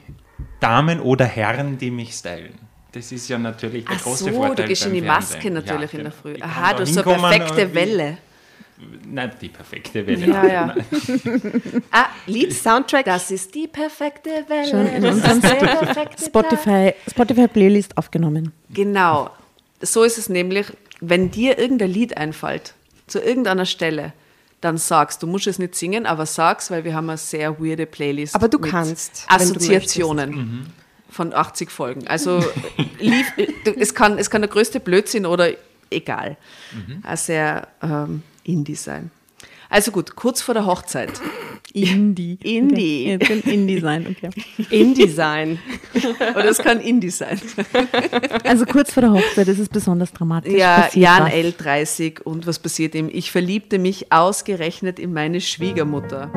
Damen 0.60 1.00
oder 1.00 1.26
Herren, 1.26 1.78
die 1.78 1.92
mich 1.92 2.14
stylen. 2.14 2.54
Das 2.92 3.12
ist 3.12 3.30
ja 3.30 3.38
natürlich 3.38 3.86
der 3.86 3.96
Ach 3.98 4.04
große 4.04 4.24
so, 4.26 4.32
Vorteil 4.32 4.56
du 4.56 4.64
gehst 4.66 4.86
in 4.86 4.94
die 4.94 5.02
Maske 5.02 5.34
Fernsehen. 5.34 5.54
natürlich 5.54 5.94
Ja, 5.94 6.00
in 6.00 6.04
der 6.06 6.12
genau. 6.12 6.22
Früh. 6.22 6.34
Ich 6.34 6.44
Aha, 6.44 6.74
du 6.74 6.82
hast 6.82 6.94
so 6.94 7.04
eine 7.04 7.20
perfekte 7.20 7.74
Welle. 7.76 8.18
Nein, 9.06 9.32
die 9.42 9.50
perfekte 9.50 10.08
Welle. 10.08 10.26
Ja, 10.28 10.46
ja. 10.48 10.76
Ah, 11.92 12.06
Lied, 12.28 12.54
Soundtrack. 12.54 13.06
das 13.06 13.30
ist 13.30 13.54
die 13.54 13.68
perfekte 13.68 14.30
Welle. 14.48 14.70
Schon 14.70 14.88
in 14.88 15.04
das 15.04 15.16
unserem. 15.16 16.08
Spotify, 16.26 16.94
Spotify 17.10 17.48
Playlist 17.48 17.98
aufgenommen. 17.98 18.54
Genau. 18.70 19.30
So 19.82 20.04
ist 20.04 20.18
es 20.18 20.30
nämlich, 20.30 20.68
wenn 21.02 21.30
dir 21.30 21.60
irgendein 21.60 21.92
Lied 21.92 22.18
einfällt, 22.18 22.74
zu 23.08 23.20
irgendeiner 23.20 23.66
Stelle, 23.66 24.14
dann 24.62 24.78
sagst, 24.78 25.24
du 25.24 25.28
musst 25.28 25.48
es 25.48 25.60
nicht 25.60 25.76
singen, 25.76 26.06
aber 26.06 26.26
sag's, 26.26 26.70
weil 26.72 26.84
wir 26.84 26.94
haben 26.94 27.10
eine 27.10 27.18
sehr 27.18 27.60
weirde 27.60 27.86
Playlist. 27.86 28.36
Aber 28.36 28.48
du 28.48 28.60
mit 28.60 28.72
kannst, 28.72 29.26
wenn 29.30 29.38
du 29.40 29.44
Assoziationen 29.44 30.68
von 31.10 31.34
80 31.34 31.70
Folgen. 31.72 32.08
Also 32.08 32.44
lief, 33.00 33.32
du- 33.66 33.72
es, 33.78 33.94
kann, 33.94 34.18
es 34.18 34.30
kann 34.30 34.42
der 34.42 34.50
größte 34.50 34.80
Blödsinn 34.80 35.26
oder 35.26 35.50
egal. 35.90 36.38
Ein 37.04 37.18
sehr 37.18 37.68
ähm, 37.82 38.24
Indie 38.44 38.76
sein. 38.76 39.12
Also 39.72 39.92
gut, 39.92 40.16
kurz 40.16 40.42
vor 40.42 40.56
der 40.56 40.66
Hochzeit. 40.66 41.12
Indie. 41.74 42.40
Indie. 42.42 43.16
Okay. 43.22 43.42
Kann 43.42 43.52
Indie 43.54 43.80
sein, 43.80 44.08
okay. 44.10 44.30
InDesign. 44.72 45.60
Oder 46.20 46.46
es 46.46 46.58
kann 46.58 46.82
Indie 46.82 47.12
sein. 47.12 47.40
Also 48.44 48.66
kurz 48.66 48.92
vor 48.92 49.02
der 49.02 49.12
Hochzeit 49.12 49.48
ist 49.48 49.60
es 49.60 49.70
besonders 49.70 50.12
dramatisch. 50.12 50.54
Ja, 50.54 50.90
Jan 50.94 51.26
was. 51.26 51.34
L. 51.34 51.54
30 51.56 52.26
und 52.26 52.48
was 52.48 52.58
passiert 52.58 52.96
ihm? 52.96 53.10
Ich 53.14 53.32
verliebte 53.32 53.78
mich 53.78 54.12
ausgerechnet 54.12 54.98
in 54.98 55.14
meine 55.14 55.40
Schwiegermutter. 55.42 56.32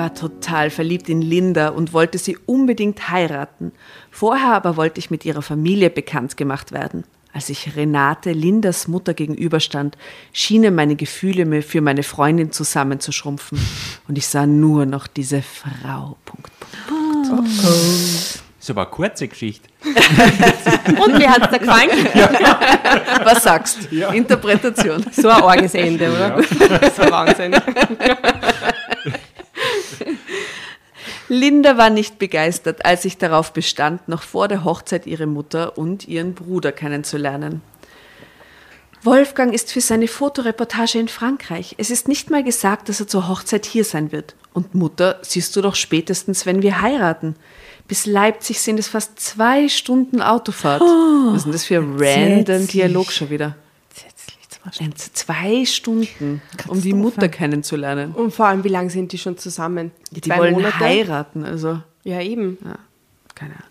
War 0.00 0.14
total 0.14 0.70
verliebt 0.70 1.10
in 1.10 1.20
Linda 1.20 1.68
und 1.68 1.92
wollte 1.92 2.16
sie 2.16 2.38
unbedingt 2.46 3.10
heiraten. 3.10 3.70
Vorher 4.10 4.54
aber 4.54 4.78
wollte 4.78 4.98
ich 4.98 5.10
mit 5.10 5.26
ihrer 5.26 5.42
Familie 5.42 5.90
bekannt 5.90 6.38
gemacht 6.38 6.72
werden. 6.72 7.04
Als 7.34 7.50
ich 7.50 7.76
Renate, 7.76 8.32
Lindas 8.32 8.88
Mutter, 8.88 9.12
gegenüberstand, 9.12 9.98
schienen 10.32 10.74
meine 10.74 10.96
Gefühle 10.96 11.44
mir 11.44 11.62
für 11.62 11.82
meine 11.82 12.02
Freundin 12.02 12.50
zusammenzuschrumpfen. 12.50 13.60
Und 14.08 14.16
ich 14.16 14.26
sah 14.26 14.46
nur 14.46 14.86
noch 14.86 15.06
diese 15.06 15.42
Frau. 15.42 16.16
Punkt, 16.24 16.50
Punkt. 16.88 17.50
So 18.58 18.74
war 18.74 18.86
eine 18.86 18.90
kurze 18.90 19.28
Geschichte. 19.28 19.68
Und 19.84 21.18
mir 21.18 21.30
hat 21.30 21.44
es 21.44 21.50
da 21.50 21.58
gefallen. 21.58 21.90
Was 23.24 23.42
sagst 23.42 23.88
du? 23.90 24.06
Interpretation. 24.14 25.04
So 25.12 25.28
ein 25.28 25.42
arges 25.42 25.74
Ende, 25.74 26.10
oder? 26.10 26.42
Das 26.78 26.98
war 26.98 27.10
Wahnsinn. 27.10 27.54
Linda 31.30 31.78
war 31.78 31.90
nicht 31.90 32.18
begeistert, 32.18 32.84
als 32.84 33.04
ich 33.04 33.16
darauf 33.16 33.52
bestand, 33.52 34.08
noch 34.08 34.22
vor 34.22 34.48
der 34.48 34.64
Hochzeit 34.64 35.06
ihre 35.06 35.26
Mutter 35.26 35.78
und 35.78 36.08
ihren 36.08 36.34
Bruder 36.34 36.72
kennenzulernen. 36.72 37.62
Wolfgang 39.04 39.54
ist 39.54 39.70
für 39.72 39.80
seine 39.80 40.08
Fotoreportage 40.08 40.98
in 40.98 41.06
Frankreich. 41.06 41.76
Es 41.78 41.90
ist 41.90 42.08
nicht 42.08 42.30
mal 42.30 42.42
gesagt, 42.42 42.88
dass 42.88 42.98
er 42.98 43.06
zur 43.06 43.28
Hochzeit 43.28 43.64
hier 43.64 43.84
sein 43.84 44.10
wird. 44.10 44.34
Und 44.52 44.74
Mutter 44.74 45.20
siehst 45.22 45.54
du 45.54 45.62
doch 45.62 45.76
spätestens, 45.76 46.46
wenn 46.46 46.62
wir 46.62 46.82
heiraten. 46.82 47.36
Bis 47.86 48.06
Leipzig 48.06 48.60
sind 48.60 48.80
es 48.80 48.88
fast 48.88 49.20
zwei 49.20 49.68
Stunden 49.68 50.20
Autofahrt. 50.22 50.80
Was 50.80 51.36
ist 51.36 51.44
denn 51.44 51.52
das 51.52 51.64
für 51.64 51.78
ein 51.78 51.94
random. 51.96 52.66
Dialog 52.66 53.12
schon 53.12 53.30
wieder? 53.30 53.54
Entsetzlich, 54.78 55.14
zwei 55.14 55.64
Stunden. 55.64 56.42
Um 56.68 56.80
die 56.80 56.92
Mutter 56.92 57.28
kennenzulernen. 57.28 58.12
Und 58.12 58.32
vor 58.32 58.46
allem, 58.46 58.64
wie 58.64 58.68
lange 58.68 58.90
sind 58.90 59.12
die 59.12 59.18
schon 59.18 59.38
zusammen? 59.38 59.90
Die 60.10 60.20
Zwei 60.20 60.38
wollen 60.38 60.54
Monate? 60.54 60.78
heiraten, 60.78 61.44
also. 61.44 61.82
Ja, 62.04 62.20
eben. 62.20 62.58
Keine 63.34 63.54
Ahnung. 63.54 63.64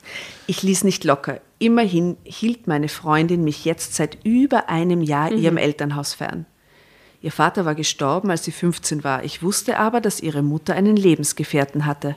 Ich 0.48 0.64
ließ 0.64 0.84
nicht 0.84 1.04
locker. 1.04 1.42
Immerhin 1.60 2.18
hielt 2.24 2.68
meine 2.68 2.90
Freundin 2.90 3.44
mich 3.44 3.66
jetzt 3.66 3.96
seit 3.96 4.18
über 4.24 4.70
einem 4.70 5.02
Jahr 5.02 5.32
ihrem 5.32 5.58
Elternhaus 5.58 6.14
fern. 6.14 6.46
Ihr 7.22 7.32
Vater 7.32 7.66
war 7.66 7.76
gestorben, 7.76 8.32
als 8.32 8.46
sie 8.46 8.52
15 8.52 9.04
war. 9.04 9.24
Ich 9.24 9.44
wusste 9.44 9.78
aber, 9.78 10.00
dass 10.00 10.22
ihre 10.22 10.42
Mutter 10.42 10.74
einen 10.74 10.96
Lebensgefährten 10.96 11.86
hatte. 11.86 12.16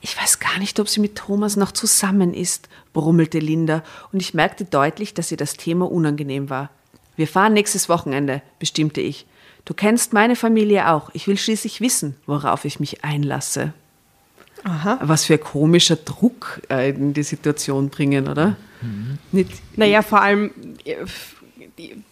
Ich 0.00 0.20
weiß 0.20 0.38
gar 0.38 0.58
nicht, 0.58 0.78
ob 0.80 0.88
sie 0.88 1.00
mit 1.00 1.16
Thomas 1.16 1.56
noch 1.56 1.72
zusammen 1.72 2.34
ist, 2.34 2.68
brummelte 2.92 3.38
Linda, 3.38 3.82
und 4.12 4.20
ich 4.20 4.34
merkte 4.34 4.66
deutlich, 4.66 5.14
dass 5.14 5.30
ihr 5.30 5.38
das 5.38 5.54
Thema 5.54 5.90
unangenehm 5.90 6.50
war. 6.50 6.70
Wir 7.16 7.28
fahren 7.28 7.52
nächstes 7.52 7.88
Wochenende, 7.88 8.42
bestimmte 8.58 9.00
ich. 9.00 9.26
Du 9.64 9.72
kennst 9.74 10.12
meine 10.12 10.36
Familie 10.36 10.90
auch. 10.90 11.10
Ich 11.14 11.26
will 11.26 11.36
schließlich 11.38 11.80
wissen, 11.80 12.16
worauf 12.26 12.64
ich 12.64 12.80
mich 12.80 13.04
einlasse. 13.04 13.72
Aha. 14.64 14.98
Was 15.02 15.24
für 15.26 15.34
ein 15.34 15.40
komischer 15.40 15.96
Druck 15.96 16.60
äh, 16.70 16.90
in 16.90 17.12
die 17.14 17.22
Situation 17.22 17.88
bringen, 17.90 18.28
oder? 18.28 18.56
Nicht, 19.32 19.50
Naja, 19.76 20.02
vor 20.02 20.20
allem 20.20 20.50
äh, 20.84 20.96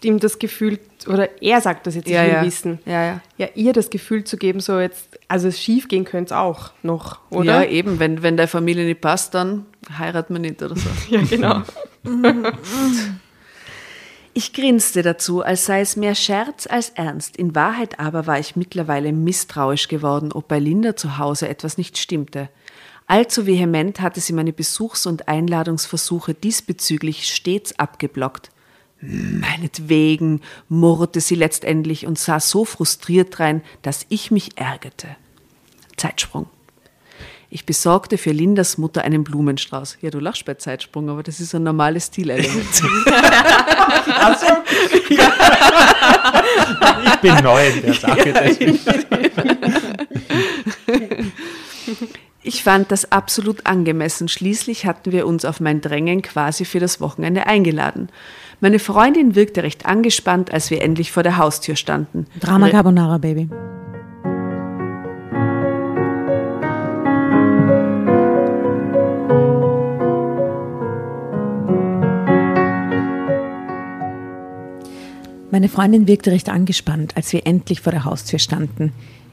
ihm 0.02 0.18
das 0.20 0.38
Gefühl, 0.38 0.78
oder 1.06 1.28
er 1.42 1.60
sagt 1.60 1.86
das 1.86 1.94
jetzt, 1.94 2.06
ich 2.06 2.12
Ja, 2.14 2.24
will 2.24 2.32
ja. 2.32 2.44
wissen. 2.44 2.78
Ja, 2.86 3.04
ja. 3.04 3.20
Ja, 3.38 3.48
ihr 3.54 3.72
das 3.72 3.90
Gefühl 3.90 4.24
zu 4.24 4.36
geben, 4.36 4.60
so 4.60 4.78
jetzt, 4.80 5.18
also 5.28 5.50
schief 5.50 5.88
gehen 5.88 6.04
könnte 6.04 6.32
es 6.34 6.38
auch 6.38 6.72
noch, 6.82 7.20
oder? 7.30 7.64
Ja, 7.64 7.68
eben, 7.70 7.98
wenn, 7.98 8.22
wenn 8.22 8.36
der 8.36 8.48
Familie 8.48 8.84
nicht 8.86 9.00
passt, 9.00 9.34
dann 9.34 9.66
heiratet 9.98 10.30
man 10.30 10.42
nicht 10.42 10.62
oder 10.62 10.76
so. 10.76 10.88
Ja, 11.10 11.20
genau. 11.22 11.62
Ich 14.34 14.54
grinste 14.54 15.02
dazu, 15.02 15.42
als 15.42 15.66
sei 15.66 15.82
es 15.82 15.96
mehr 15.96 16.14
Scherz 16.14 16.66
als 16.66 16.90
Ernst. 16.90 17.36
In 17.36 17.54
Wahrheit 17.54 18.00
aber 18.00 18.26
war 18.26 18.38
ich 18.38 18.56
mittlerweile 18.56 19.12
misstrauisch 19.12 19.88
geworden, 19.88 20.32
ob 20.32 20.48
bei 20.48 20.58
Linda 20.58 20.96
zu 20.96 21.18
Hause 21.18 21.48
etwas 21.48 21.76
nicht 21.76 21.98
stimmte. 21.98 22.48
Allzu 23.06 23.46
vehement 23.46 24.00
hatte 24.00 24.20
sie 24.20 24.32
meine 24.32 24.54
Besuchs- 24.54 25.04
und 25.04 25.28
Einladungsversuche 25.28 26.32
diesbezüglich 26.32 27.28
stets 27.28 27.78
abgeblockt. 27.78 28.50
Meinetwegen, 29.02 30.40
murrte 30.68 31.20
sie 31.20 31.34
letztendlich 31.34 32.06
und 32.06 32.18
sah 32.18 32.40
so 32.40 32.64
frustriert 32.64 33.36
drein, 33.36 33.62
dass 33.82 34.06
ich 34.08 34.30
mich 34.30 34.56
ärgerte. 34.56 35.08
Zeitsprung. 35.98 36.46
Ich 37.54 37.66
besorgte 37.66 38.16
für 38.16 38.30
Lindas 38.32 38.78
Mutter 38.78 39.02
einen 39.02 39.24
Blumenstrauß. 39.24 39.98
Ja, 40.00 40.08
du 40.08 40.20
lachst 40.20 40.46
bei 40.46 40.54
Zeitsprung, 40.54 41.10
aber 41.10 41.22
das 41.22 41.38
ist 41.38 41.54
ein 41.54 41.64
normales 41.64 42.06
Stilelement. 42.06 42.50
Ich 47.04 47.20
bin 47.20 47.44
neu 47.44 47.68
in 47.68 47.82
der 47.82 47.94
Sache. 47.94 48.34
Ich 52.42 52.62
fand 52.62 52.90
das 52.90 53.12
absolut 53.12 53.66
angemessen. 53.66 54.28
Schließlich 54.28 54.86
hatten 54.86 55.12
wir 55.12 55.26
uns 55.26 55.44
auf 55.44 55.60
mein 55.60 55.80
Drängen 55.80 56.22
quasi 56.22 56.64
für 56.64 56.80
das 56.80 57.00
Wochenende 57.00 57.46
eingeladen. 57.46 58.08
Meine 58.60 58.78
Freundin 58.78 59.34
wirkte 59.34 59.62
recht 59.62 59.86
angespannt, 59.86 60.52
als 60.52 60.70
wir 60.70 60.82
endlich 60.82 61.12
vor 61.12 61.22
der 61.22 61.36
Haustür 61.36 61.76
standen. 61.76 62.26
Drama 62.40 62.70
Carbonara, 62.70 63.18
Baby. 63.18 63.48
Meine 75.52 75.68
Freundin 75.68 76.06
wirkte 76.06 76.32
recht 76.32 76.48
angespannt, 76.48 77.14
als 77.14 77.30
wir 77.34 77.46
endlich 77.46 77.82
vor 77.82 77.92
der 77.92 78.06
Haustür 78.06 78.38
standen. 78.38 78.90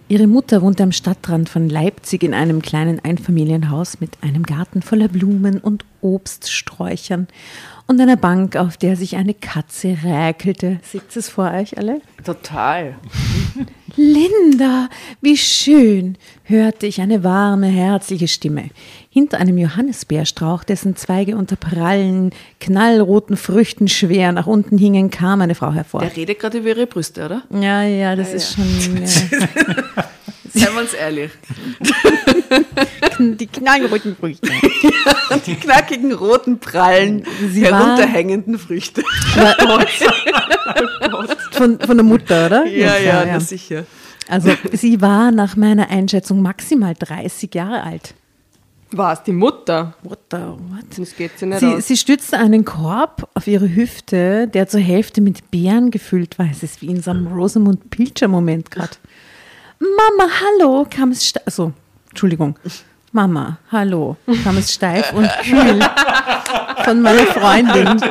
Ihre 0.10 0.28
Mutter 0.28 0.62
wohnte 0.62 0.84
am 0.84 0.92
Stadtrand 0.92 1.48
von 1.48 1.70
Leipzig 1.70 2.24
in 2.24 2.34
einem 2.34 2.62
kleinen 2.62 3.00
Einfamilienhaus 3.00 4.02
mit 4.02 4.18
einem 4.22 4.44
Garten 4.44 4.82
voller 4.82 5.08
Blumen 5.08 5.60
und 5.60 5.86
Obststräuchern 6.02 7.30
und 7.88 8.02
einer 8.02 8.18
Bank, 8.18 8.58
auf 8.58 8.76
der 8.76 8.98
sich 8.98 9.16
eine 9.16 9.34
Katze 9.34 9.98
räkelte. 10.04 10.82
Seht 10.84 11.16
es 11.16 11.30
vor 11.30 11.52
euch 11.52 11.78
alle? 11.78 12.02
Total. 12.26 12.98
Linda, 13.96 14.90
wie 15.22 15.38
schön, 15.38 16.18
hörte 16.44 16.86
ich 16.86 17.00
eine 17.00 17.24
warme, 17.24 17.68
herzliche 17.68 18.28
Stimme. 18.28 18.72
Hinter 19.12 19.40
einem 19.40 19.58
Johannisbeerstrauch, 19.58 20.64
dessen 20.64 20.96
Zweige 20.96 21.36
unter 21.36 21.56
prallen, 21.56 22.30
knallroten 22.60 23.38
Früchten 23.38 23.88
schwer 23.88 24.32
nach 24.32 24.46
unten 24.46 24.78
hingen, 24.78 25.10
kam 25.10 25.42
eine 25.42 25.56
Frau 25.56 25.72
hervor. 25.74 26.02
Der 26.02 26.16
redet 26.16 26.40
gerade 26.40 26.60
über 26.60 26.70
ihre 26.70 26.86
Brüste, 26.86 27.26
oder? 27.26 27.42
Ja, 27.50 27.82
ja, 27.84 28.16
das 28.16 28.34
ist 28.34 28.54
schon 28.54 28.66
ja, 29.02 29.08
Seien 29.08 30.74
wir 30.76 30.82
uns 30.82 30.94
ehrlich. 30.94 31.32
die 33.20 33.48
knallroten 33.48 34.16
Früchte. 34.16 34.50
Die 35.46 35.56
knackigen, 35.56 36.12
roten, 36.14 36.60
prallen, 36.60 37.24
Sie 37.52 37.62
war- 37.64 37.80
herunterhängenden 37.98 38.58
Früchte. 38.58 39.04
Von, 41.52 41.80
von 41.80 41.98
der 41.98 42.04
Mutter, 42.04 42.46
oder? 42.48 42.66
Ja, 42.66 42.98
ja, 42.98 43.26
na 43.26 43.40
sicher. 43.40 43.86
Also 44.28 44.52
sie 44.74 45.02
war 45.02 45.32
nach 45.32 45.56
meiner 45.56 45.90
Einschätzung 45.90 46.42
maximal 46.42 46.94
30 46.98 47.54
Jahre 47.54 47.84
alt. 47.84 48.14
War 48.92 49.14
es 49.14 49.22
die 49.24 49.32
Mutter? 49.34 49.94
Mutter, 50.02 50.58
what? 50.70 50.86
Das 50.98 51.16
geht 51.16 51.38
sie 51.38 51.46
nicht 51.46 51.60
Sie, 51.60 51.68
aus. 51.68 51.88
sie 51.88 51.96
stützte 51.98 52.38
einen 52.38 52.66
Korb 52.66 53.30
auf 53.36 53.46
ihre 53.46 53.74
Hüfte, 53.74 54.48
der 54.48 54.68
zur 54.68 54.80
Hälfte 54.80 55.22
mit 55.22 55.52
Beeren 55.52 55.92
gefüllt 55.92 56.40
war. 56.40 56.48
Es 56.52 56.64
ist 56.64 56.82
wie 56.82 56.88
in 56.88 57.02
so 57.02 57.12
einem 57.12 57.28
Rosamund 57.28 57.92
Pilcher-Moment 57.92 58.72
gerade. 58.72 58.96
Mama, 59.80 60.30
hallo, 60.42 60.88
kam 60.90 61.12
es 61.12 61.26
steif. 61.28 61.44
Also, 61.46 61.72
Entschuldigung. 62.10 62.58
Mama, 63.12 63.60
hallo, 63.72 64.18
kam 64.44 64.58
es 64.58 64.74
steif 64.74 65.14
und 65.14 65.30
kühl 65.44 65.80
von 66.84 67.02
meiner 67.02 67.26
Freundin. 67.28 68.02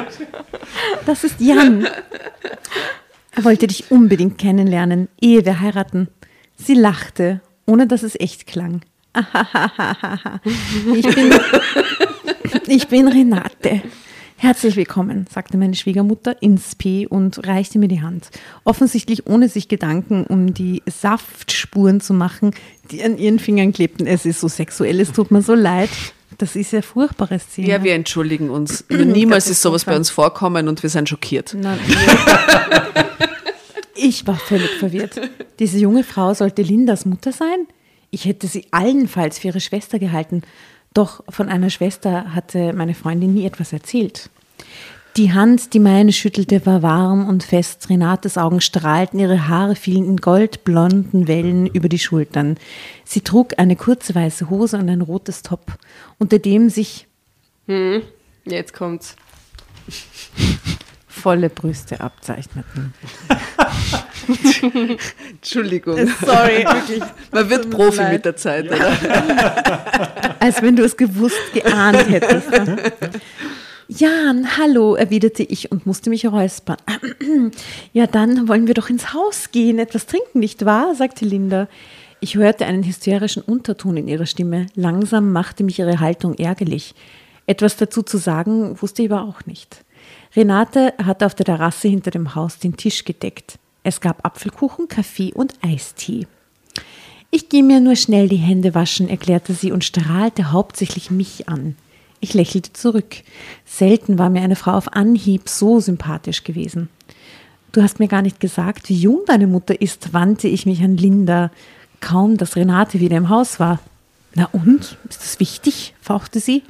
Das 1.07 1.25
ist 1.25 1.41
Jan. 1.41 1.87
Er 3.33 3.45
wollte 3.45 3.67
dich 3.67 3.91
unbedingt 3.91 4.39
kennenlernen, 4.39 5.09
ehe 5.21 5.45
wir 5.45 5.61
heiraten. 5.61 6.09
Sie 6.57 6.75
lachte, 6.75 7.41
ohne 7.67 7.87
dass 7.87 8.03
es 8.03 8.19
echt 8.19 8.47
klang. 8.47 8.81
Ich 10.95 11.15
bin, 11.15 11.31
ich 12.67 12.89
bin 12.89 13.09
Renate. 13.09 13.83
Herzlich 14.37 14.77
willkommen, 14.77 15.27
sagte 15.33 15.57
meine 15.57 15.75
Schwiegermutter 15.75 16.41
ins 16.41 16.77
P 16.77 17.09
und 17.09 17.45
reichte 17.45 17.81
mir 17.81 17.89
die 17.89 18.03
Hand. 18.03 18.31
Offensichtlich 18.63 19.27
ohne 19.27 19.49
sich 19.49 19.67
Gedanken 19.67 20.25
um 20.25 20.55
die 20.55 20.83
Saftspuren 20.87 22.01
zu 22.01 22.15
machen, 22.15 22.53
die 22.93 23.03
an 23.03 23.19
ihren 23.19 23.41
Fingern 23.41 23.73
klebten. 23.73 24.07
Es 24.07 24.25
ist 24.25 24.39
so 24.39 24.47
sexuell, 24.47 25.01
es 25.01 25.11
tut 25.11 25.33
mir 25.33 25.43
so 25.43 25.55
leid. 25.55 25.91
Das 26.39 26.55
ist 26.55 26.73
ja 26.73 26.83
furchtbare 26.83 27.41
Szene. 27.41 27.69
Ja, 27.69 27.83
wir 27.83 27.95
entschuldigen 27.95 28.51
uns. 28.51 28.85
Niemals 28.89 29.51
ist 29.51 29.61
sowas 29.61 29.85
bei 29.85 29.97
uns 29.97 30.09
vorkommen 30.09 30.69
und 30.69 30.85
wir 30.85 30.91
sind 30.91 31.09
schockiert. 31.09 31.57
Na, 31.61 31.77
ich 33.97 34.25
war 34.25 34.37
völlig 34.37 34.71
verwirrt. 34.79 35.21
Diese 35.59 35.79
junge 35.79 36.05
Frau 36.05 36.33
sollte 36.33 36.63
Lindas 36.63 37.07
Mutter 37.07 37.33
sein? 37.33 37.67
Ich 38.11 38.25
hätte 38.25 38.47
sie 38.47 38.67
allenfalls 38.71 39.39
für 39.39 39.49
ihre 39.49 39.61
Schwester 39.61 39.99
gehalten. 39.99 40.43
Doch 40.95 41.23
von 41.29 41.49
einer 41.49 41.71
Schwester 41.71 42.35
hatte 42.35 42.73
meine 42.73 42.95
Freundin 42.95 43.35
nie 43.35 43.45
etwas 43.45 43.73
erzählt. 43.73 44.31
Die 45.17 45.33
Hand, 45.33 45.75
die 45.75 45.81
meine 45.81 46.13
schüttelte, 46.13 46.65
war 46.65 46.83
warm 46.83 47.29
und 47.29 47.43
fest. 47.43 47.91
Renates 47.91 48.39
Augen 48.39 48.61
strahlten, 48.61 49.19
ihre 49.19 49.49
Haare 49.49 49.75
fielen 49.75 50.05
in 50.07 50.17
goldblonden 50.19 51.27
Wellen 51.27 51.67
über 51.67 51.89
die 51.89 51.99
Schultern. 51.99 52.57
Sie 53.05 53.23
trug 53.23 53.59
eine 53.59 53.75
kurze 53.75 54.15
weiße 54.15 54.49
Hose 54.49 54.79
und 54.79 54.89
ein 54.89 55.01
rotes 55.01 55.43
Top, 55.43 55.77
unter 56.19 56.39
dem 56.39 56.69
sich 56.69 57.07
Jetzt 58.45 58.73
kommt's. 58.73 59.17
volle 61.07 61.51
Brüste 61.51 62.01
abzeichneten. 62.01 62.95
Entschuldigung. 65.31 65.97
Sorry, 66.25 66.65
wirklich. 66.65 67.03
Man 67.33 67.51
wird 67.51 67.71
Profi 67.71 68.03
mit 68.11 68.25
der 68.25 68.37
Zeit, 68.37 68.67
oder? 68.71 68.91
Als 70.41 70.63
wenn 70.63 70.77
du 70.77 70.85
es 70.85 70.97
gewusst, 70.97 71.53
geahnt 71.53 72.09
hättest. 72.09 72.51
ne? 72.51 72.77
Jan, 73.89 74.59
hallo, 74.59 74.97
erwiderte 74.97 75.43
ich 75.43 75.73
und 75.73 75.87
musste 75.87 76.11
mich 76.11 76.27
räuspern. 76.27 76.77
Ja, 77.93 78.07
dann 78.07 78.49
wollen 78.49 78.67
wir 78.67 78.75
doch 78.75 78.91
ins 78.91 79.15
Haus 79.15 79.51
gehen, 79.51 79.79
etwas 79.79 80.07
trinken, 80.07 80.41
nicht 80.41 80.65
wahr? 80.65 80.95
sagte 80.95 81.25
Linda. 81.25 81.69
Ich 82.21 82.35
hörte 82.35 82.67
einen 82.67 82.85
hysterischen 82.85 83.43
Unterton 83.43 83.97
in 83.97 84.09
ihrer 84.09 84.27
Stimme. 84.27 84.67
Langsam 84.75 85.33
machte 85.33 85.65
mich 85.65 85.79
ihre 85.79 86.01
Haltung 86.01 86.35
ärgerlich. 86.35 86.95
Etwas 87.47 87.77
dazu 87.77 88.03
zu 88.03 88.19
sagen, 88.19 88.77
wusste 88.83 89.03
ich 89.03 89.11
aber 89.11 89.23
auch 89.23 89.47
nicht. 89.47 89.85
Renate 90.37 90.93
hatte 91.03 91.25
auf 91.27 91.35
der 91.35 91.47
Terrasse 91.47 91.89
hinter 91.89 92.11
dem 92.11 92.35
Haus 92.35 92.59
den 92.59 92.77
Tisch 92.77 93.05
gedeckt. 93.05 93.59
Es 93.89 94.03
gab 94.03 94.27
Apfelkuchen, 94.27 94.87
Kaffee 94.87 95.33
und 95.33 95.55
Eistee. 95.63 96.27
Ich 97.31 97.49
gehe 97.49 97.63
mir 97.63 97.81
nur 97.81 97.97
schnell 97.97 98.29
die 98.29 98.37
Hände 98.37 98.75
waschen, 98.75 99.09
erklärte 99.09 99.55
sie 99.55 99.73
und 99.73 99.83
strahlte 99.83 100.53
hauptsächlich 100.53 101.11
mich 101.11 101.49
an. 101.49 101.75
Ich 102.21 102.35
lächelte 102.35 102.75
zurück. 102.75 103.17
Selten 103.65 104.19
war 104.19 104.29
mir 104.29 104.43
eine 104.43 104.57
Frau 104.57 104.73
auf 104.73 104.93
Anhieb 104.93 105.49
so 105.49 105.81
sympathisch 105.81 106.45
gewesen. 106.45 106.91
Du 107.73 107.83
hast 107.83 107.99
mir 107.99 108.09
gar 108.09 108.21
nicht 108.21 108.41
gesagt, 108.41 108.91
wie 108.91 108.95
jung 108.95 109.21
deine 109.27 109.47
Mutter 109.47 109.81
ist, 109.81 110.13
wandte 110.13 110.49
ich 110.49 110.67
mich 110.67 110.83
an 110.83 110.99
Linda. 110.99 111.51
Kaum, 112.03 112.37
dass 112.37 112.57
Renate 112.57 113.01
wieder 113.01 113.17
im 113.17 113.31
Haus 113.31 113.59
war. 113.59 113.81
Na 114.35 114.51
und? 114.53 114.99
Ist 115.09 115.23
das 115.23 115.41
wichtig? 115.41 115.95
fauchte 116.03 116.41
sie. 116.41 116.63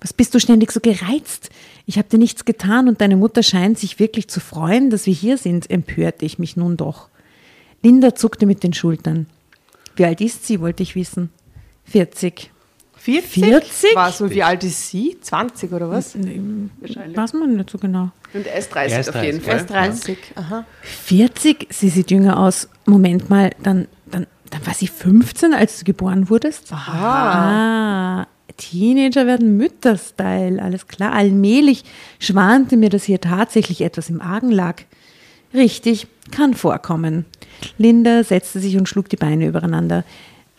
Was 0.00 0.12
bist 0.12 0.34
du 0.34 0.40
ständig 0.40 0.72
so 0.72 0.80
gereizt? 0.80 1.49
Ich 1.90 1.98
habe 1.98 2.08
dir 2.08 2.18
nichts 2.18 2.44
getan 2.44 2.86
und 2.86 3.00
deine 3.00 3.16
Mutter 3.16 3.42
scheint 3.42 3.76
sich 3.76 3.98
wirklich 3.98 4.28
zu 4.28 4.38
freuen, 4.38 4.90
dass 4.90 5.06
wir 5.06 5.12
hier 5.12 5.36
sind, 5.36 5.68
empörte 5.68 6.24
ich 6.24 6.38
mich 6.38 6.56
nun 6.56 6.76
doch. 6.76 7.08
Linda 7.82 8.14
zuckte 8.14 8.46
mit 8.46 8.62
den 8.62 8.72
Schultern. 8.72 9.26
Wie 9.96 10.04
alt 10.04 10.20
ist 10.20 10.46
sie, 10.46 10.60
wollte 10.60 10.84
ich 10.84 10.94
wissen. 10.94 11.30
40. 11.86 12.52
40? 12.94 13.44
40? 13.44 13.90
Was? 13.96 14.20
Und 14.20 14.30
wie 14.30 14.44
alt 14.44 14.62
ist 14.62 14.88
sie? 14.88 15.18
20 15.20 15.72
oder 15.72 15.90
was? 15.90 16.14
Weiß 16.14 17.32
man 17.32 17.56
nicht 17.56 17.70
so 17.70 17.78
genau. 17.78 18.12
Und 18.34 18.46
er 18.46 18.58
ist 18.60 18.72
30 18.72 18.92
Er 18.92 19.00
ist 19.00 19.08
auf 19.08 19.24
jeden 19.24 19.42
30, 19.42 19.44
Fall. 19.44 19.56
Erst 19.56 20.04
30. 20.06 20.18
Aha. 20.36 20.64
40? 20.82 21.66
Sie 21.70 21.88
sieht 21.88 22.12
jünger 22.12 22.38
aus. 22.38 22.68
Moment 22.86 23.30
mal, 23.30 23.50
dann, 23.64 23.88
dann, 24.08 24.28
dann 24.50 24.64
war 24.64 24.74
sie 24.74 24.86
15, 24.86 25.54
als 25.54 25.80
du 25.80 25.86
geboren 25.86 26.30
wurdest? 26.30 26.72
Ah, 26.72 28.28
Teenager 28.60 29.26
werden 29.26 29.56
Mütter-Style, 29.56 30.62
alles 30.62 30.86
klar. 30.86 31.12
Allmählich 31.12 31.82
schwante 32.18 32.76
mir, 32.76 32.90
dass 32.90 33.04
hier 33.04 33.20
tatsächlich 33.20 33.80
etwas 33.80 34.10
im 34.10 34.20
Argen 34.20 34.50
lag. 34.50 34.82
Richtig, 35.54 36.06
kann 36.30 36.54
vorkommen. 36.54 37.24
Linda 37.78 38.22
setzte 38.22 38.60
sich 38.60 38.76
und 38.76 38.88
schlug 38.88 39.08
die 39.08 39.16
Beine 39.16 39.46
übereinander. 39.46 40.04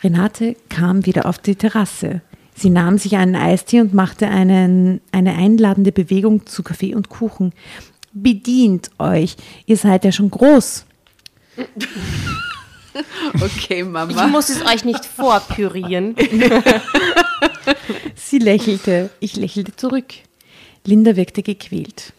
Renate 0.04 0.56
kam 0.70 1.06
wieder 1.06 1.26
auf 1.28 1.38
die 1.38 1.56
Terrasse. 1.56 2.22
Sie 2.56 2.70
nahm 2.70 2.98
sich 2.98 3.16
einen 3.16 3.36
Eistee 3.36 3.80
und 3.82 3.94
machte 3.94 4.28
einen, 4.28 5.00
eine 5.12 5.36
einladende 5.36 5.92
Bewegung 5.92 6.46
zu 6.46 6.64
Kaffee 6.64 6.94
und 6.96 7.10
Kuchen. 7.10 7.54
Bedient 8.14 8.92
euch, 9.00 9.38
ihr 9.66 9.78
seid 9.78 10.04
ja 10.04 10.12
schon 10.12 10.30
groß. 10.32 10.86
Okay, 13.42 13.80
Ich 13.80 13.86
Mama. 13.86 14.28
muss 14.28 14.50
es 14.50 14.66
euch 14.66 14.84
nicht 14.84 15.06
vorpürieren. 15.06 16.14
Sie 18.16 18.40
lächelte, 18.40 19.10
ich 19.20 19.36
lächelte 19.36 19.76
zurück. 19.76 20.14
Linda 20.86 21.16
wirkte 21.16 21.44
gequält. 21.44 22.14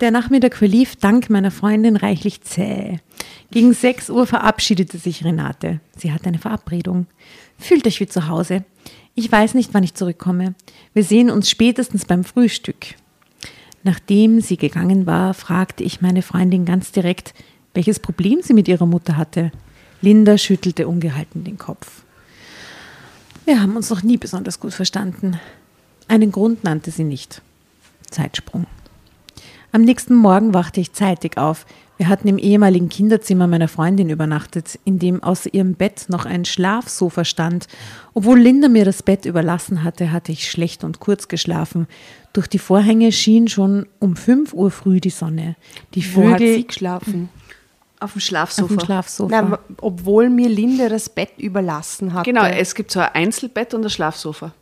Der 0.00 0.10
Nachmittag 0.10 0.56
verlief 0.56 0.96
dank 0.96 1.30
meiner 1.30 1.50
Freundin 1.50 1.96
reichlich 1.96 2.42
zäh. 2.42 2.98
Gegen 3.50 3.72
6 3.72 4.10
Uhr 4.10 4.26
verabschiedete 4.26 4.98
sich 4.98 5.24
Renate. 5.24 5.80
Sie 5.96 6.12
hatte 6.12 6.26
eine 6.26 6.38
Verabredung. 6.38 7.06
Fühlt 7.58 7.86
euch 7.86 8.00
wie 8.00 8.06
zu 8.06 8.28
Hause. 8.28 8.64
Ich 9.14 9.30
weiß 9.30 9.54
nicht, 9.54 9.74
wann 9.74 9.82
ich 9.82 9.94
zurückkomme. 9.94 10.54
Wir 10.94 11.04
sehen 11.04 11.30
uns 11.30 11.50
spätestens 11.50 12.04
beim 12.04 12.24
Frühstück. 12.24 12.94
Nachdem 13.82 14.40
sie 14.40 14.56
gegangen 14.56 15.06
war, 15.06 15.34
fragte 15.34 15.82
ich 15.84 16.00
meine 16.00 16.22
Freundin 16.22 16.64
ganz 16.64 16.92
direkt, 16.92 17.34
welches 17.74 17.98
Problem 17.98 18.40
sie 18.42 18.54
mit 18.54 18.68
ihrer 18.68 18.86
Mutter 18.86 19.16
hatte. 19.16 19.50
Linda 20.00 20.38
schüttelte 20.38 20.86
ungehalten 20.86 21.44
den 21.44 21.58
Kopf. 21.58 22.02
Wir 23.50 23.60
haben 23.60 23.74
uns 23.74 23.90
noch 23.90 24.04
nie 24.04 24.16
besonders 24.16 24.60
gut 24.60 24.72
verstanden. 24.72 25.40
Einen 26.06 26.30
Grund 26.30 26.62
nannte 26.62 26.92
sie 26.92 27.02
nicht. 27.02 27.42
Zeitsprung. 28.08 28.66
Am 29.72 29.82
nächsten 29.82 30.14
Morgen 30.14 30.54
wachte 30.54 30.80
ich 30.80 30.92
zeitig 30.92 31.36
auf. 31.36 31.66
Wir 31.96 32.08
hatten 32.08 32.28
im 32.28 32.38
ehemaligen 32.38 32.88
Kinderzimmer 32.88 33.48
meiner 33.48 33.66
Freundin 33.66 34.08
übernachtet, 34.08 34.78
in 34.84 35.00
dem 35.00 35.20
außer 35.24 35.52
ihrem 35.52 35.74
Bett 35.74 36.04
noch 36.08 36.26
ein 36.26 36.44
Schlafsofa 36.44 37.24
stand. 37.24 37.66
Obwohl 38.14 38.38
Linda 38.38 38.68
mir 38.68 38.84
das 38.84 39.02
Bett 39.02 39.24
überlassen 39.24 39.82
hatte, 39.82 40.12
hatte 40.12 40.30
ich 40.30 40.48
schlecht 40.48 40.84
und 40.84 41.00
kurz 41.00 41.26
geschlafen. 41.26 41.88
Durch 42.32 42.46
die 42.46 42.60
Vorhänge 42.60 43.10
schien 43.10 43.48
schon 43.48 43.86
um 43.98 44.14
5 44.14 44.54
Uhr 44.54 44.70
früh 44.70 45.00
die 45.00 45.10
Sonne. 45.10 45.56
Die 45.94 46.14
Wo 46.14 46.30
hat 46.30 46.38
Vögel 46.38 46.54
sie 46.54 46.66
geschlafen? 46.68 47.28
Auf 48.00 48.12
dem 48.12 48.16
auf 48.16 48.22
Schlafsofa. 48.22 48.74
dem 48.74 48.80
Schlafsofa. 48.80 49.42
Na, 49.42 49.58
obwohl 49.80 50.30
mir 50.30 50.48
Linde 50.48 50.88
das 50.88 51.08
Bett 51.08 51.38
überlassen 51.38 52.12
hat. 52.14 52.24
Genau, 52.24 52.44
es 52.44 52.74
gibt 52.74 52.90
so 52.90 53.00
ein 53.00 53.10
Einzelbett 53.12 53.74
und 53.74 53.84
ein 53.84 53.90
Schlafsofa. 53.90 54.52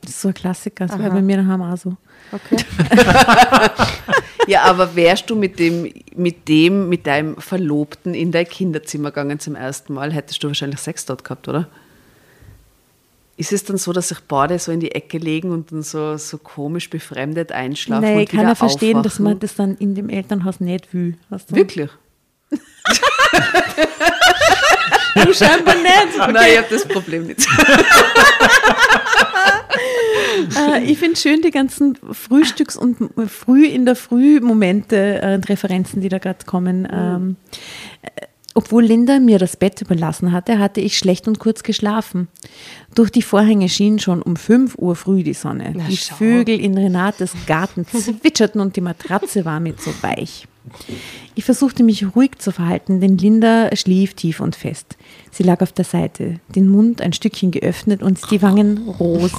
das 0.00 0.10
ist 0.10 0.20
so 0.22 0.28
ein 0.28 0.34
Klassiker, 0.34 0.86
das 0.86 0.98
wäre 0.98 1.10
bei 1.10 1.22
mir 1.22 1.36
daheim 1.36 1.62
auch 1.62 1.76
so. 1.76 1.96
Okay. 2.32 2.56
Ja, 4.50 4.62
aber 4.64 4.96
wärst 4.96 5.30
du 5.30 5.36
mit 5.36 5.60
dem, 5.60 5.92
mit 6.16 6.48
dem, 6.48 6.88
mit 6.88 7.06
deinem 7.06 7.36
Verlobten 7.36 8.14
in 8.14 8.32
dein 8.32 8.46
Kinderzimmer 8.48 9.10
gegangen 9.10 9.38
zum 9.38 9.54
ersten 9.54 9.94
Mal, 9.94 10.12
hättest 10.12 10.42
du 10.42 10.48
wahrscheinlich 10.48 10.80
Sex 10.80 11.06
dort 11.06 11.22
gehabt, 11.22 11.46
oder? 11.46 11.68
Ist 13.36 13.52
es 13.52 13.64
dann 13.64 13.76
so, 13.76 13.92
dass 13.92 14.08
sich 14.08 14.18
beide 14.26 14.58
so 14.58 14.72
in 14.72 14.80
die 14.80 14.90
Ecke 14.90 15.18
legen 15.18 15.52
und 15.52 15.70
dann 15.70 15.82
so, 15.82 16.16
so 16.16 16.36
komisch 16.36 16.90
befremdet 16.90 17.52
einschlafen 17.52 18.02
Nein, 18.02 18.16
und 18.16 18.22
ich 18.22 18.28
kann 18.28 18.40
ja 18.40 18.56
verstehen, 18.56 19.02
dass 19.04 19.20
man 19.20 19.34
aufwachen? 19.34 19.40
das 19.40 19.54
dann 19.54 19.76
in 19.76 19.94
dem 19.94 20.08
Elternhaus 20.08 20.58
nicht 20.58 20.92
will. 20.92 21.16
Wirklich? 21.48 21.90
Du 25.24 25.34
scheinbar 25.34 25.74
nicht. 25.76 26.16
Nein, 26.18 26.50
ich 26.52 26.58
habe 26.58 26.68
das 26.70 26.86
Problem 26.86 27.26
nicht. 27.26 27.46
Äh, 30.56 30.84
ich 30.84 30.98
finde 30.98 31.16
schön 31.18 31.42
die 31.42 31.50
ganzen 31.50 31.96
Frühstücks- 32.12 32.76
und 32.76 32.96
früh 33.28 33.66
in 33.66 33.84
der 33.84 33.96
Früh-Momente 33.96 35.20
äh, 35.22 35.34
und 35.34 35.48
Referenzen, 35.48 36.00
die 36.02 36.08
da 36.08 36.18
gerade 36.18 36.44
kommen. 36.44 36.86
Ähm, 36.90 37.36
äh, 38.02 38.08
Obwohl 38.54 38.84
Linda 38.84 39.18
mir 39.18 39.38
das 39.38 39.56
Bett 39.56 39.80
überlassen 39.80 40.32
hatte, 40.32 40.58
hatte 40.58 40.80
ich 40.80 40.98
schlecht 40.98 41.28
und 41.28 41.38
kurz 41.38 41.62
geschlafen. 41.62 42.28
Durch 42.94 43.10
die 43.10 43.22
Vorhänge 43.22 43.68
schien 43.68 43.98
schon 43.98 44.22
um 44.22 44.36
5 44.36 44.76
Uhr 44.76 44.96
früh 44.96 45.22
die 45.22 45.34
Sonne. 45.34 45.72
die 45.88 45.96
schau. 45.96 46.16
Vögel 46.16 46.60
in 46.60 46.76
Renates 46.76 47.32
Garten 47.46 47.86
zwitscherten 47.86 48.60
und 48.60 48.76
die 48.76 48.80
Matratze 48.82 49.44
war 49.44 49.60
mir 49.60 49.76
zu 49.76 49.90
weich. 50.02 50.46
Ich 51.34 51.44
versuchte 51.44 51.82
mich 51.82 52.14
ruhig 52.14 52.38
zu 52.38 52.52
verhalten, 52.52 53.00
denn 53.00 53.16
Linda 53.18 53.74
schlief 53.76 54.14
tief 54.14 54.40
und 54.40 54.56
fest. 54.56 54.96
Sie 55.30 55.42
lag 55.42 55.60
auf 55.62 55.72
der 55.72 55.84
Seite, 55.84 56.40
den 56.48 56.68
Mund 56.68 57.00
ein 57.00 57.12
Stückchen 57.12 57.50
geöffnet 57.50 58.02
und 58.02 58.30
die 58.30 58.42
Wangen 58.42 58.88
rosig. 58.88 59.32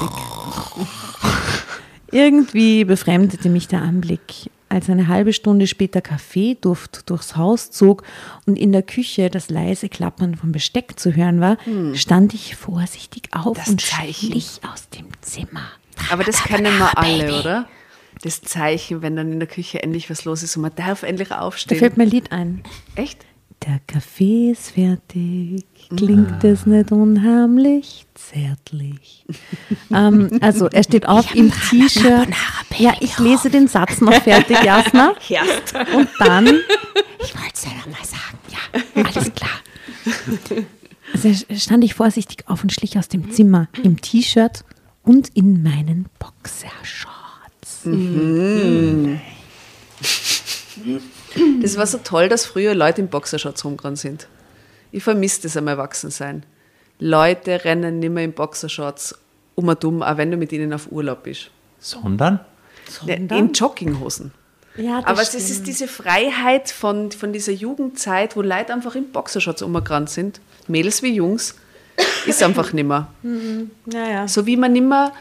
Irgendwie 2.12 2.84
befremdete 2.84 3.49
mich 3.49 3.67
der 3.67 3.81
Anblick. 3.81 4.49
Als 4.67 4.89
eine 4.89 5.07
halbe 5.10 5.34
Stunde 5.34 5.67
später 5.67 6.01
Kaffeeduft 6.01 7.10
durchs 7.10 7.36
Haus 7.36 7.71
zog 7.71 8.03
und 8.45 8.57
in 8.57 8.71
der 8.71 8.84
Küche 8.84 9.29
das 9.29 9.49
leise 9.49 9.89
Klappern 9.89 10.36
vom 10.36 10.51
Besteck 10.53 10.97
zu 10.97 11.13
hören 11.15 11.41
war, 11.41 11.57
stand 11.93 12.34
ich 12.34 12.55
vorsichtig 12.55 13.29
auf 13.34 13.57
Das 13.57 13.67
und 13.67 13.81
Zeichen. 13.81 14.31
schlich 14.31 14.62
aus 14.71 14.88
dem 14.89 15.07
Zimmer. 15.21 15.63
Aber 16.10 16.23
das 16.23 16.41
kennen 16.43 16.77
wir 16.77 16.97
alle, 16.97 17.39
oder? 17.39 17.67
Das 18.21 18.41
Zeichen, 18.41 19.01
wenn 19.01 19.15
dann 19.15 19.31
in 19.31 19.39
der 19.39 19.47
Küche 19.47 19.81
endlich 19.81 20.10
was 20.10 20.25
los 20.25 20.43
ist 20.43 20.55
und 20.55 20.62
man 20.62 20.75
darf 20.75 21.03
endlich 21.03 21.29
Da 21.29 21.39
aufstehen. 21.39 21.79
fällt 21.79 21.97
mir 21.97 22.03
ein 22.03 22.10
Lied 22.10 22.31
ein. 22.31 22.63
Echt? 22.95 23.25
Der 23.67 23.79
Kaffee 23.86 24.51
ist 24.51 24.71
fertig, 24.71 25.63
klingt 25.95 26.43
es 26.43 26.65
nicht 26.65 26.91
unheimlich 26.91 28.07
zärtlich. 28.15 29.23
ähm, 29.93 30.39
also 30.41 30.65
er 30.67 30.84
steht 30.84 31.07
auf 31.07 31.36
im 31.36 31.51
T-Shirt. 31.51 32.27
Ja, 32.79 32.93
ich 32.99 33.19
lese 33.19 33.51
den 33.51 33.67
Satz 33.67 34.01
noch 34.01 34.13
fertig, 34.13 34.57
Jasna. 34.63 35.10
Und 35.95 36.10
dann, 36.19 36.47
ich 36.47 37.36
wollte 37.36 37.53
es 37.53 37.62
selber 37.62 37.88
mal 37.91 38.03
sagen, 38.03 38.39
ja, 38.49 39.03
alles 39.03 39.31
klar. 39.36 39.60
Also 41.13 41.45
stand 41.55 41.84
ich 41.84 41.93
vorsichtig 41.93 42.45
auf 42.47 42.63
und 42.63 42.71
schlich 42.73 42.97
aus 42.97 43.10
dem 43.10 43.31
Zimmer 43.31 43.67
im 43.84 44.01
T-Shirt 44.01 44.63
und 45.03 45.29
in 45.36 45.62
meinen 45.62 46.07
Boxershorts. 46.17 47.20
Das 51.62 51.78
war 51.78 51.88
so 51.88 52.00
toll, 52.00 52.30
dass 52.30 52.46
früher 52.46 52.76
Leute 52.76 53.02
in 53.02 53.08
Boxershorts 53.08 53.63
rumgerannt 53.65 54.00
sind. 54.00 54.28
Ich 54.91 55.04
vermisse 55.04 55.44
das 55.44 55.58
am 55.58 55.67
Erwachsensein. 55.67 56.44
Leute 57.00 57.63
rennen 57.65 58.00
nicht 58.00 58.12
mehr 58.12 58.24
in 58.24 58.34
Boxershorts 58.34 59.15
um 59.56 59.67
und 59.67 59.84
um, 59.86 60.04
auch 60.04 60.17
wenn 60.17 60.32
du 60.32 60.38
mit 60.38 60.52
ihnen 60.52 60.74
auf 60.74 60.91
Urlaub 60.91 61.24
bist. 61.24 61.50
Sondern? 61.80 62.39
In 63.38 63.54
Jogginghosen. 63.54 64.32
Ja, 64.78 65.02
das 65.02 65.10
Aber 65.10 65.22
es 65.22 65.30
stimmt. 65.30 65.50
ist 65.50 65.67
diese 65.67 65.88
Freiheit 65.88 66.70
von, 66.70 67.12
von 67.12 67.34
dieser 67.34 67.52
Jugendzeit, 67.52 68.36
wo 68.36 68.41
Leute 68.41 68.74
einfach 68.74 68.96
in 68.96 69.12
Boxershorts 69.12 69.62
umgerannt 69.62 70.10
sind, 70.10 70.39
Mädels 70.67 71.02
wie 71.04 71.13
Jungs, 71.13 71.56
ist 72.26 72.41
einfach 72.44 72.72
nimmer. 72.74 73.10
ja, 73.86 74.10
ja. 74.10 74.28
So 74.28 74.46
wie 74.46 74.56
man 74.58 74.72
nimmer, 74.74 75.12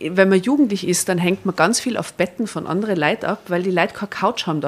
wenn 0.00 0.28
man 0.28 0.40
jugendlich 0.40 0.86
ist, 0.86 1.08
dann 1.08 1.18
hängt 1.18 1.46
man 1.46 1.56
ganz 1.56 1.80
viel 1.80 1.96
auf 1.96 2.12
Betten 2.14 2.46
von 2.46 2.66
anderen 2.66 2.98
Leuten 2.98 3.26
ab, 3.26 3.42
weil 3.48 3.62
die 3.62 3.70
Leute 3.70 3.94
keine 3.94 4.08
Couch 4.08 4.46
haben 4.46 4.60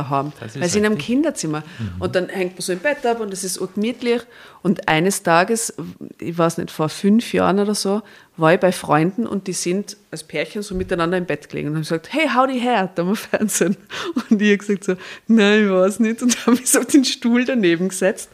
ist 0.46 0.60
Weil 0.60 0.68
sie 0.68 0.78
in 0.78 0.86
einem. 0.86 0.98
Kinderzimmer. 0.98 1.62
Und 1.98 2.14
dann 2.14 2.28
hängt 2.28 2.54
man 2.54 2.62
so 2.62 2.72
im 2.72 2.78
Bett 2.78 3.04
ab 3.04 3.20
und 3.20 3.32
es 3.32 3.44
ist 3.44 3.60
urgemütlich. 3.60 4.22
Und 4.62 4.88
eines 4.88 5.22
Tages, 5.22 5.74
ich 6.18 6.36
weiß 6.36 6.58
nicht, 6.58 6.70
vor 6.70 6.88
fünf 6.88 7.32
Jahren 7.32 7.58
oder 7.58 7.74
so, 7.74 8.02
war 8.36 8.54
ich 8.54 8.60
bei 8.60 8.72
Freunden 8.72 9.26
und 9.26 9.46
die 9.46 9.52
sind 9.52 9.96
als 10.10 10.24
Pärchen 10.24 10.62
so 10.62 10.74
miteinander 10.74 11.18
im 11.18 11.26
Bett 11.26 11.48
gelegen 11.48 11.68
und 11.68 11.74
haben 11.74 11.82
gesagt, 11.82 12.12
hey, 12.12 12.28
die 12.52 12.58
her, 12.58 12.90
da 12.94 13.02
am 13.02 13.16
Fernsehen. 13.16 13.76
Und 14.30 14.40
ich 14.40 14.48
habe 14.48 14.58
gesagt 14.58 14.84
so, 14.84 14.94
nein, 15.26 15.64
ich 15.64 15.70
weiß 15.70 16.00
nicht. 16.00 16.22
Und 16.22 16.36
habe 16.46 16.56
mich 16.56 16.70
so 16.70 16.80
auf 16.80 16.86
den 16.86 17.04
Stuhl 17.04 17.44
daneben 17.44 17.88
gesetzt. 17.88 18.30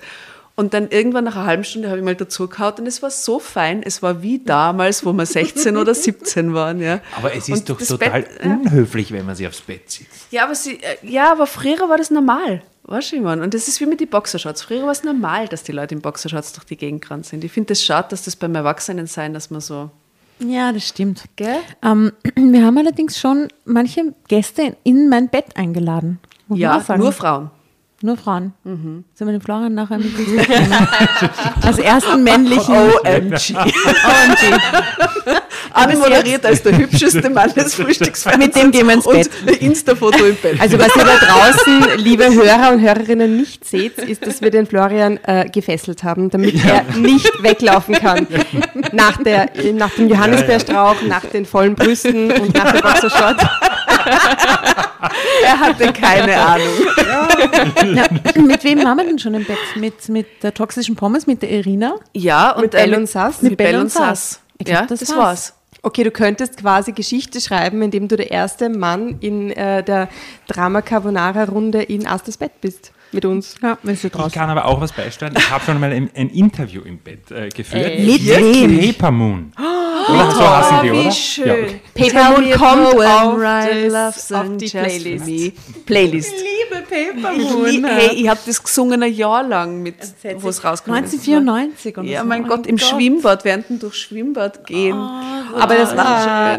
Und 0.56 0.72
dann 0.72 0.88
irgendwann 0.88 1.24
nach 1.24 1.34
einer 1.34 1.46
halben 1.46 1.64
Stunde 1.64 1.88
habe 1.88 1.98
ich 1.98 2.04
mal 2.04 2.14
dazu 2.14 2.46
gehauen 2.46 2.74
und 2.78 2.86
es 2.86 3.02
war 3.02 3.10
so 3.10 3.40
fein. 3.40 3.82
Es 3.82 4.02
war 4.02 4.22
wie 4.22 4.38
damals, 4.38 5.04
wo 5.04 5.12
wir 5.12 5.26
16 5.26 5.76
oder 5.76 5.94
17 5.94 6.54
waren. 6.54 6.80
Ja. 6.80 7.00
Aber 7.16 7.34
es 7.34 7.48
ist 7.48 7.68
Und 7.68 7.70
doch 7.70 7.78
total 7.84 8.22
Bett, 8.22 8.44
unhöflich, 8.44 9.10
wenn 9.10 9.26
man 9.26 9.34
sich 9.34 9.48
aufs 9.48 9.62
Bett 9.62 9.90
sitzt. 9.90 10.30
Ja, 10.30 10.44
aber, 10.44 10.54
sie, 10.54 10.74
äh, 10.80 10.96
ja, 11.02 11.32
aber 11.32 11.48
früher 11.48 11.88
war 11.88 11.96
das 11.96 12.12
normal. 12.12 12.62
Weißt 12.84 13.12
du? 13.12 13.28
Und 13.28 13.54
das 13.54 13.66
ist 13.66 13.80
wie 13.80 13.86
mit 13.86 14.00
den 14.00 14.08
Boxershorts. 14.08 14.62
Früher 14.62 14.82
war 14.82 14.92
es 14.92 15.02
normal, 15.02 15.48
dass 15.48 15.64
die 15.64 15.72
Leute 15.72 15.94
in 15.94 16.02
Boxershorts 16.02 16.52
durch 16.52 16.66
die 16.66 16.76
Gegend 16.76 17.02
gerannt 17.02 17.26
sind. 17.26 17.42
Ich 17.42 17.50
finde 17.50 17.72
es 17.72 17.80
das 17.80 17.86
schade, 17.86 18.08
dass 18.10 18.24
das 18.24 18.36
beim 18.36 18.54
Erwachsenen 18.54 19.06
sein, 19.06 19.34
dass 19.34 19.50
man 19.50 19.60
so. 19.60 19.90
Ja, 20.38 20.72
das 20.72 20.86
stimmt. 20.86 21.24
Gell? 21.34 21.60
Ähm, 21.82 22.12
wir 22.36 22.64
haben 22.64 22.78
allerdings 22.78 23.18
schon 23.18 23.48
manche 23.64 24.14
Gäste 24.28 24.76
in 24.84 25.08
mein 25.08 25.30
Bett 25.30 25.56
eingeladen. 25.56 26.20
muss 26.46 26.58
Ja, 26.58 26.84
nur 26.96 27.12
Frauen. 27.12 27.50
Nur 28.04 28.18
Frauen. 28.18 28.52
Sollen 28.64 29.04
wir 29.18 29.32
den 29.32 29.40
Florian 29.40 29.72
nachher 29.72 29.96
mit? 29.96 30.12
Als 31.62 31.78
ersten 31.78 32.22
männlichen 32.22 32.74
OMG. 32.74 33.54
OMG. 33.56 34.60
Anmoderiert 35.72 36.44
als 36.44 36.62
der 36.62 36.76
hübscheste 36.76 37.30
Mann 37.30 37.54
des 37.54 37.74
Frühstücksfernsehens. 37.76 38.54
Mit 38.54 38.62
dem 38.62 38.72
gehen 38.72 38.88
wir 38.88 38.94
ins 38.96 39.06
Bett. 39.06 39.30
Und 39.46 39.56
Insta-Foto 39.56 40.22
im 40.22 40.36
Bett. 40.36 40.60
Also 40.60 40.78
was 40.78 40.94
ihr 40.94 41.02
da 41.02 41.16
draußen, 41.16 42.04
liebe 42.04 42.26
Hörer 42.26 42.72
und 42.72 42.80
Hörerinnen, 42.82 43.38
nicht 43.38 43.64
seht, 43.64 43.96
ist, 43.96 44.26
dass 44.26 44.42
wir 44.42 44.50
den 44.50 44.66
Florian 44.66 45.18
äh, 45.22 45.48
gefesselt 45.48 46.04
haben, 46.04 46.28
damit 46.28 46.62
er 46.62 46.84
nicht 46.98 47.42
weglaufen 47.42 47.94
kann. 47.94 48.26
Nach, 48.92 49.16
der, 49.22 49.48
nach 49.72 49.94
dem 49.94 50.08
Johannisbeerstrauch, 50.10 50.96
nach 51.08 51.24
den 51.24 51.46
vollen 51.46 51.74
Brüsten 51.74 52.30
und 52.30 52.54
nach 52.54 52.70
der 52.70 52.82
Boxershort. 52.82 53.40
er 55.44 55.60
hatte 55.60 55.92
keine 55.92 56.36
Ahnung. 56.36 56.66
Ja, 57.94 58.06
mit 58.40 58.64
wem 58.64 58.82
waren 58.84 58.96
wir 58.96 59.04
denn 59.04 59.18
schon 59.18 59.34
im 59.34 59.44
Bett? 59.44 59.58
Mit, 59.76 60.08
mit 60.08 60.42
der 60.42 60.54
toxischen 60.54 60.96
Pommes, 60.96 61.26
mit 61.26 61.42
der 61.42 61.50
Irina? 61.50 61.96
Ja, 62.12 62.52
und 62.52 62.62
Mit 62.62 62.70
Bell 62.72 62.94
und 62.94 63.08
Sass? 63.08 63.42
Mit 63.42 63.50
Mit 63.52 63.58
Bell 63.58 63.72
Bell 63.72 63.80
und 63.82 63.90
Sass. 63.92 64.40
Glaub, 64.58 64.68
Ja, 64.74 64.86
das 64.86 65.00
das 65.00 65.10
war's. 65.10 65.18
war's. 65.18 65.54
Okay, 65.82 66.02
du 66.02 66.10
könntest 66.10 66.56
quasi 66.56 66.92
Geschichte 66.92 67.42
schreiben, 67.42 67.82
indem 67.82 68.08
du 68.08 68.16
der 68.16 68.30
erste 68.30 68.70
Mann 68.70 69.18
in 69.20 69.50
äh, 69.50 69.82
der 69.82 70.08
Drama 70.46 70.80
Carbonara 70.80 71.44
Runde 71.44 71.82
in 71.82 72.06
Astas 72.06 72.38
Bett 72.38 72.52
bist 72.62 72.93
mit 73.14 73.24
uns. 73.24 73.54
Ja, 73.62 73.78
wenn 73.82 73.96
sie 73.96 74.08
Ich 74.08 74.32
kann 74.32 74.50
aber 74.50 74.66
auch 74.66 74.80
was 74.80 74.92
beisteuern. 74.92 75.34
Ich 75.36 75.50
habe 75.50 75.64
schon 75.64 75.80
mal 75.80 75.90
ein, 75.92 76.10
ein 76.14 76.28
Interview 76.30 76.82
im 76.82 76.98
Bett 76.98 77.30
äh, 77.30 77.48
geführt. 77.48 77.84
Ey. 77.86 78.04
Mit 78.06 78.26
wem? 78.26 78.92
Paper 78.92 79.10
Moon. 79.10 79.52
oder 79.56 80.30
so 80.30 80.40
heißen 80.48 80.76
die, 80.82 80.90
Oh, 80.90 80.94
oder? 80.94 81.04
wie 81.06 81.12
schön. 81.12 81.80
Paper 81.94 82.30
Moon 82.30 82.50
kommt 82.52 83.06
auf, 83.06 83.36
das, 83.90 84.32
auf 84.32 84.46
die 84.58 84.68
Playlist. 84.68 85.26
me. 85.26 85.52
Playlist. 85.86 86.34
liebe 86.34 86.82
Paper 86.82 87.32
Ich 87.32 87.72
lieb- 87.72 87.86
Hey, 87.86 88.10
ich 88.16 88.28
habe 88.28 88.40
das 88.44 88.62
gesungen 88.62 89.02
ein 89.02 89.12
Jahr 89.14 89.42
lang, 89.42 89.82
mit, 89.82 89.94
wo 90.38 90.48
es 90.48 90.62
rausgekommen 90.64 91.04
ist. 91.04 91.12
1994 91.14 91.96
oder 91.98 92.06
Ja, 92.06 92.20
so. 92.20 92.26
mein 92.26 92.44
Oh 92.44 92.48
Gott, 92.48 92.66
im 92.66 92.78
Schwimmbad, 92.78 93.44
während 93.44 93.70
wir 93.70 93.78
durchs 93.78 93.98
Schwimmbad 93.98 94.66
gehen. 94.66 94.94
Aber 94.96 95.74
das 95.76 95.96
war 95.96 96.54
äh, 96.56 96.58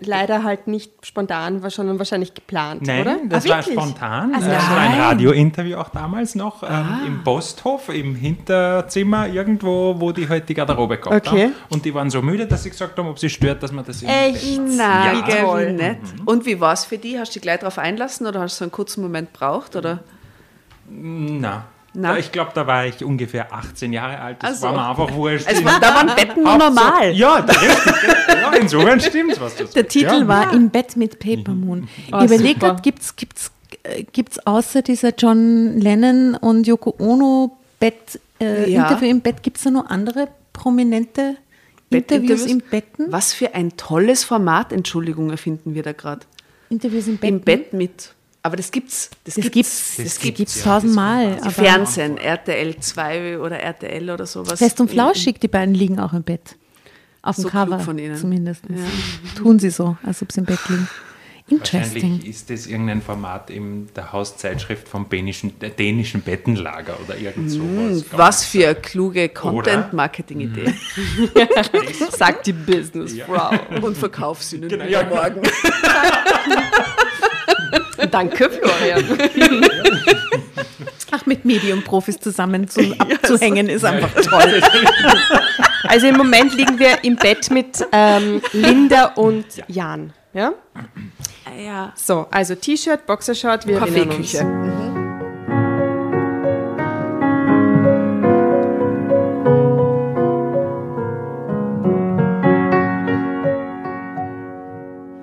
leider 0.00 0.42
halt 0.42 0.66
nicht 0.66 0.90
spontan, 1.06 1.62
war 1.62 1.70
schon 1.70 1.98
wahrscheinlich 1.98 2.32
geplant, 2.34 2.82
Nein, 2.86 3.02
oder? 3.02 3.16
das 3.28 3.44
Ah, 3.46 3.50
war 3.50 3.62
spontan. 3.62 4.34
Also 4.34 4.48
das 4.48 4.70
war 4.70 4.78
ein. 4.78 5.00
Radiointerview 5.00 5.76
auch 5.76 5.89
damals 5.94 6.34
noch 6.34 6.62
ähm, 6.62 6.68
Ah. 6.70 7.00
im 7.06 7.22
Posthof, 7.24 7.88
im 7.88 8.14
Hinterzimmer 8.14 9.28
irgendwo, 9.28 9.94
wo 9.98 10.12
die 10.12 10.28
halt 10.28 10.48
die 10.48 10.54
Garderobe 10.54 10.98
gehabt 10.98 11.26
Okay. 11.28 11.44
haben. 11.44 11.54
Und 11.70 11.84
die 11.84 11.94
waren 11.94 12.10
so 12.10 12.22
müde, 12.22 12.46
dass 12.46 12.62
sie 12.62 12.70
gesagt 12.70 12.98
haben, 12.98 13.08
ob 13.08 13.18
sie 13.18 13.30
stört, 13.30 13.62
dass 13.62 13.72
man 13.72 13.84
das 13.84 14.02
im 14.02 14.08
Echt? 14.08 14.56
Bett- 14.56 14.76
Nein, 14.76 15.22
Ja. 15.28 15.36
Toll. 15.44 15.72
nett. 15.72 15.98
Und 16.24 16.46
wie 16.46 16.60
war 16.60 16.72
es 16.72 16.84
für 16.84 16.98
dich? 16.98 17.18
Hast 17.18 17.30
du 17.30 17.34
dich 17.34 17.42
gleich 17.42 17.60
darauf 17.60 17.78
einlassen 17.78 18.26
oder 18.26 18.40
hast 18.40 18.60
du 18.60 18.64
einen 18.64 18.72
kurzen 18.72 19.02
Moment 19.02 19.32
braucht? 19.32 19.76
Oder? 19.76 20.00
Na. 20.88 21.64
Na? 21.92 22.16
Ich 22.18 22.30
glaube, 22.30 22.52
da 22.54 22.64
war 22.68 22.86
ich 22.86 23.02
ungefähr 23.04 23.52
18 23.52 23.92
Jahre 23.92 24.20
alt. 24.20 24.36
Das 24.42 24.50
Ach 24.52 24.56
so. 24.56 24.66
war 24.68 24.72
mir 24.74 24.88
einfach 24.90 25.12
wurscht. 25.12 25.46
Es 25.50 25.64
war, 25.64 25.80
da 25.80 25.92
waren 25.92 26.06
Betten 26.16 26.42
nur 26.44 26.56
normal. 26.56 27.10
Ja. 27.12 27.44
Ja, 27.44 28.52
insofern 28.60 29.00
stimmt's, 29.00 29.40
was 29.40 29.54
du 29.56 29.64
sagst. 29.64 29.74
Der 29.76 29.88
Titel 29.88 30.20
ja. 30.20 30.28
war 30.28 30.52
Im 30.52 30.70
Bett 30.70 30.96
mit 30.96 31.18
Paper 31.18 31.50
Moon. 31.52 31.88
Ah, 32.12 32.20
ich 32.24 32.30
überlege 32.30 32.60
super. 32.60 32.76
Äh, 33.82 34.04
gibt's 34.04 34.38
außer 34.46 34.82
dieser 34.82 35.14
John 35.16 35.78
Lennon 35.78 36.34
und 36.34 36.66
Yoko 36.66 36.94
Ono 36.98 37.56
Bett, 37.78 38.20
äh, 38.40 38.70
Ja. 38.70 38.88
Interview 38.88 39.08
im 39.10 39.20
Bett, 39.20 39.42
gibt 39.42 39.56
es 39.58 39.64
da 39.64 39.70
noch 39.70 39.86
andere 39.88 40.28
prominente 40.52 41.36
Interviews 41.90 41.90
Bettinterviews? 41.90 42.46
im 42.46 42.60
Betten? 42.60 43.06
Was 43.12 43.32
für 43.32 43.54
ein 43.54 43.76
tolles 43.76 44.22
Format, 44.24 44.72
Entschuldigung, 44.72 45.30
erfinden 45.30 45.74
wir 45.74 45.82
da 45.82 45.92
gerade. 45.92 46.20
Interviews 46.68 47.08
im 47.08 47.16
Bett? 47.18 47.30
Im 47.30 47.40
Bett 47.40 47.72
mit. 47.72 48.12
Aber 48.42 48.56
das 48.56 48.70
gibt's. 48.70 49.10
Das, 49.24 49.34
Das 49.34 49.50
gibt's, 49.50 49.96
Das 49.96 50.04
das 50.04 50.20
gibt's, 50.20 50.56
ja, 50.56 50.64
tausendmal. 50.64 51.38
aber 51.40 51.50
Fernsehen, 51.50 52.16
RTL 52.16 52.76
2 52.78 53.38
oder 53.40 53.58
RTL 53.58 54.08
oder 54.10 54.24
sowas. 54.26 54.58
Fest 54.58 54.80
und 54.80 54.90
flauschig, 54.90 55.40
die 55.40 55.48
beiden 55.48 55.74
liegen 55.74 55.98
auch 55.98 56.12
im 56.14 56.22
Bett. 56.22 56.56
Auf 57.22 57.36
dem 57.36 57.42
So 57.42 57.48
klug 57.50 57.64
Cover 57.64 57.80
von 57.80 57.98
ihnen. 57.98 58.16
zumindest. 58.16 58.62
Tun 59.36 59.58
sie 59.58 59.68
so, 59.70 59.96
als 60.04 60.22
ob 60.22 60.32
sie 60.32 60.40
im 60.40 60.46
Bett 60.46 60.58
liegen. 60.70 60.88
Wahrscheinlich 61.50 62.26
ist 62.26 62.50
das 62.50 62.66
irgendein 62.66 63.02
Format 63.02 63.50
in 63.50 63.88
der 63.94 64.12
Hauszeitschrift 64.12 64.88
vom 64.88 65.08
dänischen, 65.08 65.58
der 65.58 65.70
dänischen 65.70 66.22
Bettenlager 66.22 66.96
oder 67.04 67.16
irgend 67.18 67.50
sowas. 67.50 68.04
Was 68.12 68.44
für 68.44 68.66
eine 68.66 68.74
kluge 68.76 69.28
Content-Marketing-Idee. 69.28 70.72
Sagt 72.10 72.46
die 72.46 72.52
Businessfrau. 72.52 73.50
Und 73.82 73.96
verkauf 73.96 74.40
ihnen 74.52 74.68
Genau, 74.68 74.84
ja. 74.84 75.02
morgen. 75.04 75.42
Danke, 78.10 78.50
Florian. 78.50 79.04
Ach, 81.12 81.26
mit 81.26 81.44
Medium-Profis 81.44 82.18
zusammen 82.18 82.68
zu, 82.68 82.80
abzuhängen 82.98 83.68
ist 83.68 83.84
einfach 83.84 84.12
toll. 84.14 84.62
Also 85.84 86.06
im 86.06 86.16
Moment 86.16 86.54
liegen 86.54 86.78
wir 86.78 87.02
im 87.02 87.16
Bett 87.16 87.50
mit 87.50 87.84
ähm, 87.92 88.40
Linda 88.52 89.06
und 89.16 89.44
Jan. 89.68 90.12
Ja? 90.32 90.52
Ja. 91.60 91.92
So, 91.94 92.26
also 92.30 92.54
T-Shirt, 92.54 93.06
Boxershort, 93.06 93.66
wir 93.66 93.76
erinnern 93.76 94.16
uns. 94.16 94.32
Kaffeeküche. 94.32 95.00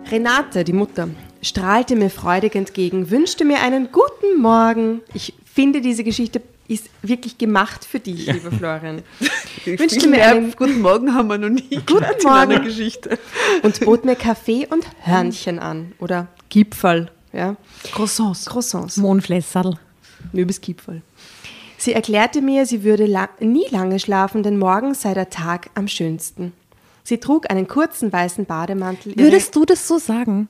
Renate, 0.09 0.63
die 0.63 0.73
Mutter, 0.73 1.09
strahlte 1.41 1.95
mir 1.95 2.09
freudig 2.09 2.55
entgegen, 2.55 3.09
wünschte 3.09 3.45
mir 3.45 3.61
einen 3.61 3.89
guten 3.91 4.41
Morgen. 4.41 5.01
Ich 5.13 5.33
finde, 5.45 5.81
diese 5.81 6.03
Geschichte 6.03 6.41
ist 6.67 6.89
wirklich 7.01 7.37
gemacht 7.37 7.85
für 7.85 7.99
dich, 7.99 8.27
lieber 8.27 8.51
Florian. 8.51 9.01
wünschte 9.65 10.07
mir 10.07 10.25
einen 10.25 10.51
guten 10.51 10.81
Morgen 10.81 11.13
haben 11.13 11.27
wir 11.29 11.37
noch 11.37 11.49
nie 11.49 11.79
guten 11.85 12.23
Morgen. 12.23 12.63
Geschichte. 12.63 13.17
und 13.63 13.79
bot 13.81 14.05
mir 14.05 14.15
Kaffee 14.17 14.67
und 14.69 14.85
Hörnchen 15.01 15.59
an. 15.59 15.93
Oder 15.99 16.27
Gipfel. 16.49 17.09
Ja. 17.31 17.55
Croissants. 17.91 18.45
Croissants. 18.45 18.97
Mondflässerl. 18.97 19.77
Mürbes 20.33 20.61
Gipfel. 20.61 21.01
Sie 21.77 21.93
erklärte 21.93 22.41
mir, 22.41 22.65
sie 22.65 22.83
würde 22.83 23.05
la 23.05 23.29
nie 23.39 23.67
lange 23.69 23.99
schlafen, 23.99 24.43
denn 24.43 24.57
morgen 24.57 24.93
sei 24.93 25.13
der 25.13 25.29
Tag 25.29 25.69
am 25.75 25.87
schönsten. 25.87 26.53
Sie 27.03 27.19
trug 27.19 27.49
einen 27.49 27.67
kurzen 27.67 28.11
weißen 28.11 28.45
Bademantel. 28.45 29.15
Würdest 29.15 29.55
du 29.55 29.63
das 29.63 29.87
so 29.87 29.97
sagen? 29.99 30.49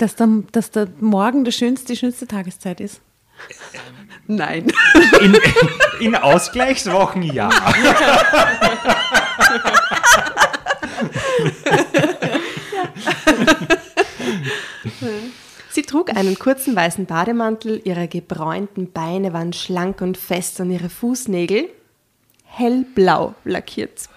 Dass 0.00 0.16
der, 0.16 0.28
dass 0.50 0.70
der 0.70 0.88
Morgen 0.98 1.44
der 1.44 1.52
schönste, 1.52 1.92
die 1.92 1.96
schönste 1.98 2.26
Tageszeit 2.26 2.80
ist? 2.80 3.02
Nein. 4.26 4.72
In, 5.20 5.36
in 6.00 6.14
Ausgleichswochen 6.16 7.22
ja. 7.22 7.50
Sie 15.70 15.82
trug 15.82 16.16
einen 16.16 16.38
kurzen 16.38 16.74
weißen 16.74 17.04
Bademantel, 17.04 17.82
ihre 17.84 18.08
gebräunten 18.08 18.90
Beine 18.92 19.34
waren 19.34 19.52
schlank 19.52 20.00
und 20.00 20.16
fest 20.16 20.60
und 20.60 20.70
ihre 20.70 20.88
Fußnägel 20.88 21.68
hellblau 22.44 23.34
lackiert. 23.44 24.08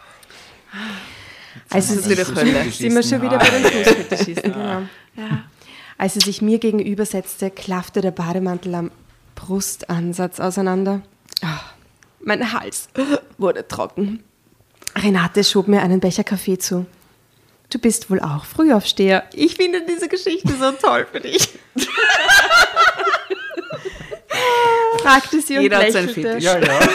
Also 1.69 1.95
ist 1.95 2.09
wieder 2.09 2.25
Hölle. 2.25 2.71
sind 2.71 2.95
wir 2.95 3.03
schon 3.03 3.21
wieder 3.21 3.38
bei 3.38 3.49
den 3.49 3.65
Fußfetischisten, 3.65 4.53
genau. 4.53 4.84
Als 5.98 6.14
sie 6.16 6.20
sich 6.22 6.41
mir 6.41 6.60
gegenüber 6.60 7.06
setzte, 7.06 7.52
klaffte 7.52 8.02
der 8.02 8.12
Bademantel 8.12 8.76
am 8.76 8.91
Brustansatz 9.36 10.39
auseinander. 10.39 11.02
Ah, 11.41 11.60
mein 12.22 12.54
Hals 12.54 12.88
wurde 13.38 13.68
trocken. 13.68 14.24
Renate 14.96 15.44
schob 15.44 15.68
mir 15.68 15.82
einen 15.82 16.00
Becher 16.00 16.24
Kaffee 16.24 16.58
zu. 16.58 16.86
Du 17.70 17.80
bist 17.80 18.10
wohl 18.12 18.20
auch 18.20 18.46
Frühaufsteher. 18.46 19.24
Ich 19.34 19.56
finde 19.56 19.82
diese 19.88 20.08
Geschichte 20.08 20.54
so 20.60 20.72
toll 20.74 21.08
für 21.12 21.20
dich. 21.20 21.50
Fragte 25.02 25.41
sie 25.41 25.58
und 25.58 25.64
Jeder 25.64 25.80
hat 25.80 25.91
seinen 25.91 26.08
lächelte. 26.08 26.39
Fetisch. 26.39 26.44
Ja, 26.44 26.60
ja. 26.60 26.80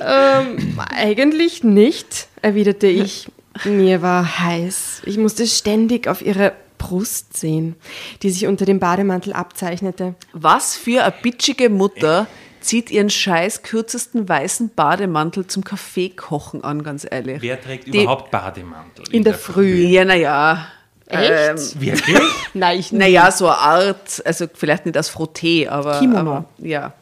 Ähm, 0.00 0.80
eigentlich 0.90 1.64
nicht, 1.64 2.28
erwiderte 2.42 2.86
ich. 2.86 3.28
Mir 3.64 4.02
war 4.02 4.38
heiß. 4.40 5.02
Ich 5.04 5.18
musste 5.18 5.46
ständig 5.46 6.08
auf 6.08 6.22
ihre 6.22 6.52
Brust 6.78 7.36
sehen, 7.36 7.74
die 8.22 8.30
sich 8.30 8.46
unter 8.46 8.64
dem 8.64 8.78
Bademantel 8.78 9.32
abzeichnete. 9.32 10.14
Was 10.32 10.76
für 10.76 11.02
eine 11.04 11.14
bitchige 11.22 11.68
Mutter 11.70 12.26
zieht 12.60 12.90
ihren 12.90 13.10
scheiß 13.10 13.62
kürzesten 13.62 14.28
weißen 14.28 14.70
Bademantel 14.74 15.46
zum 15.46 15.64
Kaffeekochen 15.64 16.62
an, 16.64 16.82
ganz 16.82 17.06
ehrlich. 17.08 17.40
Wer 17.42 17.60
trägt 17.60 17.92
Die- 17.92 18.02
überhaupt 18.02 18.30
Bademantel? 18.30 19.04
In 19.12 19.24
der 19.24 19.34
Früh. 19.34 19.74
Ja, 19.86 20.04
naja. 20.04 20.66
Echt? 21.06 21.80
Wirklich? 21.80 22.18
Nein, 22.54 22.78
ich 22.78 22.92
Naja, 22.92 23.30
so 23.32 23.46
eine 23.46 23.56
Art, 23.58 24.22
also 24.26 24.46
vielleicht 24.52 24.84
nicht 24.86 24.96
als 24.96 25.10
Frotté, 25.10 25.68
aber. 25.68 25.98
Kimono. 25.98 26.30
Aber, 26.32 26.44
ja. 26.58 26.92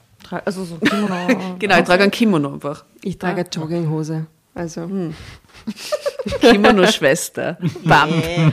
Also 0.44 0.64
so 0.64 0.76
Kimono. 0.76 1.56
Genau, 1.58 1.76
ich 1.78 1.84
trage 1.84 2.04
ein 2.04 2.10
Kimono 2.10 2.52
einfach. 2.54 2.84
Ich 3.02 3.18
trage 3.18 3.40
eine 3.40 3.48
Jogginghose. 3.50 4.26
Also, 4.54 4.88
Kimono-Schwester. 6.40 7.58
Bam. 7.84 8.52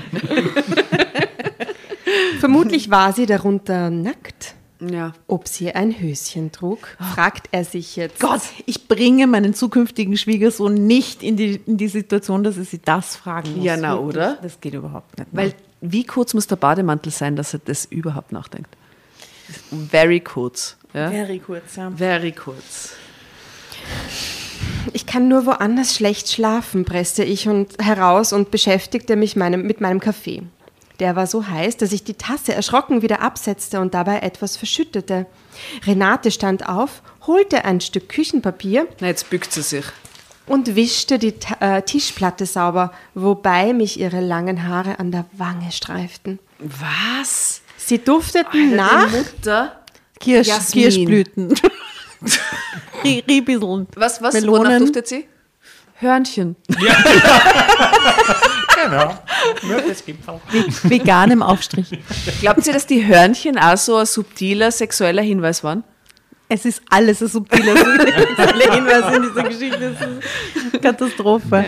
vermutlich 2.40 2.90
war 2.90 3.14
sie 3.14 3.26
darunter 3.26 3.90
nackt. 3.90 4.56
Ja. 4.82 5.14
Ob 5.28 5.48
sie 5.48 5.72
ein 5.72 5.98
Höschen 5.98 6.52
trug, 6.52 6.98
fragt 7.14 7.48
er 7.52 7.64
sich 7.64 7.96
jetzt. 7.96 8.20
Gott, 8.20 8.42
ich 8.66 8.88
bringe 8.88 9.28
meinen 9.28 9.54
zukünftigen 9.54 10.18
Schwiegersohn 10.18 10.74
nicht 10.74 11.24
in 11.24 11.38
die, 11.38 11.62
in 11.66 11.78
die 11.78 11.88
Situation, 11.88 12.44
dass 12.44 12.58
er 12.58 12.66
sie 12.66 12.82
das 12.84 13.16
fragen 13.16 13.56
muss. 13.56 13.66
Ja, 13.66 13.78
na, 13.78 13.98
oder? 13.98 14.40
Das 14.42 14.60
geht 14.60 14.74
überhaupt 14.74 15.18
nicht. 15.18 15.30
Weil, 15.32 15.54
wie 15.80 16.04
kurz 16.06 16.34
muss 16.34 16.48
der 16.48 16.58
Bademantel 16.58 17.14
sein, 17.14 17.38
dass 17.38 17.54
er 17.54 17.62
das 17.64 17.86
überhaupt 17.86 18.34
nachdenkt? 18.34 18.76
Very 19.90 20.20
kurz. 20.20 20.76
Ja? 20.94 21.10
Very 21.10 21.40
kurz, 21.40 21.76
ja. 21.78 21.92
Very 21.92 22.32
kurz. 22.34 22.96
Ich 24.92 25.06
kann 25.06 25.28
nur 25.28 25.46
woanders 25.46 25.96
schlecht 25.96 26.30
schlafen, 26.30 26.84
presste 26.86 27.24
ich 27.24 27.48
und 27.48 27.82
heraus 27.82 28.34
und 28.34 28.52
beschäftigte 28.52 29.16
mich 29.16 29.36
meinem, 29.36 29.64
mit 29.66 29.80
meinem 29.82 30.00
Kaffee. 30.00 30.44
Der 31.00 31.16
war 31.16 31.26
so 31.26 31.48
heiß, 31.48 31.78
dass 31.78 31.92
ich 31.92 32.04
die 32.04 32.14
Tasse 32.14 32.54
erschrocken 32.54 33.02
wieder 33.02 33.22
absetzte 33.22 33.80
und 33.80 33.94
dabei 33.94 34.20
etwas 34.20 34.58
verschüttete. 34.58 35.26
Renate 35.86 36.32
stand 36.32 36.68
auf, 36.68 37.02
holte 37.26 37.66
ein 37.66 37.82
Stück 37.82 38.10
Küchenpapier 38.10 38.88
Na, 39.00 39.08
jetzt 39.08 39.30
bückt 39.30 39.52
sie 39.54 39.64
sich. 39.64 39.86
und 40.46 40.76
wischte 40.76 41.18
die 41.18 41.34
Ta 41.34 41.78
äh, 41.78 41.82
Tischplatte 41.82 42.46
sauber, 42.46 42.92
wobei 43.16 43.74
mich 43.74 44.00
ihre 44.00 44.20
langen 44.22 44.68
Haare 44.68 45.00
an 45.00 45.12
der 45.12 45.26
Wange 45.34 45.72
streiften. 45.72 46.40
Was? 46.60 47.62
Sie 47.78 47.98
dufteten 48.00 48.70
Die 48.70 48.76
nach. 48.76 49.10
Kirsch, 50.20 50.48
Jasmin. 50.48 50.84
Kirschblüten. 50.84 51.56
Rie- 53.04 53.24
Riebeln. 53.28 53.88
Was, 53.96 54.22
was? 54.22 54.34
Melonen. 54.34 54.66
Wonach 54.66 54.80
duftet 54.80 55.08
sie? 55.08 55.28
Hörnchen. 55.96 56.56
Genau. 58.84 59.18
Nur 59.64 59.82
das 59.82 60.04
Gipfel. 60.04 60.42
Veganem 60.84 61.42
Aufstrich. 61.42 61.88
Glauben 62.42 62.62
Sie, 62.62 62.72
dass 62.74 62.86
die 62.86 63.06
Hörnchen 63.06 63.58
auch 63.58 63.78
so 63.78 63.96
ein 63.98 64.06
subtiler 64.06 64.72
sexueller 64.72 65.22
Hinweis 65.22 65.64
waren? 65.64 65.84
Es 66.50 66.66
ist 66.66 66.82
alles 66.90 67.20
so 67.20 67.28
subtiler 67.28 67.76
sexuelle 67.78 68.74
Hinweise 68.74 69.16
in 69.16 69.22
dieser 69.24 69.44
Geschichte. 69.44 69.96
Das 69.98 70.74
ist 70.74 70.82
Katastrophe. 70.82 71.66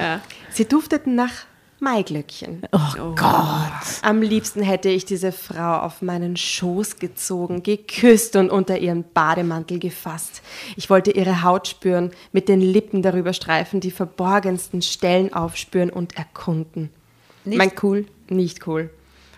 Sie 0.50 0.66
dufteten 0.66 1.16
nach 1.16 1.32
Maiglöckchen. 1.80 2.64
Oh, 2.72 3.14
Gott. 3.16 3.72
Am 4.02 4.22
liebsten 4.22 4.62
hätte 4.62 4.90
ich 4.90 5.06
diese 5.06 5.32
Frau 5.32 5.80
auf 5.80 6.02
meinen 6.02 6.38
Schoß 6.38 6.98
gezogen, 6.98 7.64
geküsst 7.64 8.36
und 8.36 8.50
unter 8.50 8.78
ihren 8.80 9.04
Bademantel 9.14 9.80
gefasst. 9.80 10.42
Ich 10.78 10.90
wollte 10.90 11.12
ihre 11.12 11.44
Haut 11.44 11.68
spüren, 11.68 12.12
mit 12.32 12.48
den 12.48 12.62
Lippen 12.62 13.02
darüber 13.02 13.34
streifen, 13.34 13.82
die 13.82 13.92
verborgensten 13.92 14.82
Stellen 14.82 15.34
aufspüren 15.34 15.90
und 15.90 16.16
erkunden. 16.18 16.90
Nicht 17.44 17.58
mein 17.58 17.72
cool, 17.84 18.06
nicht 18.30 18.66
cool. 18.68 18.90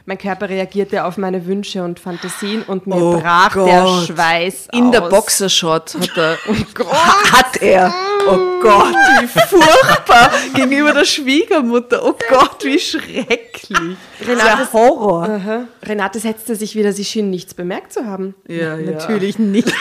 Mein 0.10 0.18
Körper 0.18 0.47
reagierte 0.47 1.03
auf 1.03 1.18
meine 1.18 1.45
Wünsche 1.47 1.84
und 1.84 1.99
Fantasien 1.99 2.64
und 2.64 2.88
mir 2.88 2.95
Oh 2.95 3.20
brach 3.20 3.53
Gott. 3.53 3.68
der 3.68 3.86
Schweiß 4.05 4.70
In 4.72 4.89
der 4.89 5.03
aus. 5.03 5.10
Boxershort 5.10 5.97
hat 5.99 6.18
er. 6.18 6.38
hat 7.34 7.62
er. 7.62 7.93
Oh 8.26 8.38
Gott, 8.62 8.95
wie 9.20 9.28
furchtbar. 9.28 10.32
Gegenüber 10.53 10.93
der 10.93 11.03
Schwiegermutter. 11.03 12.05
Oh 12.05 12.16
Gott, 12.30 12.64
wie 12.64 12.80
schrecklich. 12.80 13.78
Renate, 14.26 14.72
Horror. 14.72 15.24
Aha. 15.28 15.66
Renate 15.84 16.20
setzte 16.20 16.55
sich 16.55 16.78
wieder, 16.78 16.93
sie 16.93 17.03
schien 17.03 17.30
nichts 17.30 17.53
bemerkt 17.53 17.91
zu 17.91 18.05
haben. 18.05 18.34
Ja, 18.47 18.78
ja. 18.78 18.91
Natürlich 18.93 19.38
nicht. 19.39 19.68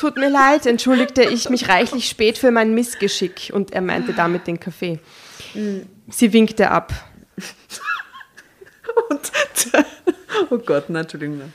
Tut 0.00 0.16
mir 0.16 0.30
leid, 0.30 0.64
entschuldigte 0.64 1.22
ich 1.22 1.50
mich 1.50 1.68
reichlich 1.68 2.08
spät 2.08 2.38
für 2.38 2.50
mein 2.50 2.72
Missgeschick 2.72 3.50
und 3.52 3.74
er 3.74 3.82
meinte 3.82 4.14
damit 4.14 4.46
den 4.46 4.58
Kaffee. 4.58 5.00
Sie 6.08 6.32
winkte 6.32 6.70
ab. 6.70 6.94
Und, 9.10 9.32
oh 10.50 10.58
Gott, 10.58 10.88
nein, 10.90 11.02
Entschuldigung. 11.02 11.38
Nein. 11.38 11.52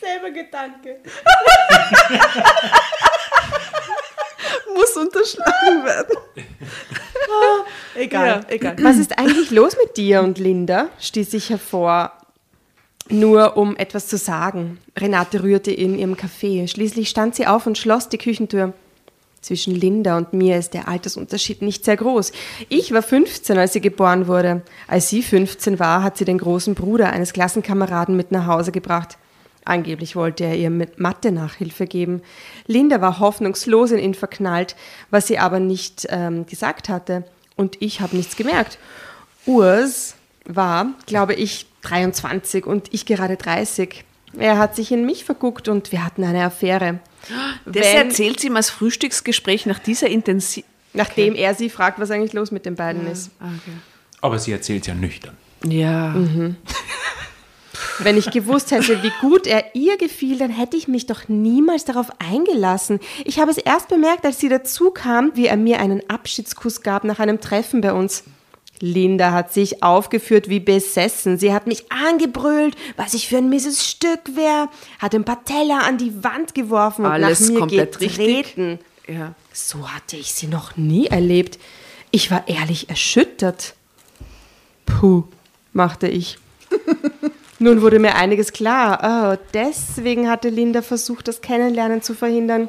Selber 0.00 0.30
Gedanke. 0.30 1.00
Muss 4.74 4.96
unterschlagen 4.96 5.84
werden. 5.84 6.16
Egal, 7.94 8.26
Ja. 8.26 8.40
egal. 8.48 8.76
Was 8.82 8.96
ist 8.98 9.18
eigentlich 9.18 9.50
los 9.50 9.76
mit 9.82 9.96
dir 9.96 10.20
und 10.22 10.38
Linda? 10.38 10.88
stieß 11.00 11.32
ich 11.34 11.50
hervor, 11.50 12.12
nur 13.08 13.56
um 13.56 13.76
etwas 13.76 14.06
zu 14.08 14.16
sagen. 14.18 14.78
Renate 14.96 15.42
rührte 15.42 15.70
in 15.72 15.98
ihrem 15.98 16.16
Kaffee. 16.16 16.66
Schließlich 16.68 17.08
stand 17.08 17.34
sie 17.34 17.46
auf 17.46 17.66
und 17.66 17.78
schloss 17.78 18.08
die 18.08 18.18
Küchentür. 18.18 18.74
Zwischen 19.46 19.76
Linda 19.76 20.16
und 20.16 20.32
mir 20.32 20.58
ist 20.58 20.74
der 20.74 20.88
Altersunterschied 20.88 21.62
nicht 21.62 21.84
sehr 21.84 21.96
groß. 21.96 22.32
Ich 22.68 22.92
war 22.92 23.00
15, 23.00 23.56
als 23.56 23.74
sie 23.74 23.80
geboren 23.80 24.26
wurde. 24.26 24.62
Als 24.88 25.08
sie 25.08 25.22
15 25.22 25.78
war, 25.78 26.02
hat 26.02 26.16
sie 26.16 26.24
den 26.24 26.38
großen 26.38 26.74
Bruder 26.74 27.12
eines 27.12 27.32
Klassenkameraden 27.32 28.16
mit 28.16 28.32
nach 28.32 28.48
Hause 28.48 28.72
gebracht. 28.72 29.18
Angeblich 29.64 30.16
wollte 30.16 30.42
er 30.42 30.56
ihr 30.56 30.70
mit 30.70 30.98
Mathe 30.98 31.30
Nachhilfe 31.30 31.86
geben. 31.86 32.22
Linda 32.66 33.00
war 33.00 33.20
hoffnungslos 33.20 33.92
in 33.92 34.00
ihn 34.00 34.14
verknallt, 34.14 34.74
was 35.10 35.28
sie 35.28 35.38
aber 35.38 35.60
nicht 35.60 36.08
ähm, 36.10 36.44
gesagt 36.46 36.88
hatte. 36.88 37.22
Und 37.54 37.80
ich 37.80 38.00
habe 38.00 38.16
nichts 38.16 38.34
gemerkt. 38.34 38.80
Urs 39.46 40.16
war, 40.44 40.88
glaube 41.06 41.34
ich, 41.34 41.66
23 41.82 42.66
und 42.66 42.92
ich 42.92 43.06
gerade 43.06 43.36
30. 43.36 44.04
Er 44.36 44.58
hat 44.58 44.74
sich 44.74 44.90
in 44.90 45.06
mich 45.06 45.24
verguckt 45.24 45.68
und 45.68 45.92
wir 45.92 46.04
hatten 46.04 46.24
eine 46.24 46.42
Affäre. 46.42 46.98
Das 47.64 47.74
Wenn- 47.84 48.08
erzählt 48.08 48.40
sie 48.40 48.48
ihm 48.48 48.56
als 48.56 48.70
Frühstücksgespräch 48.70 49.66
nach 49.66 49.78
dieser 49.78 50.08
Intensi 50.08 50.64
Nachdem 50.92 51.34
er 51.34 51.54
sie 51.54 51.68
fragt, 51.68 51.98
was 51.98 52.10
eigentlich 52.10 52.32
los 52.32 52.50
mit 52.50 52.64
den 52.64 52.74
beiden 52.74 53.06
ist. 53.06 53.30
Aber 54.22 54.38
sie 54.38 54.52
erzählt 54.52 54.82
es 54.82 54.86
ja 54.88 54.94
nüchtern. 54.94 55.36
Ja. 55.64 56.08
Mhm. 56.08 56.56
Wenn 57.98 58.16
ich 58.16 58.30
gewusst 58.30 58.70
hätte, 58.72 59.02
wie 59.02 59.12
gut 59.20 59.46
er 59.46 59.74
ihr 59.74 59.96
gefiel, 59.96 60.38
dann 60.38 60.50
hätte 60.50 60.76
ich 60.76 60.88
mich 60.88 61.06
doch 61.06 61.28
niemals 61.28 61.84
darauf 61.84 62.08
eingelassen. 62.18 63.00
Ich 63.24 63.38
habe 63.38 63.50
es 63.50 63.58
erst 63.58 63.88
bemerkt, 63.88 64.24
als 64.24 64.38
sie 64.40 64.48
dazu 64.48 64.90
kam, 64.90 65.32
wie 65.34 65.46
er 65.46 65.56
mir 65.56 65.80
einen 65.80 66.02
Abschiedskuss 66.08 66.82
gab 66.82 67.04
nach 67.04 67.18
einem 67.18 67.40
Treffen 67.40 67.80
bei 67.80 67.92
uns. 67.92 68.24
Linda 68.80 69.32
hat 69.32 69.52
sich 69.52 69.82
aufgeführt 69.82 70.48
wie 70.48 70.60
besessen. 70.60 71.38
Sie 71.38 71.52
hat 71.52 71.66
mich 71.66 71.90
angebrüllt, 71.90 72.76
was 72.96 73.14
ich 73.14 73.28
für 73.28 73.38
ein 73.38 73.48
mieses 73.48 73.88
Stück 73.88 74.34
wäre, 74.34 74.68
hat 74.98 75.14
ein 75.14 75.24
paar 75.24 75.44
Teller 75.44 75.82
an 75.84 75.98
die 75.98 76.22
Wand 76.22 76.54
geworfen 76.54 77.04
und 77.04 77.10
Alles 77.12 77.40
nach 77.40 77.50
mir 77.50 77.58
komplett 77.60 77.98
getreten. 77.98 78.78
ja. 79.08 79.34
So 79.52 79.88
hatte 79.88 80.16
ich 80.16 80.32
sie 80.34 80.46
noch 80.48 80.76
nie 80.76 81.06
erlebt. 81.06 81.58
Ich 82.10 82.30
war 82.30 82.46
ehrlich 82.46 82.90
erschüttert. 82.90 83.74
Puh, 84.84 85.24
machte 85.72 86.08
ich. 86.08 86.38
Nun 87.58 87.80
wurde 87.80 87.98
mir 87.98 88.16
einiges 88.16 88.52
klar. 88.52 89.34
Oh, 89.38 89.42
deswegen 89.54 90.28
hatte 90.28 90.50
Linda 90.50 90.82
versucht, 90.82 91.26
das 91.28 91.40
Kennenlernen 91.40 92.02
zu 92.02 92.14
verhindern. 92.14 92.68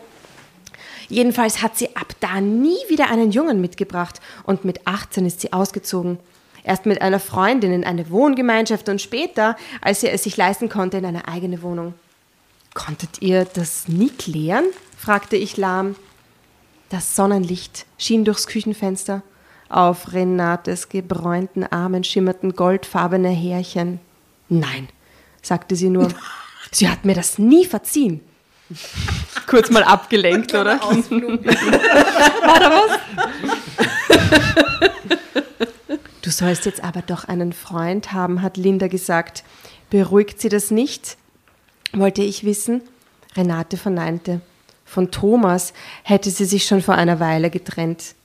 Jedenfalls 1.10 1.62
hat 1.62 1.78
sie 1.78 1.95
ab 1.95 2.16
da 2.20 2.41
nie 2.41 2.78
wieder 2.89 3.10
einen 3.10 3.32
Jungen 3.32 3.62
mitgebracht 3.62 4.20
und 4.43 4.66
mit 4.66 4.86
18 4.86 5.26
ist 5.26 5.41
sie 5.41 5.53
ausgezogen. 5.53 6.20
Erst 6.64 6.86
mit 6.86 7.01
einer 7.01 7.20
Freundin 7.20 7.72
in 7.72 7.86
eine 7.86 8.10
Wohngemeinschaft 8.10 8.89
und 8.89 9.01
später, 9.01 9.55
als 9.80 10.01
sie 10.01 10.10
es 10.10 10.24
sich 10.24 10.36
leisten 10.36 10.68
konnte, 10.68 10.97
in 10.97 11.05
eine 11.05 11.28
eigene 11.28 11.62
Wohnung. 11.62 11.93
Konntet 12.74 13.22
ihr 13.22 13.45
das 13.45 13.88
nie 13.88 14.10
klären? 14.10 14.66
fragte 14.97 15.38
ich 15.38 15.55
lahm. 15.55 15.95
Das 16.89 17.16
Sonnenlicht 17.16 17.86
schien 17.97 18.26
durchs 18.26 18.47
Küchenfenster. 18.47 19.24
Auf 19.70 20.14
Renates 20.14 20.89
gebräunten 20.89 21.64
Armen 21.66 22.03
schimmerten 22.03 22.55
goldfarbene 22.55 23.30
Härchen. 23.30 23.99
Nein, 24.49 24.89
sagte 25.41 25.76
sie 25.76 25.89
nur. 25.89 26.10
Sie 26.72 26.89
hat 26.89 27.05
mir 27.05 27.16
das 27.16 27.38
nie 27.38 27.66
verziehen. 27.66 28.20
Kurz 29.47 29.70
mal 29.70 29.84
abgelenkt, 29.84 30.53
oder? 30.53 30.80
War 30.82 32.59
da 32.59 32.72
was? 32.72 32.99
Du 36.22 36.30
sollst 36.32 36.65
jetzt 36.65 36.84
aber 36.84 37.01
doch 37.01 37.26
einen 37.26 37.53
Freund 37.53 38.11
haben, 38.11 38.41
hat 38.41 38.57
Linda 38.57 38.88
gesagt. 38.88 39.43
Beruhigt 39.89 40.41
sie 40.41 40.49
das 40.49 40.72
nicht? 40.72 41.18
wollte 41.93 42.22
ich 42.22 42.43
wissen. 42.43 42.82
Renate 43.36 43.78
verneinte. 43.78 44.41
Von 44.86 45.11
Thomas 45.11 45.74
hätte 46.03 46.30
sie 46.30 46.45
sich 46.45 46.65
schon 46.65 46.82
vor 46.82 46.95
einer 46.95 47.20
Weile 47.20 47.49
getrennt. 47.49 48.15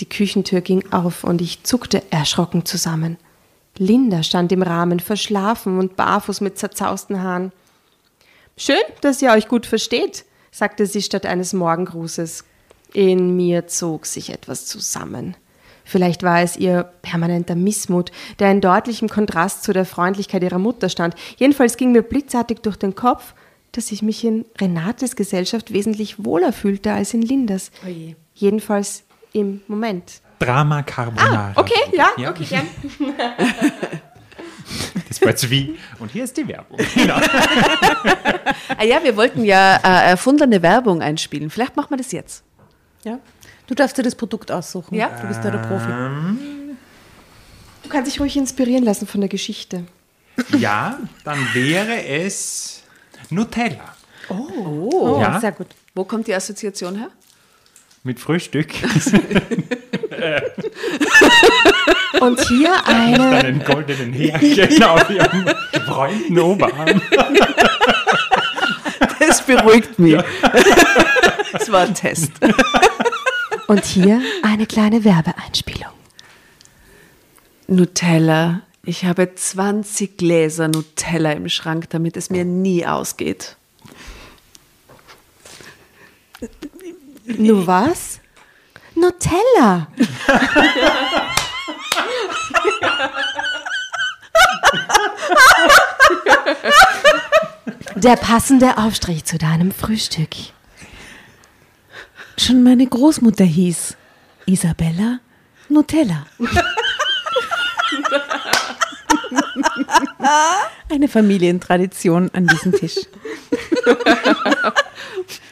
Die 0.00 0.08
Küchentür 0.08 0.60
ging 0.60 0.92
auf 0.92 1.22
und 1.24 1.40
ich 1.40 1.62
zuckte 1.62 2.02
erschrocken 2.10 2.64
zusammen. 2.64 3.16
Linda 3.76 4.22
stand 4.22 4.50
im 4.52 4.62
Rahmen, 4.62 5.00
verschlafen 5.00 5.78
und 5.78 5.96
barfuß 5.96 6.40
mit 6.40 6.58
zerzausten 6.58 7.22
Haaren. 7.22 7.52
Schön, 8.56 8.76
dass 9.00 9.20
ihr 9.22 9.30
euch 9.32 9.48
gut 9.48 9.66
versteht, 9.66 10.24
sagte 10.50 10.86
sie 10.86 11.02
statt 11.02 11.26
eines 11.26 11.52
Morgengrußes. 11.52 12.44
In 12.92 13.36
mir 13.36 13.66
zog 13.66 14.06
sich 14.06 14.30
etwas 14.30 14.66
zusammen. 14.66 15.36
Vielleicht 15.84 16.22
war 16.22 16.40
es 16.40 16.56
ihr 16.56 16.84
permanenter 17.02 17.56
Missmut, 17.56 18.10
der 18.38 18.50
in 18.52 18.60
deutlichem 18.60 19.08
Kontrast 19.08 19.64
zu 19.64 19.72
der 19.72 19.84
Freundlichkeit 19.84 20.42
ihrer 20.42 20.58
Mutter 20.60 20.88
stand. 20.88 21.14
Jedenfalls 21.36 21.76
ging 21.76 21.92
mir 21.92 22.02
blitzartig 22.02 22.60
durch 22.60 22.76
den 22.76 22.94
Kopf, 22.94 23.34
dass 23.72 23.90
ich 23.90 24.00
mich 24.02 24.24
in 24.24 24.44
Renates 24.60 25.16
Gesellschaft 25.16 25.72
wesentlich 25.72 26.24
wohler 26.24 26.52
fühlte 26.52 26.92
als 26.92 27.12
in 27.12 27.22
Lindas. 27.22 27.72
Jedenfalls 28.34 29.02
im 29.32 29.62
Moment. 29.66 30.20
Drama 30.38 30.82
Carbonara. 30.82 31.52
Ah, 31.56 31.60
Okay, 31.60 31.74
ja, 31.92 32.08
Ja. 32.16 32.30
okay, 32.30 32.44
gern. 32.44 32.66
Jetzt 35.20 35.50
wie. 35.50 35.78
Und 35.98 36.10
hier 36.10 36.24
ist 36.24 36.36
die 36.36 36.46
Werbung. 36.48 36.78
Genau. 36.94 37.18
Ah 38.76 38.84
ja, 38.84 39.02
wir 39.02 39.16
wollten 39.16 39.44
ja 39.44 39.76
äh, 39.76 40.10
erfundene 40.10 40.60
Werbung 40.62 41.00
einspielen. 41.02 41.50
Vielleicht 41.50 41.76
machen 41.76 41.90
wir 41.90 41.96
das 41.96 42.12
jetzt. 42.12 42.42
Ja. 43.04 43.18
Du 43.66 43.74
darfst 43.74 43.96
dir 43.98 44.02
das 44.02 44.14
Produkt 44.14 44.50
aussuchen. 44.50 44.94
Ja. 44.94 45.08
Du 45.20 45.26
bist 45.28 45.42
ja 45.44 45.50
der 45.50 45.58
Profi. 45.58 45.86
Du 47.82 47.88
kannst 47.88 48.10
dich 48.10 48.20
ruhig 48.20 48.36
inspirieren 48.36 48.84
lassen 48.84 49.06
von 49.06 49.20
der 49.20 49.28
Geschichte. 49.28 49.84
Ja, 50.58 50.98
dann 51.24 51.38
wäre 51.54 52.04
es 52.06 52.82
Nutella. 53.30 53.94
Oh, 54.28 55.18
Ja. 55.20 55.38
sehr 55.40 55.52
gut. 55.52 55.68
Wo 55.94 56.04
kommt 56.04 56.26
die 56.26 56.34
Assoziation 56.34 56.96
her? 56.96 57.10
Mit 58.02 58.18
Frühstück. 58.20 58.72
Und 62.20 62.40
hier 62.48 62.72
eine. 62.86 63.30
Einen 63.30 63.64
goldenen 63.64 64.12
Härchen 64.12 64.82
auf 64.84 65.10
ihrem 65.10 65.44
gebräunten 65.72 66.38
Oberarm. 66.38 67.02
Das 69.18 69.42
beruhigt 69.42 69.98
mich. 69.98 70.22
Das 71.52 71.70
war 71.70 71.82
ein 71.82 71.94
Test. 71.94 72.32
Und 73.66 73.84
hier 73.84 74.20
eine 74.42 74.66
kleine 74.66 75.04
Werbeeinspielung. 75.04 75.92
Nutella. 77.66 78.62
Ich 78.84 79.04
habe 79.06 79.34
20 79.34 80.18
Gläser 80.18 80.68
Nutella 80.68 81.32
im 81.32 81.48
Schrank, 81.48 81.88
damit 81.90 82.16
es 82.16 82.28
mir 82.28 82.44
nie 82.44 82.86
ausgeht. 82.86 83.56
Nur 87.24 87.66
was? 87.66 88.20
Nutella. 88.94 89.88
Der 97.96 98.16
passende 98.16 98.76
Aufstrich 98.78 99.24
zu 99.24 99.38
deinem 99.38 99.72
Frühstück. 99.72 100.30
Schon 102.38 102.62
meine 102.62 102.86
Großmutter 102.86 103.44
hieß 103.44 103.96
Isabella 104.46 105.20
Nutella. 105.68 106.26
Eine 110.90 111.08
Familientradition 111.08 112.30
an 112.32 112.46
diesem 112.46 112.72
Tisch. 112.72 112.96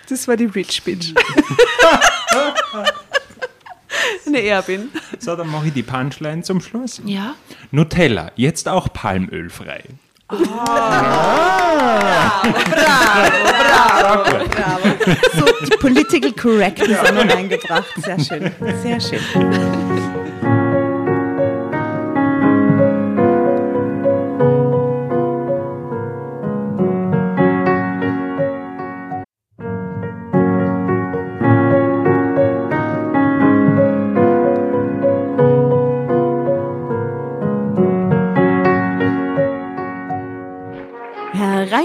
Das 0.08 0.28
war 0.28 0.36
die 0.36 0.46
Rich 0.46 0.82
Bitch. 0.82 1.14
Eine 4.26 4.42
Erbin. 4.42 4.88
So, 5.18 5.36
dann 5.36 5.48
mache 5.48 5.68
ich 5.68 5.72
die 5.72 5.82
Punchline 5.82 6.42
zum 6.42 6.60
Schluss. 6.60 7.00
Ja. 7.04 7.34
Nutella, 7.70 8.32
jetzt 8.36 8.68
auch 8.68 8.92
palmölfrei. 8.92 9.82
So 15.34 15.44
die 15.66 15.76
Political 15.78 16.32
Correctness 16.32 16.98
haben 17.02 17.16
wir 17.16 17.34
reingebracht. 17.34 17.84
Sehr 17.96 18.18
schön. 18.18 18.50
Sehr 18.82 19.00
schön. 19.00 19.20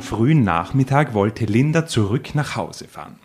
Am 0.00 0.06
frühen 0.06 0.44
Nachmittag 0.44 1.12
wollte 1.12 1.44
Linda 1.44 1.86
zurück 1.86 2.34
nach 2.34 2.56
Hause 2.56 2.88
fahren. 2.88 3.16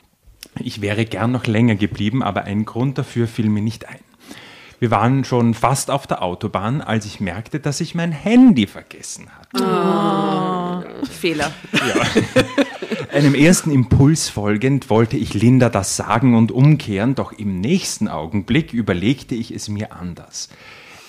Ich 0.60 0.82
wäre 0.82 1.06
gern 1.06 1.32
noch 1.32 1.48
länger 1.48 1.76
geblieben, 1.76 2.22
aber 2.22 2.44
ein 2.44 2.66
Grund 2.66 2.98
dafür 2.98 3.30
fiel 3.30 3.48
mir 3.48 3.62
nicht 3.62 3.88
ein. 3.88 4.02
Wir 4.82 4.92
waren 4.92 5.24
schon 5.24 5.54
fast 5.54 5.90
auf 5.90 6.06
der 6.06 6.22
Autobahn, 6.22 6.82
als 6.82 7.06
ich 7.06 7.22
merkte, 7.22 7.62
dass 7.62 7.80
ich 7.80 7.96
mein 7.96 8.12
Handy 8.12 8.68
vergessen 8.68 9.28
hatte. 9.40 10.86
Fehler. 11.10 11.54
Einem 13.14 13.36
ersten 13.36 13.72
Impuls 13.72 14.28
folgend 14.28 14.90
wollte 14.90 15.16
ich 15.16 15.34
Linda 15.34 15.70
das 15.70 15.96
sagen 15.96 16.36
und 16.36 16.52
umkehren, 16.52 17.16
doch 17.16 17.32
im 17.32 17.62
nächsten 17.62 18.10
Augenblick 18.10 18.74
überlegte 18.74 19.34
ich 19.34 19.52
es 19.52 19.70
mir 19.70 19.94
anders. 19.94 20.50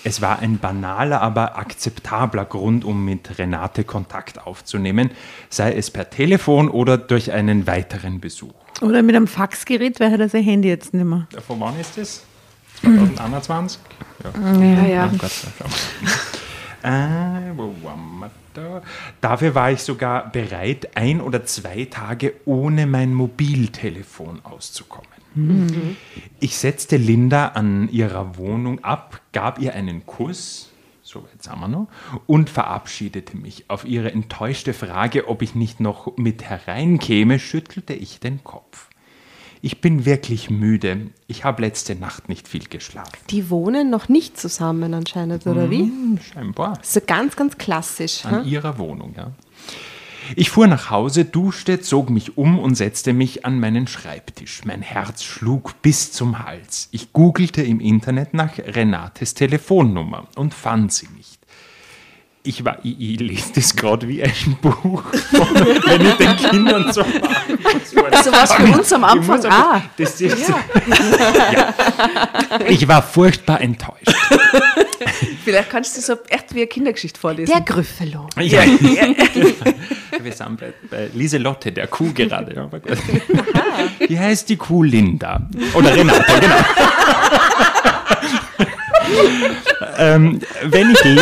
Es 0.07 0.21
war 0.21 0.39
ein 0.39 0.57
banaler, 0.57 1.21
aber 1.21 1.57
akzeptabler 1.57 2.45
Grund, 2.45 2.85
um 2.85 3.03
mit 3.03 3.39
Renate 3.39 3.83
Kontakt 3.83 4.47
aufzunehmen, 4.47 5.11
sei 5.49 5.73
es 5.73 5.91
per 5.91 6.09
Telefon 6.09 6.69
oder 6.69 6.97
durch 6.97 7.33
einen 7.33 7.67
weiteren 7.67 8.21
Besuch. 8.21 8.53
Oder 8.79 9.01
mit 9.01 9.17
einem 9.17 9.27
Faxgerät 9.27 9.99
wäre 9.99 10.17
das 10.17 10.33
ein 10.33 10.43
Handy 10.43 10.69
jetzt 10.69 10.93
nicht 10.93 11.03
mehr. 11.03 11.27
Von 11.45 11.59
wann 11.59 11.77
ist 11.77 11.97
das? 11.97 12.23
2021? 12.83 13.81
Ja. 14.23 14.61
Ja, 14.61 14.85
ja. 14.85 15.11
Oh 15.13 15.17
Gott. 15.17 15.31
Äh, 16.83 16.89
wo 17.57 17.75
waren 17.83 18.19
wir 18.19 18.31
da? 18.57 18.81
Dafür 19.21 19.55
war 19.55 19.71
ich 19.71 19.81
sogar 19.81 20.31
bereit, 20.31 20.95
ein 20.95 21.21
oder 21.21 21.45
zwei 21.45 21.85
Tage 21.85 22.33
ohne 22.45 22.87
mein 22.87 23.13
Mobiltelefon 23.13 24.43
auszukommen. 24.43 25.07
Ich 26.39 26.57
setzte 26.57 26.97
Linda 26.97 27.49
an 27.49 27.89
ihrer 27.89 28.37
Wohnung 28.37 28.83
ab, 28.83 29.21
gab 29.33 29.59
ihr 29.59 29.75
einen 29.75 30.05
Kuss, 30.07 30.71
so 31.03 31.27
jetzt 31.31 31.47
haben 31.49 31.61
wir 31.61 31.67
noch, 31.67 31.87
und 32.25 32.49
verabschiedete 32.49 33.37
mich. 33.37 33.65
Auf 33.69 33.85
ihre 33.85 34.11
enttäuschte 34.11 34.73
Frage, 34.73 35.27
ob 35.27 35.43
ich 35.43 35.53
nicht 35.53 35.79
noch 35.79 36.17
mit 36.17 36.43
hereinkäme, 36.43 37.37
schüttelte 37.37 37.93
ich 37.93 38.19
den 38.19 38.43
Kopf. 38.43 38.86
Ich 39.67 39.81
bin 39.81 40.05
wirklich 40.05 40.49
müde. 40.49 41.07
Ich 41.27 41.43
habe 41.43 41.61
letzte 41.61 41.93
Nacht 41.93 42.29
nicht 42.29 42.47
viel 42.47 42.69
geschlafen. 42.69 43.17
Die 43.29 43.49
wohnen 43.49 43.89
noch 43.89 44.07
nicht 44.07 44.39
zusammen 44.39 44.93
anscheinend, 44.93 45.45
oder 45.45 45.69
wie? 45.69 45.81
Hm, 45.81 46.19
Scheinbar. 46.21 46.79
So 46.81 47.01
ganz, 47.05 47.35
ganz 47.35 47.57
klassisch. 47.57 48.23
An 48.23 48.45
hä? 48.45 48.49
ihrer 48.49 48.77
Wohnung, 48.77 49.13
ja. 49.17 49.31
Ich 50.37 50.51
fuhr 50.51 50.67
nach 50.67 50.89
Hause, 50.89 51.25
duschte, 51.25 51.81
zog 51.81 52.09
mich 52.09 52.37
um 52.37 52.57
und 52.59 52.75
setzte 52.75 53.11
mich 53.11 53.43
an 53.43 53.59
meinen 53.59 53.87
Schreibtisch. 53.87 54.61
Mein 54.63 54.81
Herz 54.81 55.25
schlug 55.25 55.73
bis 55.81 56.13
zum 56.13 56.39
Hals. 56.39 56.87
Ich 56.91 57.11
googelte 57.11 57.61
im 57.61 57.81
Internet 57.81 58.33
nach 58.33 58.57
Renates 58.57 59.33
Telefonnummer 59.33 60.29
und 60.37 60.53
fand 60.53 60.93
sie 60.93 61.09
nicht. 61.17 61.36
Ich, 62.47 62.63
war, 62.63 62.77
ich, 62.81 62.95
ich 62.99 63.19
lese 63.19 63.51
das 63.55 63.75
gerade 63.75 64.07
wie 64.07 64.23
ein 64.23 64.57
Buch, 64.61 65.03
wenn 65.31 66.05
ich 66.05 66.13
den 66.13 66.35
Kindern 66.37 66.93
so 66.93 67.01
Also 67.01 68.31
was 68.31 68.53
für 68.53 68.63
uns 68.63 68.93
am 68.93 69.03
Anfang. 69.03 69.43
Ah, 69.47 69.81
das 69.97 70.21
ist, 70.21 70.47
ja. 70.47 70.55
Ich 72.67 72.87
war 72.87 73.03
furchtbar 73.03 73.59
enttäuscht. 73.59 74.15
vielleicht 75.43 75.69
kannst 75.69 75.97
du 75.97 76.01
so 76.01 76.13
echt 76.29 76.53
wie 76.53 76.59
eine 76.59 76.67
Kindergeschichte 76.67 77.19
vorlesen. 77.19 77.51
Der 77.51 77.61
Grüffelo. 77.61 78.29
Ja. 78.39 78.61
Wir 80.21 80.31
sind 80.31 80.59
bei, 80.59 80.73
bei 80.89 81.09
Lieselotte, 81.13 81.71
der 81.73 81.87
Kuh 81.87 82.13
gerade. 82.13 82.55
Ja, 82.55 82.63
aber 82.63 82.79
gut. 82.79 82.97
Wie 84.07 84.17
heißt 84.17 84.47
die 84.47 84.55
Kuh 84.57 84.83
Linda? 84.83 85.41
Oder 85.73 85.93
Renate, 85.95 86.23
genau. 86.39 86.55
ähm, 89.97 90.39
wenn, 90.63 90.91
ich 90.91 91.03
Li- 91.03 91.19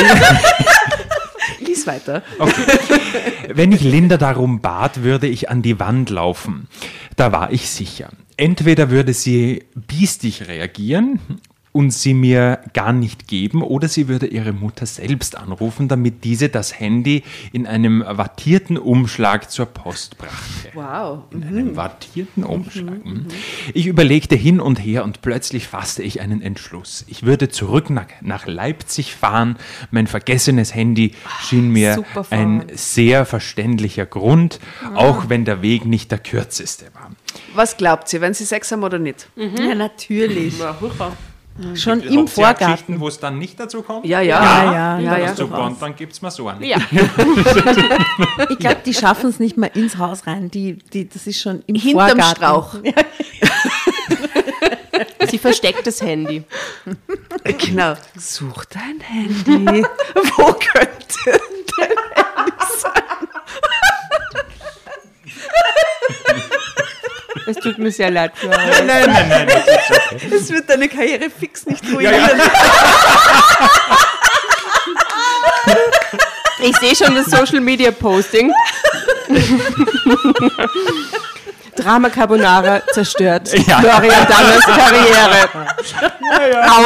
Lies 1.76 1.88
weiter. 1.88 2.24
wenn 3.54 3.72
ich 3.72 3.82
Linda 3.82 4.18
darum 4.18 4.62
bat, 4.62 5.04
würde 5.04 5.28
ich 5.28 5.50
an 5.50 5.62
die 5.62 5.80
Wand 5.80 6.10
laufen. 6.10 6.68
Da 7.18 7.32
war 7.32 7.52
ich 7.52 7.70
sicher. 7.70 8.10
Entweder 8.38 8.90
würde 8.90 9.14
sie 9.14 9.64
biestig 9.76 10.48
reagieren 10.48 11.20
und 11.76 11.92
sie 11.92 12.14
mir 12.14 12.62
gar 12.72 12.94
nicht 12.94 13.28
geben, 13.28 13.62
oder 13.62 13.90
sie 13.90 14.08
würde 14.08 14.28
ihre 14.28 14.54
Mutter 14.54 14.86
selbst 14.86 15.38
anrufen, 15.38 15.90
damit 15.90 16.24
diese 16.24 16.48
das 16.48 16.80
Handy 16.80 17.24
in 17.52 17.68
einem 17.68 18.02
wattierten 18.08 18.78
Umschlag 18.78 19.52
zur 19.52 19.66
Post 19.66 20.18
brachte. 20.18 20.70
Wow. 20.74 21.24
In 21.32 21.44
einem 21.44 21.76
wattierten 21.76 22.46
Umschlag. 22.46 23.04
Mhm. 23.04 23.26
Ich 23.74 23.88
überlegte 23.88 24.36
hin 24.38 24.62
und 24.62 24.78
her 24.78 25.04
und 25.04 25.22
plötzlich 25.22 25.68
fasste 25.68 26.02
ich 26.02 26.22
einen 26.22 26.42
Entschluss. 26.42 27.04
Ich 27.10 27.24
würde 27.24 27.50
zurück 27.50 27.90
nach, 27.90 28.08
nach 28.22 28.46
Leipzig 28.46 29.14
fahren. 29.14 29.58
Mein 29.92 30.08
vergessenes 30.08 30.74
Handy 30.74 31.12
schien 31.42 31.72
mir 31.72 32.06
ein 32.30 32.68
sehr 32.72 33.26
verständlicher 33.26 34.06
Grund, 34.06 34.62
auch 34.94 35.28
wenn 35.28 35.44
der 35.44 35.62
Weg 35.62 35.84
nicht 35.84 36.10
der 36.10 36.20
kürzeste 36.20 36.86
war. 36.94 37.12
Was 37.54 37.76
glaubt 37.76 38.14
ihr, 38.14 38.22
wenn 38.22 38.34
sie 38.34 38.46
Sex 38.46 38.72
haben 38.72 38.84
oder 38.84 38.98
nicht? 38.98 39.28
Ja, 39.36 39.76
natürlich. 39.76 40.54
Schon 41.76 42.02
Habt 42.02 42.12
im 42.12 42.28
Vorgarten. 42.28 42.66
Geschichten, 42.66 43.00
wo 43.00 43.08
es 43.08 43.18
dann 43.18 43.40
nicht 43.40 43.58
dazu 43.58 43.82
kommt? 43.82 44.06
Ja, 44.06 44.20
ja. 44.20 44.44
Ja, 44.44 44.74
ja, 44.74 45.00
ja, 45.00 45.18
ja. 45.20 45.34
Super, 45.36 45.64
und 45.64 45.82
dann 45.82 45.96
gibt 45.96 46.12
es 46.12 46.22
mal 46.22 46.30
so 46.30 46.50
einen. 46.50 46.62
Ja. 46.64 46.78
Ich 48.50 48.60
glaube, 48.60 48.82
die 48.86 48.94
schaffen 48.94 49.30
es 49.30 49.40
nicht 49.40 49.56
mal 49.58 49.68
ins 49.74 49.98
Haus 49.98 50.28
rein. 50.28 50.52
Die, 50.52 50.74
die, 50.74 51.08
das 51.08 51.28
ist 51.28 51.40
schon 51.40 51.64
im 51.68 51.76
Hinterm 51.76 52.10
Vorgarten. 52.10 52.36
Strauch. 52.36 52.76
Sie 55.30 55.38
versteckt 55.38 55.88
das 55.88 56.02
Handy. 56.02 56.44
Genau. 57.44 57.94
Such 58.18 58.66
dein 58.66 59.00
Handy. 59.00 59.66
Wo 60.38 60.54
könnte 60.54 61.16
dein 61.26 61.36
Handy 62.16 62.52
sein? 62.78 62.92
Es 67.48 67.58
tut 67.58 67.78
mir 67.78 67.92
sehr 67.92 68.12
leid 68.12 68.32
für 68.36 68.50
euch. 68.50 68.58
Nein, 68.58 68.88
nein, 68.88 69.30
nein, 69.30 69.48
okay. 69.48 70.30
Das 70.32 70.50
wird 70.50 70.70
deine 70.70 70.88
Karriere 70.88 71.30
fix 71.30 71.66
nicht 71.66 71.84
ruinieren. 71.92 72.42
Ich 76.62 76.76
sehe 76.78 76.96
schon 76.96 77.16
das 77.16 77.26
Social 77.28 77.60
Media 77.60 77.92
Posting. 77.92 78.52
Drama 81.76 82.10
Carbonara 82.10 82.82
zerstört 82.94 83.54
Ja. 83.68 83.80
Florian 83.80 84.28
Danners 84.28 84.66
Karriere. 84.66 85.50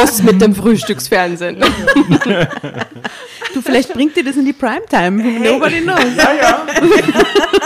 Aus 0.02 0.22
mit 0.22 0.40
dem 0.40 0.54
Frühstücksfernsehen. 0.54 1.62
Du, 3.54 3.62
vielleicht 3.62 3.92
bringt 3.92 4.16
dir 4.16 4.24
das 4.24 4.36
in 4.36 4.44
die 4.44 4.52
Primetime. 4.52 5.22
Nobody 5.40 5.80
knows. 5.80 5.98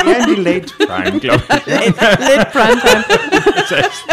Eher 0.06 0.18
in 0.18 0.34
die 0.34 0.40
Late 0.40 0.72
Prime, 0.86 1.20
glaube 1.20 1.42
ich. 1.66 1.66
Late 1.66 2.46
Primetime. 2.52 3.04
Das 3.56 3.70
heißt, 3.70 4.04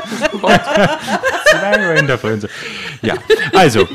in 1.99 2.07
der 2.07 2.17
so. 2.17 2.47
Ja, 3.01 3.15
also, 3.53 3.87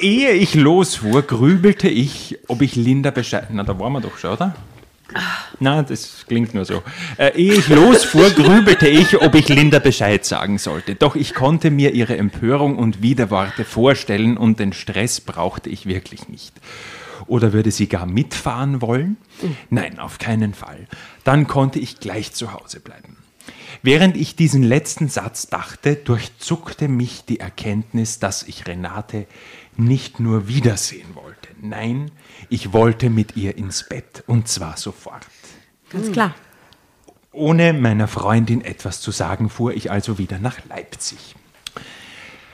ehe 0.00 0.32
ich 0.32 0.54
losfuhr, 0.54 1.22
grübelte 1.22 1.88
ich, 1.88 2.38
ob 2.48 2.62
ich 2.62 2.76
Linda 2.76 3.10
Bescheid. 3.10 3.46
Na, 3.50 3.62
da 3.62 3.78
waren 3.78 3.92
wir 3.92 4.00
doch 4.00 4.18
schon, 4.18 4.32
oder? 4.32 4.54
Na, 5.60 5.82
das 5.82 6.24
klingt 6.26 6.54
nur 6.54 6.64
so. 6.64 6.82
Äh, 7.18 7.36
ehe 7.36 7.54
ich 7.54 7.68
losfuhr, 7.68 8.30
grübelte 8.30 8.88
ich, 8.88 9.20
ob 9.20 9.34
ich 9.34 9.48
Linda 9.48 9.78
Bescheid 9.78 10.24
sagen 10.24 10.58
sollte. 10.58 10.94
Doch 10.94 11.14
ich 11.16 11.34
konnte 11.34 11.70
mir 11.70 11.92
ihre 11.92 12.16
Empörung 12.16 12.78
und 12.78 13.02
Widerworte 13.02 13.64
vorstellen 13.64 14.36
und 14.36 14.58
den 14.58 14.72
Stress 14.72 15.20
brauchte 15.20 15.70
ich 15.70 15.86
wirklich 15.86 16.28
nicht. 16.28 16.52
oder 17.26 17.52
würde 17.52 17.70
sie 17.70 17.88
gar 17.88 18.06
mitfahren 18.06 18.80
wollen? 18.82 19.16
Nein, 19.70 19.98
auf 19.98 20.18
keinen 20.18 20.54
Fall. 20.54 20.86
Dann 21.24 21.46
konnte 21.46 21.78
ich 21.78 22.00
gleich 22.00 22.32
zu 22.32 22.52
Hause 22.52 22.80
bleiben. 22.80 23.16
Während 23.82 24.16
ich 24.16 24.36
diesen 24.36 24.62
letzten 24.62 25.08
Satz 25.08 25.48
dachte, 25.48 25.96
durchzuckte 25.96 26.88
mich 26.88 27.24
die 27.24 27.40
Erkenntnis, 27.40 28.18
dass 28.18 28.42
ich 28.44 28.66
Renate 28.66 29.26
nicht 29.76 30.20
nur 30.20 30.46
wiedersehen 30.46 31.14
wollte. 31.14 31.48
Nein, 31.60 32.10
ich 32.52 32.74
wollte 32.74 33.08
mit 33.08 33.34
ihr 33.36 33.56
ins 33.56 33.88
Bett 33.88 34.24
und 34.26 34.46
zwar 34.46 34.76
sofort. 34.76 35.26
Ganz 35.88 36.12
klar. 36.12 36.34
Ohne 37.32 37.72
meiner 37.72 38.08
Freundin 38.08 38.62
etwas 38.62 39.00
zu 39.00 39.10
sagen, 39.10 39.48
fuhr 39.48 39.72
ich 39.72 39.90
also 39.90 40.18
wieder 40.18 40.38
nach 40.38 40.62
Leipzig. 40.66 41.34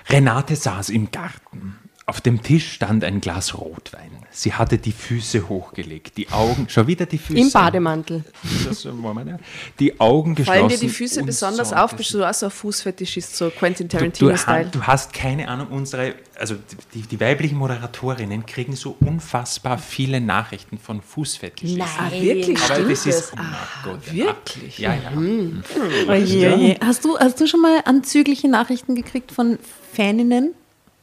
Renate 0.08 0.54
saß 0.54 0.90
im 0.90 1.10
Garten. 1.10 1.76
Auf 2.08 2.22
dem 2.22 2.42
Tisch 2.42 2.72
stand 2.72 3.04
ein 3.04 3.20
Glas 3.20 3.54
Rotwein. 3.54 4.10
Sie 4.30 4.54
hatte 4.54 4.78
die 4.78 4.92
Füße 4.92 5.46
hochgelegt, 5.46 6.16
die 6.16 6.30
Augen, 6.30 6.66
schon 6.70 6.86
wieder 6.86 7.04
die 7.04 7.18
Füße. 7.18 7.38
Im 7.38 7.52
Bademantel. 7.52 8.24
Das 8.66 8.82
wir 8.86 9.24
nicht. 9.24 9.38
Die 9.78 10.00
Augen 10.00 10.34
geschlossen. 10.34 10.58
Fallen 10.58 10.70
dir 10.70 10.78
die 10.78 10.88
Füße 10.88 11.22
besonders 11.22 11.70
auf? 11.74 11.94
Bist 11.94 12.14
du 12.14 12.24
auch 12.24 12.32
so 12.32 12.46
ein 12.46 12.50
Fußfetischist, 12.50 13.36
so 13.36 13.50
Quentin 13.50 13.88
Du, 13.88 13.98
du, 13.98 13.98
Tarantino-Style? 13.98 14.70
du 14.70 14.82
hast 14.84 15.12
keine 15.12 15.48
Ahnung, 15.48 15.66
unsere, 15.68 16.14
also 16.38 16.54
die, 16.94 17.02
die 17.02 17.20
weiblichen 17.20 17.58
Moderatorinnen 17.58 18.46
kriegen 18.46 18.74
so 18.74 18.96
unfassbar 19.00 19.76
viele 19.76 20.22
Nachrichten 20.22 20.78
von 20.78 21.02
Fußfetischisten. 21.02 21.82
Ah, 21.82 22.10
wirklich? 22.10 22.58
Aber 22.58 22.74
Stimmt 22.74 22.90
das 22.90 23.04
ist, 23.04 23.32
oh 23.34 23.36
mein 23.36 23.46
Gott, 23.84 24.14
ja. 24.14 24.24
wirklich? 24.24 24.78
Ja, 24.78 24.94
ja. 24.94 25.10
Oje, 25.14 26.54
oje. 26.54 26.76
Hast, 26.82 27.04
du, 27.04 27.18
hast 27.18 27.38
du 27.38 27.46
schon 27.46 27.60
mal 27.60 27.82
anzügliche 27.84 28.48
Nachrichten 28.48 28.94
gekriegt 28.94 29.30
von 29.30 29.58
Faninnen 29.92 30.54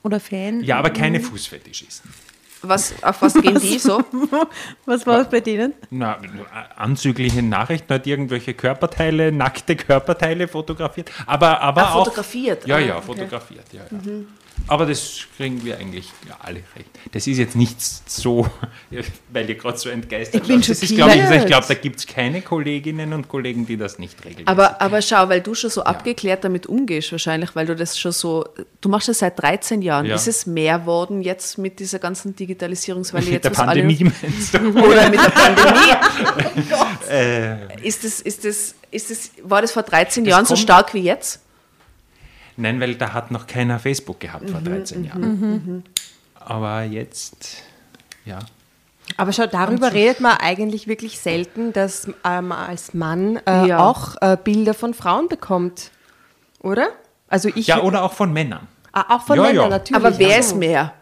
oder 0.06 0.20
Fan? 0.20 0.64
Ja, 0.64 0.78
aber 0.78 0.92
keine 0.92 1.20
Fußfetischisten. 1.20 2.10
Was, 2.62 2.96
auf 3.04 3.22
was 3.22 3.34
gehen 3.36 3.60
die 3.60 3.78
so? 3.78 4.04
Was 4.88 5.06
war 5.06 5.20
es 5.22 5.30
bei 5.30 5.40
denen? 5.40 5.74
Na, 5.92 6.18
anzügliche 6.76 7.44
Nachrichten 7.44 7.94
hat 7.94 8.08
irgendwelche 8.08 8.56
Körperteile, 8.56 9.32
nackte 9.32 9.76
Körperteile 9.76 10.48
fotografiert. 10.48 11.12
Aber, 11.28 11.62
aber 11.62 11.84
Ah, 11.90 11.94
auch. 11.94 12.06
fotografiert. 12.06 12.66
Ja, 12.66 12.78
Ah, 12.78 12.80
ja, 12.80 12.96
okay. 12.98 13.06
fotografiert. 13.06 13.66
Ja, 13.72 13.82
ja. 13.92 14.00
Aber 14.68 14.86
das 14.86 15.20
kriegen 15.38 15.64
wir 15.64 15.78
eigentlich 15.78 16.12
ja, 16.28 16.38
alle 16.42 16.62
recht. 16.76 16.90
Das 17.12 17.28
ist 17.28 17.38
jetzt 17.38 17.56
nicht 17.56 17.80
so, 17.82 18.50
weil 19.30 19.48
ihr 19.50 19.56
gerade 19.56 19.78
so 19.78 19.90
entgeistert 19.90 20.42
Ich 20.42 20.48
bin. 20.48 20.60
Das 20.62 20.70
ist, 20.70 20.96
glaube 20.96 21.14
ich, 21.14 21.30
ich 21.30 21.46
glaube, 21.46 21.66
da 21.68 21.74
gibt 21.76 22.00
es 22.00 22.08
keine 22.08 22.42
Kolleginnen 22.42 23.14
und 23.14 23.28
Kollegen, 23.28 23.66
die 23.68 23.78
das 23.78 24.00
nicht 24.00 24.26
regeln. 24.26 24.48
Aber, 24.48 24.82
aber 24.82 25.02
schau, 25.02 25.30
weil 25.30 25.42
du 25.42 25.54
schon 25.54 25.70
so 25.70 25.84
abgeklärt 25.84 26.44
damit 26.44 26.66
umgehst, 26.66 27.12
wahrscheinlich, 27.12 27.56
weil 27.56 27.68
du 27.68 27.76
das 27.76 28.00
schon 28.00 28.12
so, 28.12 28.46
du 28.82 28.90
machst 28.90 29.08
das 29.08 29.20
seit 29.20 29.40
13 29.40 29.82
Jahren. 29.82 30.06
Ja. 30.08 30.16
Ist 30.16 30.28
es 30.28 30.46
mehr 30.48 30.86
worden 30.86 31.22
jetzt 31.22 31.58
mit 31.58 31.80
dieser 31.80 32.00
ganzen 32.00 32.36
Digitalisierungswelle? 32.36 33.26
mit 33.26 33.34
jetzt 33.34 33.44
der 33.44 33.52
was 33.52 33.60
alle- 33.60 33.82
Pandemie 33.82 34.12
meinst 34.22 34.54
du? 34.54 34.60
Oder 34.72 35.10
mit 35.10 35.20
der 35.20 35.30
Pandemie? 35.30 36.66
Äh, 37.10 37.88
Ist 37.88 38.04
das, 38.04 38.20
ist 38.20 38.46
das, 38.46 38.74
ist 38.90 39.12
das, 39.12 39.32
war 39.44 39.62
das 39.62 39.72
vor 39.72 39.84
13 39.84 40.26
Jahren 40.26 40.46
so 40.46 40.56
stark 40.56 40.94
wie 40.96 41.02
jetzt? 41.02 41.40
Nein, 42.58 42.80
weil 42.80 42.96
da 42.96 43.14
hat 43.14 43.32
noch 43.32 43.48
keiner 43.48 43.80
Facebook 43.80 44.20
gehabt 44.20 44.50
vor 44.50 44.62
13 44.62 45.04
Jahren. 45.06 45.84
Aber 46.36 46.84
jetzt, 46.84 47.64
ja. 48.26 48.40
Aber 49.18 49.34
schau, 49.34 49.46
darüber 49.46 49.94
redet 49.94 50.20
man 50.20 50.38
eigentlich 50.38 50.88
wirklich 50.88 51.20
selten, 51.20 51.74
dass 51.74 52.08
ähm, 52.24 52.52
als 52.52 52.94
Mann 52.94 53.38
äh, 53.48 53.68
Ja. 53.68 53.80
auch 53.86 54.16
äh, 54.22 54.38
Bilder 54.42 54.74
von 54.74 54.94
Frauen 54.94 55.28
bekommt. 55.28 55.92
Oder? 56.60 56.88
Also 57.28 57.50
ich. 57.54 57.68
Ja, 57.68 57.82
oder 57.82 58.04
auch 58.04 58.14
von 58.14 58.32
Männern. 58.34 58.68
Ah, 58.92 59.16
auch 59.16 59.22
von 59.24 59.38
Ja, 59.38 59.44
Männern 59.44 59.64
ja. 59.64 59.70
natürlich. 59.70 60.04
Aber 60.06 60.18
wer 60.18 60.36
Also. 60.38 60.50
ist 60.54 60.56
mehr? 60.56 60.94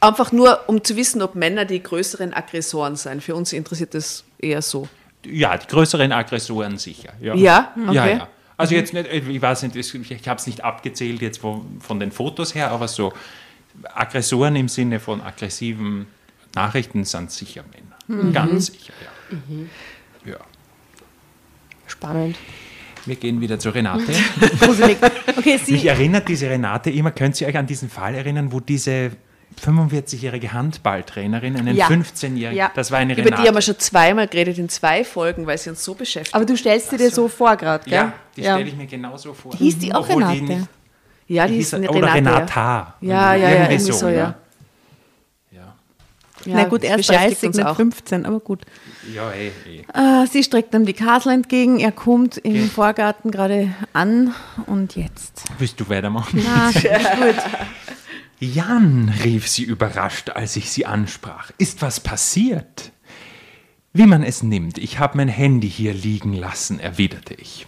Einfach 0.00 0.32
nur, 0.32 0.60
um 0.68 0.82
zu 0.84 0.96
wissen, 0.96 1.22
ob 1.22 1.34
Männer 1.34 1.64
die 1.64 1.82
größeren 1.82 2.34
Aggressoren 2.34 2.96
sind. 2.96 3.22
Für 3.22 3.34
uns 3.34 3.52
interessiert 3.52 3.94
das 3.94 4.24
eher 4.38 4.60
so. 4.60 4.88
Ja, 5.24 5.56
die 5.56 5.66
größeren 5.66 6.12
Aggressoren 6.12 6.76
sicher. 6.78 7.12
Ja, 7.20 7.34
Ja? 7.34 7.72
ja. 7.76 7.88
Okay. 7.88 8.16
ja. 8.18 8.28
Also 8.56 8.74
jetzt 8.74 8.92
nicht, 8.92 9.08
ich 9.10 9.42
weiß 9.42 9.62
nicht, 9.64 9.76
ich 9.76 10.28
habe 10.28 10.38
es 10.38 10.46
nicht 10.46 10.62
abgezählt 10.62 11.22
jetzt 11.22 11.38
von, 11.38 11.80
von 11.80 11.98
den 11.98 12.12
Fotos 12.12 12.54
her, 12.54 12.70
aber 12.70 12.88
so 12.88 13.12
Aggressoren 13.82 14.54
im 14.56 14.68
Sinne 14.68 15.00
von 15.00 15.20
aggressiven 15.20 16.06
Nachrichten 16.54 17.04
sind 17.04 17.30
sicher 17.32 17.64
Männer. 18.08 18.32
Ganz 18.32 18.66
sicher, 18.66 18.92
ja. 20.24 20.32
ja. 20.32 20.38
Spannend. 21.86 22.36
Wir 23.06 23.16
gehen 23.16 23.40
wieder 23.40 23.58
zu 23.58 23.70
Renate. 23.70 24.12
Okay, 25.36 25.60
Mich 25.66 25.84
erinnert 25.84 26.28
diese 26.28 26.48
Renate 26.48 26.90
immer, 26.90 27.10
könnt 27.10 27.38
ihr 27.40 27.48
euch 27.48 27.56
an 27.56 27.66
diesen 27.66 27.90
Fall 27.90 28.14
erinnern, 28.14 28.52
wo 28.52 28.60
diese 28.60 29.10
45-jährige 29.62 30.52
Handballtrainerin 30.52 31.56
einen 31.56 31.76
Ja. 31.76 31.86
15-jährigen, 31.88 32.58
Ja. 32.58 32.70
das 32.74 32.90
war 32.90 32.98
eine 32.98 33.12
Über 33.14 33.24
Renate. 33.24 33.42
die 33.42 33.48
haben 33.48 33.54
wir 33.54 33.62
schon 33.62 33.78
zweimal 33.78 34.28
geredet 34.28 34.58
in 34.58 34.68
zwei 34.68 35.04
Folgen, 35.04 35.46
weil 35.46 35.58
sie 35.58 35.70
uns 35.70 35.84
so 35.84 35.94
beschäftigt. 35.94 36.34
Aber 36.34 36.44
du 36.44 36.56
stellst 36.56 36.92
dir 36.92 36.98
das 36.98 37.14
so 37.14 37.28
vor 37.28 37.56
gerade, 37.56 37.84
gell? 37.84 37.94
ja, 37.94 38.12
die 38.36 38.42
stelle 38.42 38.62
ich 38.64 38.76
mir 38.76 38.86
genauso 38.86 39.32
vor. 39.34 39.52
Hieß 39.56 39.78
die 39.78 39.94
auch 39.94 40.00
Obwohl 40.08 40.22
Renate? 40.24 40.42
nicht- 40.44 40.68
ja, 41.26 41.46
die 41.46 41.54
die 41.54 41.58
ist 41.60 41.66
hieß, 41.70 41.74
eine 41.74 41.90
oder 41.90 42.12
Renate. 42.14 42.36
Renata. 42.36 42.94
Ja, 43.00 43.34
ja, 43.34 43.48
ja, 43.48 43.62
irgendwie 43.70 43.92
so, 43.92 44.08
ja. 44.08 44.14
ja. 44.14 44.34
Ja, 46.46 46.56
Na 46.56 46.64
gut, 46.64 46.84
er 46.84 46.98
beschäftigt 46.98 47.30
30, 47.42 47.46
uns 47.48 47.56
nicht 47.56 47.66
auch. 47.66 47.76
15, 47.76 48.26
aber 48.26 48.38
gut. 48.38 48.66
Ja, 49.14 49.30
eh, 49.32 49.50
eh. 49.66 49.84
Äh, 49.94 50.26
sie 50.26 50.42
streckt 50.42 50.74
ihm 50.74 50.84
die 50.84 50.92
Kasel 50.92 51.32
entgegen, 51.32 51.80
er 51.80 51.90
kommt 51.92 52.36
im 52.36 52.68
Vorgarten 52.68 53.30
gerade 53.30 53.70
an 53.94 54.34
und 54.66 54.94
jetzt. 54.94 55.42
Willst 55.56 55.80
du 55.80 55.88
weitermachen? 55.88 56.44
Ah, 56.46 56.70
gut. 56.72 57.34
Jan, 58.44 59.12
rief 59.22 59.48
sie 59.48 59.64
überrascht, 59.64 60.30
als 60.30 60.56
ich 60.56 60.70
sie 60.70 60.86
ansprach. 60.86 61.50
Ist 61.58 61.82
was 61.82 62.00
passiert? 62.00 62.92
Wie 63.92 64.06
man 64.06 64.22
es 64.24 64.42
nimmt, 64.42 64.78
ich 64.78 64.98
habe 64.98 65.16
mein 65.16 65.28
Handy 65.28 65.70
hier 65.70 65.94
liegen 65.94 66.32
lassen, 66.32 66.80
erwiderte 66.80 67.34
ich. 67.34 67.66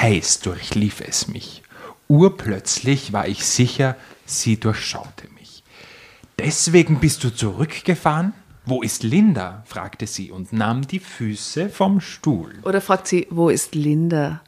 Heiß 0.00 0.40
durchlief 0.40 1.00
es 1.00 1.28
mich. 1.28 1.62
Urplötzlich 2.08 3.12
war 3.12 3.26
ich 3.26 3.44
sicher, 3.44 3.96
sie 4.26 4.60
durchschaute 4.60 5.28
mich. 5.34 5.64
Deswegen 6.38 7.00
bist 7.00 7.24
du 7.24 7.30
zurückgefahren? 7.30 8.34
Wo 8.66 8.82
ist 8.82 9.02
Linda? 9.02 9.62
fragte 9.66 10.06
sie 10.06 10.30
und 10.30 10.52
nahm 10.52 10.86
die 10.86 10.98
Füße 10.98 11.68
vom 11.68 12.00
Stuhl. 12.00 12.52
Oder 12.62 12.80
fragt 12.80 13.06
sie, 13.08 13.26
wo 13.30 13.48
ist 13.48 13.74
Linda? 13.74 14.42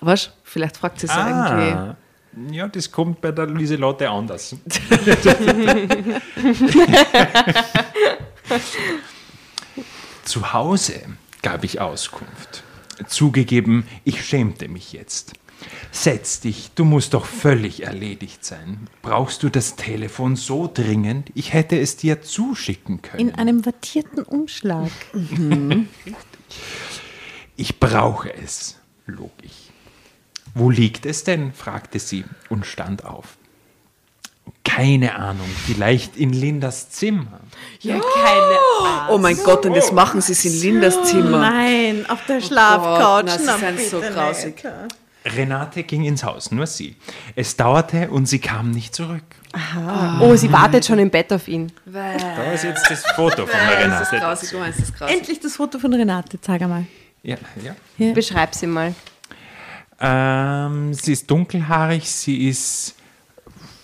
Was? 0.00 0.32
Vielleicht 0.42 0.76
fragt 0.76 1.00
sie 1.00 1.06
so 1.06 1.18
irgendwie. 1.18 1.94
Ja, 2.50 2.68
das 2.68 2.92
kommt 2.92 3.20
bei 3.20 3.32
der 3.32 3.46
Lieselotte 3.46 4.08
anders. 4.08 4.54
Zu 10.24 10.52
Hause 10.52 11.02
gab 11.42 11.64
ich 11.64 11.80
Auskunft. 11.80 12.62
Zugegeben, 13.08 13.86
ich 14.04 14.24
schämte 14.24 14.68
mich 14.68 14.92
jetzt. 14.92 15.32
Setz 15.90 16.40
dich, 16.40 16.70
du 16.74 16.84
musst 16.84 17.14
doch 17.14 17.26
völlig 17.26 17.82
erledigt 17.82 18.44
sein. 18.44 18.88
Brauchst 19.02 19.42
du 19.42 19.48
das 19.48 19.76
Telefon 19.76 20.36
so 20.36 20.70
dringend? 20.72 21.30
Ich 21.34 21.52
hätte 21.52 21.78
es 21.78 21.96
dir 21.96 22.22
zuschicken 22.22 23.02
können. 23.02 23.28
In 23.28 23.34
einem 23.34 23.66
wattierten 23.66 24.22
Umschlag. 24.22 24.90
Ich 27.56 27.78
brauche 27.78 28.32
es, 28.32 28.78
log 29.04 29.32
ich. 29.42 29.59
Wo 30.54 30.70
liegt 30.70 31.06
es 31.06 31.24
denn? 31.24 31.52
fragte 31.52 31.98
sie 31.98 32.24
und 32.48 32.66
stand 32.66 33.04
auf. 33.04 33.36
Keine 34.64 35.14
Ahnung, 35.16 35.48
vielleicht 35.66 36.16
in 36.16 36.32
Lindas 36.32 36.90
Zimmer. 36.90 37.40
Ja, 37.80 37.98
keine 37.98 39.10
Oh 39.10 39.18
mein 39.18 39.36
Gott, 39.44 39.64
und 39.66 39.74
das 39.74 39.90
machen 39.92 40.20
sie 40.20 40.32
es 40.32 40.44
in 40.44 40.60
Lindas 40.60 41.08
Zimmer. 41.08 41.38
Nein, 41.40 42.04
auf 42.08 42.24
der 42.26 42.38
Gott, 42.38 42.48
Schlafcouch. 42.48 43.22
na, 43.24 43.38
sie 43.58 43.64
Na, 43.64 43.82
so 43.90 44.00
grausig. 44.00 44.62
Renate 45.24 45.82
ging 45.82 46.04
ins 46.04 46.24
Haus, 46.24 46.50
nur 46.50 46.66
sie. 46.66 46.96
Es 47.36 47.56
dauerte 47.56 48.10
und 48.10 48.26
sie 48.26 48.38
kam 48.38 48.70
nicht 48.70 48.94
zurück. 48.94 49.22
Oh, 50.20 50.34
sie 50.36 50.50
wartet 50.52 50.86
schon 50.86 50.98
im 50.98 51.10
Bett 51.10 51.32
auf 51.32 51.48
ihn. 51.48 51.72
Da 51.84 52.52
ist 52.52 52.64
jetzt 52.64 52.88
das 52.90 53.04
Foto 53.16 53.46
von 53.46 53.58
der 53.68 53.88
Das 53.88 54.02
ist 54.02 54.12
Renate. 54.12 54.18
grausig, 54.18 54.50
du 54.50 54.58
meinst 54.58 54.80
das 54.80 54.94
grausig. 54.94 55.16
Endlich 55.16 55.40
das 55.40 55.56
Foto 55.56 55.78
von 55.78 55.92
Renate, 55.92 56.40
zeig 56.40 56.62
einmal. 56.62 56.86
Ja, 57.22 57.36
ja. 57.98 58.12
Beschreib 58.12 58.54
sie 58.54 58.66
mal. 58.66 58.94
Ähm, 60.00 60.94
sie 60.94 61.12
ist 61.12 61.30
dunkelhaarig, 61.30 62.10
sie 62.10 62.48
ist 62.48 62.94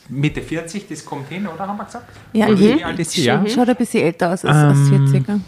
Mitte 0.09 0.41
40, 0.41 0.89
das 0.89 1.05
kommt 1.05 1.29
hin, 1.29 1.47
oder 1.47 1.67
haben 1.67 1.77
wir 1.77 1.85
gesagt? 1.85 2.09
Ja, 2.33 2.49
mhm. 2.49 2.59
Wie 2.59 2.85
alt 2.85 2.99
ist 2.99 3.11
sie? 3.13 3.25
Ja? 3.25 3.45
Schaut 3.47 3.69
ein 3.69 3.77
bisschen 3.77 4.03
älter 4.05 4.33
aus 4.33 4.45
als, 4.45 4.57
als 4.57 4.79
40er. 4.89 5.41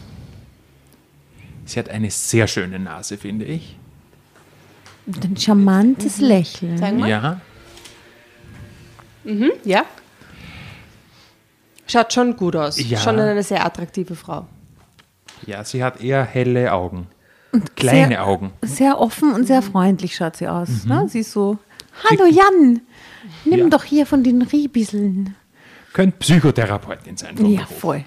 Sie 1.64 1.78
hat 1.78 1.88
eine 1.88 2.10
sehr 2.10 2.46
schöne 2.46 2.78
Nase, 2.78 3.16
finde 3.16 3.44
ich. 3.44 3.76
Und 5.06 5.24
ein 5.24 5.36
charmantes 5.36 6.18
Lächeln. 6.18 6.76
Zeig 6.76 6.98
mal. 6.98 7.08
Ja. 7.08 7.40
Ja. 9.64 9.84
Schaut 11.86 12.12
schon 12.12 12.36
gut 12.36 12.56
aus. 12.56 12.78
Ja. 12.78 12.98
Schon 12.98 13.18
eine 13.18 13.42
sehr 13.42 13.64
attraktive 13.64 14.14
Frau. 14.14 14.46
ja, 15.46 15.64
sie 15.64 15.82
hat 15.82 16.00
eher 16.02 16.24
helle 16.24 16.72
Augen. 16.72 17.06
Kleine 17.76 18.08
sehr, 18.08 18.26
Augen. 18.26 18.52
Sehr 18.62 19.00
offen 19.00 19.32
und 19.32 19.46
sehr 19.46 19.62
freundlich 19.62 20.14
schaut 20.16 20.36
sie 20.36 20.48
aus. 20.48 20.84
Ne? 20.84 21.06
Sie 21.08 21.20
ist 21.20 21.32
so, 21.32 21.58
hallo 22.10 22.26
Jan, 22.26 22.80
nimm 23.44 23.58
Ja. 23.60 23.68
doch 23.68 23.84
hier 23.84 24.04
von 24.06 24.22
den 24.22 24.42
Riebiseln. 24.42 25.34
Könnte 25.92 26.18
Psychotherapeutin 26.18 27.16
sein. 27.16 27.36
Ja, 27.46 27.62
Beruf. 27.62 27.78
voll. 27.78 28.04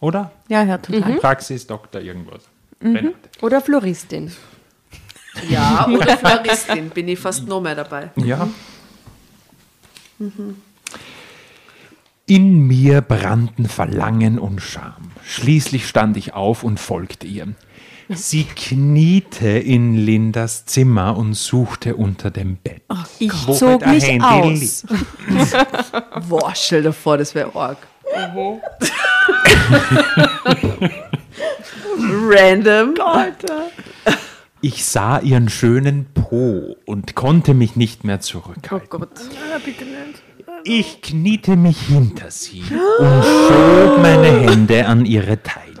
Oder? 0.00 0.30
Ja, 0.48 0.62
ja, 0.62 0.78
total. 0.78 1.14
Praxis, 1.14 1.66
Doktor, 1.66 2.00
irgendwas. 2.02 2.42
Renate. 2.82 3.14
Oder 3.40 3.60
Floristin. 3.60 4.30
Ja, 5.48 5.86
oder 5.88 6.16
Floristin, 6.16 6.90
bin 6.90 7.08
ich 7.08 7.18
fast 7.18 7.46
noch 7.48 7.60
mehr 7.60 7.74
dabei. 7.74 8.10
Ja. 8.16 8.48
In 12.26 12.66
mir 12.66 13.00
brannten 13.00 13.66
Verlangen 13.68 14.38
und 14.38 14.60
Scham. 14.60 15.10
Schließlich 15.24 15.88
stand 15.88 16.16
ich 16.16 16.34
auf 16.34 16.62
und 16.64 16.78
folgte 16.78 17.26
ihr. 17.26 17.48
Sie 18.10 18.44
kniete 18.44 19.48
in 19.48 19.94
Lindas 19.94 20.64
Zimmer 20.64 21.16
und 21.16 21.34
suchte 21.34 21.94
unter 21.96 22.30
dem 22.30 22.56
Bett. 22.56 22.82
Ich 23.18 23.30
Wo 23.46 23.52
zog 23.54 23.86
mich 23.86 24.04
Handy 24.04 24.24
aus. 24.24 24.86
Boah, 26.28 26.54
stell 26.54 26.82
dir 26.82 26.92
vor, 26.94 27.18
das 27.18 27.34
wäre 27.34 27.54
arg. 27.54 27.76
Random. 32.00 32.94
Ich 34.62 34.84
sah 34.86 35.18
ihren 35.20 35.48
schönen 35.50 36.06
Po 36.14 36.76
und 36.86 37.14
konnte 37.14 37.52
mich 37.54 37.76
nicht 37.76 38.04
mehr 38.04 38.20
zurückhalten. 38.20 38.88
Gott. 38.88 39.10
Ich 40.64 41.02
kniete 41.02 41.56
mich 41.56 41.78
hinter 41.82 42.30
sie 42.30 42.62
und 42.62 43.24
schob 43.24 44.00
meine 44.00 44.28
Hände 44.28 44.86
an 44.86 45.04
ihre 45.04 45.42
Taille. 45.42 45.74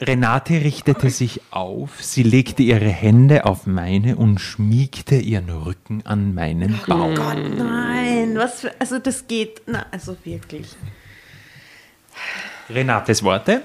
Renate 0.00 0.54
richtete 0.54 1.10
sich 1.10 1.42
auf, 1.50 2.02
sie 2.02 2.22
legte 2.22 2.62
ihre 2.62 2.88
Hände 2.88 3.44
auf 3.44 3.66
meine 3.66 4.16
und 4.16 4.38
schmiegte 4.38 5.16
ihren 5.16 5.50
Rücken 5.50 6.00
an 6.06 6.32
meinen 6.32 6.80
Bauch. 6.86 7.34
Nein, 7.34 8.34
was 8.36 8.60
für, 8.60 8.72
also 8.80 8.98
das 8.98 9.26
geht, 9.26 9.60
na, 9.66 9.84
also 9.90 10.16
wirklich. 10.24 10.74
Renates 12.70 13.22
Worte 13.22 13.60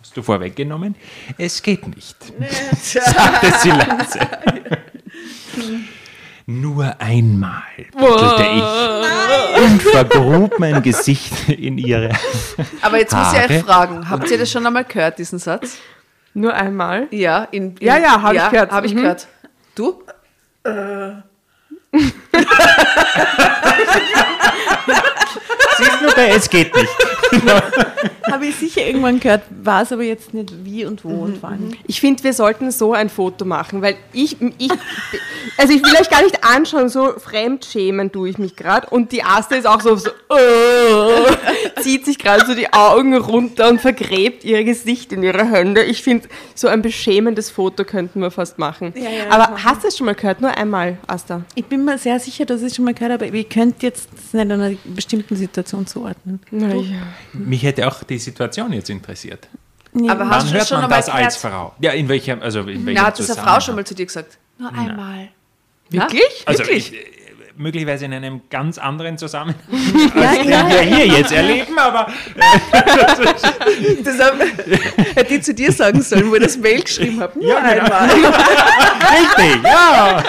hast 0.00 0.16
du 0.16 0.22
vorweggenommen. 0.22 0.96
Es 1.38 1.62
geht 1.62 1.86
nicht, 1.86 2.16
sagte 2.82 3.52
sie 3.60 3.70
leise. 3.70 4.20
Nur 6.46 6.94
einmal 7.00 7.62
bettelte 7.96 8.42
ich 8.42 9.62
und 9.62 9.82
vergrub 9.82 10.58
mein 10.58 10.82
Gesicht 10.82 11.48
in 11.48 11.78
ihre. 11.78 12.10
Aber 12.82 12.98
jetzt 12.98 13.14
muss 13.14 13.32
ich 13.32 13.38
Haare. 13.38 13.54
euch 13.54 13.62
fragen, 13.64 14.10
habt 14.10 14.30
ihr 14.30 14.36
das 14.38 14.50
schon 14.50 14.66
einmal 14.66 14.84
gehört, 14.84 15.18
diesen 15.18 15.38
Satz? 15.38 15.78
Nur 16.34 16.52
einmal. 16.52 17.06
Ja, 17.10 17.44
in, 17.44 17.76
in, 17.76 17.86
Ja, 17.86 17.96
ja, 17.96 18.20
hab 18.20 18.34
ich 18.34 18.50
gehört. 18.50 18.72
Habe 18.72 18.86
ich 18.86 18.94
Mhm. 18.94 18.98
gehört. 19.00 19.26
Du? 19.74 20.02
Siehst 25.76 25.93
bei 26.14 26.28
es 26.28 26.48
geht 26.48 26.74
nicht. 26.74 26.88
Habe 28.30 28.46
ich 28.46 28.56
sicher 28.56 28.86
irgendwann 28.86 29.20
gehört, 29.20 29.42
weiß 29.50 29.92
aber 29.92 30.02
jetzt 30.02 30.34
nicht 30.34 30.64
wie 30.64 30.84
und 30.86 31.04
wo 31.04 31.24
und 31.24 31.42
wann. 31.42 31.76
Ich 31.86 32.00
finde, 32.00 32.24
wir 32.24 32.32
sollten 32.32 32.70
so 32.70 32.92
ein 32.92 33.08
Foto 33.10 33.44
machen, 33.44 33.82
weil 33.82 33.96
ich, 34.12 34.36
ich 34.58 34.70
also 35.58 35.72
ich 35.72 35.82
will 35.84 35.92
euch 36.00 36.10
gar 36.10 36.22
nicht 36.22 36.42
anschauen, 36.44 36.88
so 36.88 37.12
fremdschämen 37.18 38.10
tue 38.12 38.30
ich 38.30 38.38
mich 38.38 38.56
gerade 38.56 38.88
und 38.88 39.12
die 39.12 39.22
Asta 39.22 39.54
ist 39.56 39.66
auch 39.66 39.80
so, 39.80 39.96
so 39.96 40.08
äh, 40.08 41.80
zieht 41.82 42.04
sich 42.04 42.18
gerade 42.18 42.46
so 42.46 42.54
die 42.54 42.72
Augen 42.72 43.16
runter 43.16 43.68
und 43.68 43.80
vergräbt 43.80 44.44
ihr 44.44 44.64
Gesicht 44.64 45.12
in 45.12 45.22
ihre 45.22 45.44
Hände. 45.50 45.82
Ich 45.84 46.02
finde, 46.02 46.28
so 46.54 46.68
ein 46.68 46.82
beschämendes 46.82 47.50
Foto 47.50 47.84
könnten 47.84 48.20
wir 48.20 48.30
fast 48.30 48.58
machen. 48.58 48.94
Ja, 48.96 49.10
ja, 49.10 49.30
Aber 49.30 49.62
hast 49.62 49.84
du 49.84 49.88
es 49.88 49.96
schon 49.96 50.06
mal 50.06 50.14
gehört? 50.14 50.40
Nur 50.40 50.56
einmal, 50.56 50.98
Asta. 51.06 51.42
Ich 51.54 51.66
bin 51.66 51.84
mir 51.84 51.98
sehr 51.98 52.18
sicher, 52.18 52.46
dass 52.46 52.62
ich 52.62 52.68
es 52.68 52.76
schon 52.76 52.84
mal 52.84 52.94
gehört 52.94 53.12
habe, 53.12 53.26
aber 53.26 53.34
ihr 53.34 53.44
könnt 53.44 53.82
jetzt 53.82 54.08
nicht 54.32 54.42
in 54.42 54.52
einer 54.52 54.76
bestimmten 54.84 55.36
Situation 55.36 55.83
zuordnen. 55.86 56.40
Naja. 56.50 57.02
Mich 57.32 57.62
hätte 57.62 57.86
auch 57.86 58.02
die 58.02 58.18
Situation 58.18 58.72
jetzt 58.72 58.90
interessiert. 58.90 59.48
Aber 60.08 60.20
Wann 60.20 60.30
hast 60.30 60.48
du 60.48 60.52
das 60.52 60.52
hört 60.52 60.68
schon 60.68 60.80
man 60.80 60.90
das 60.90 61.08
als? 61.08 61.36
Frau? 61.36 61.74
Ja, 61.80 61.92
in 61.92 62.08
welchem, 62.08 62.42
also 62.42 62.60
in 62.60 62.84
welchem 62.84 62.94
Na, 62.94 63.06
hat 63.06 63.18
das 63.18 63.30
eine 63.30 63.46
Frau 63.46 63.60
schon 63.60 63.76
mal 63.76 63.84
zu 63.84 63.94
dir 63.94 64.06
gesagt? 64.06 64.38
Nur 64.58 64.72
einmal. 64.72 65.28
Wirklich? 65.90 66.42
Also 66.46 66.64
Wirklich? 66.64 66.92
ich, 66.92 67.23
möglicherweise 67.56 68.04
in 68.06 68.12
einem 68.14 68.42
ganz 68.50 68.78
anderen 68.78 69.16
Zusammenhang, 69.18 69.60
als 70.16 70.38
den 70.38 70.48
wir 70.48 70.80
hier 70.80 71.06
jetzt 71.06 71.32
erleben, 71.32 71.78
aber 71.78 72.06
Das 74.04 74.18
hab- 74.20 74.40
hätte 75.16 75.34
ich 75.34 75.42
zu 75.42 75.54
dir 75.54 75.70
sagen 75.72 76.02
sollen, 76.02 76.30
wo 76.30 76.34
ich 76.34 76.42
das 76.42 76.56
Mail 76.56 76.82
geschrieben 76.82 77.20
habe. 77.20 77.38
Nur 77.38 77.48
Ja, 77.48 77.60
genau. 77.60 77.84
einmal. 77.84 78.08
richtig, 78.10 79.62
ja. 79.64 80.22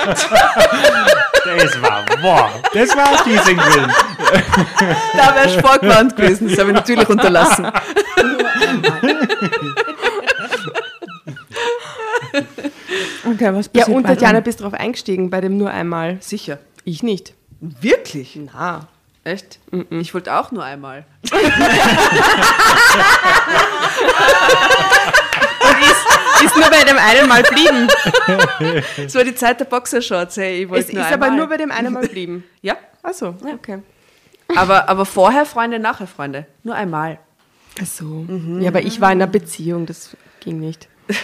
Das 1.58 1.82
war, 1.82 2.04
boah, 2.22 2.50
das 2.74 2.96
war 2.96 3.24
Teasing 3.24 3.58
Willen. 3.58 3.92
Da 5.16 5.36
wärst 5.36 5.58
du 5.58 5.62
vorgewarnt 5.62 6.16
gewesen. 6.16 6.50
Das 6.50 6.58
habe 6.60 6.70
ich 6.72 6.76
natürlich 6.76 7.08
unterlassen. 7.08 7.68
Okay, 13.26 13.54
was 13.54 13.70
Ja, 13.74 13.82
passiert 13.82 13.88
und 13.90 14.04
weiter? 14.04 14.14
Tatjana 14.16 14.40
bist 14.42 14.62
drauf 14.62 14.74
eingestiegen 14.74 15.30
bei 15.30 15.42
dem 15.42 15.58
nur 15.58 15.70
einmal. 15.72 16.18
Sicher. 16.22 16.60
Ich 16.84 17.02
nicht. 17.04 17.34
Wirklich? 17.60 18.40
Na. 18.54 18.88
Echt? 19.24 19.60
Ich 19.90 20.14
wollte 20.14 20.34
auch 20.36 20.52
nur 20.52 20.64
einmal. 20.64 21.06
Ist 26.44 26.56
nur 26.56 26.70
bei 26.70 26.84
dem 26.84 26.98
einen 26.98 27.28
Mal 27.28 27.44
blieben. 27.44 27.88
Das 28.98 29.16
war 29.16 29.24
die 29.24 29.34
Zeit 29.36 29.60
der 29.60 29.66
Boxershorts. 29.66 30.38
Hey, 30.38 30.58
ich 30.60 30.64
Es 30.66 30.70
wollte 30.70 30.84
ist 30.92 30.94
nur 30.94 31.06
aber 31.06 31.26
einmal. 31.26 31.40
nur 31.40 31.48
bei 31.48 31.58
dem 31.58 31.72
einen 31.72 31.94
Mal 31.94 32.08
blieben. 32.08 32.44
Ja, 32.62 32.78
Achso, 33.02 33.36
okay. 33.54 33.80
aber, 34.56 34.90
aber 34.90 35.06
vorher 35.06 35.46
Freunde, 35.46 35.80
nachher 35.80 36.08
Freunde. 36.08 36.46
Nur 36.64 36.76
einmal. 36.76 37.20
Ach 37.82 37.86
so. 37.86 38.26
Ja, 38.60 38.70
aber 38.70 38.82
ich 38.82 39.02
war 39.02 39.12
in 39.12 39.22
einer 39.22 39.28
Beziehung, 39.32 39.86
das 39.86 40.16
ging 40.40 40.60
nicht. 40.60 40.88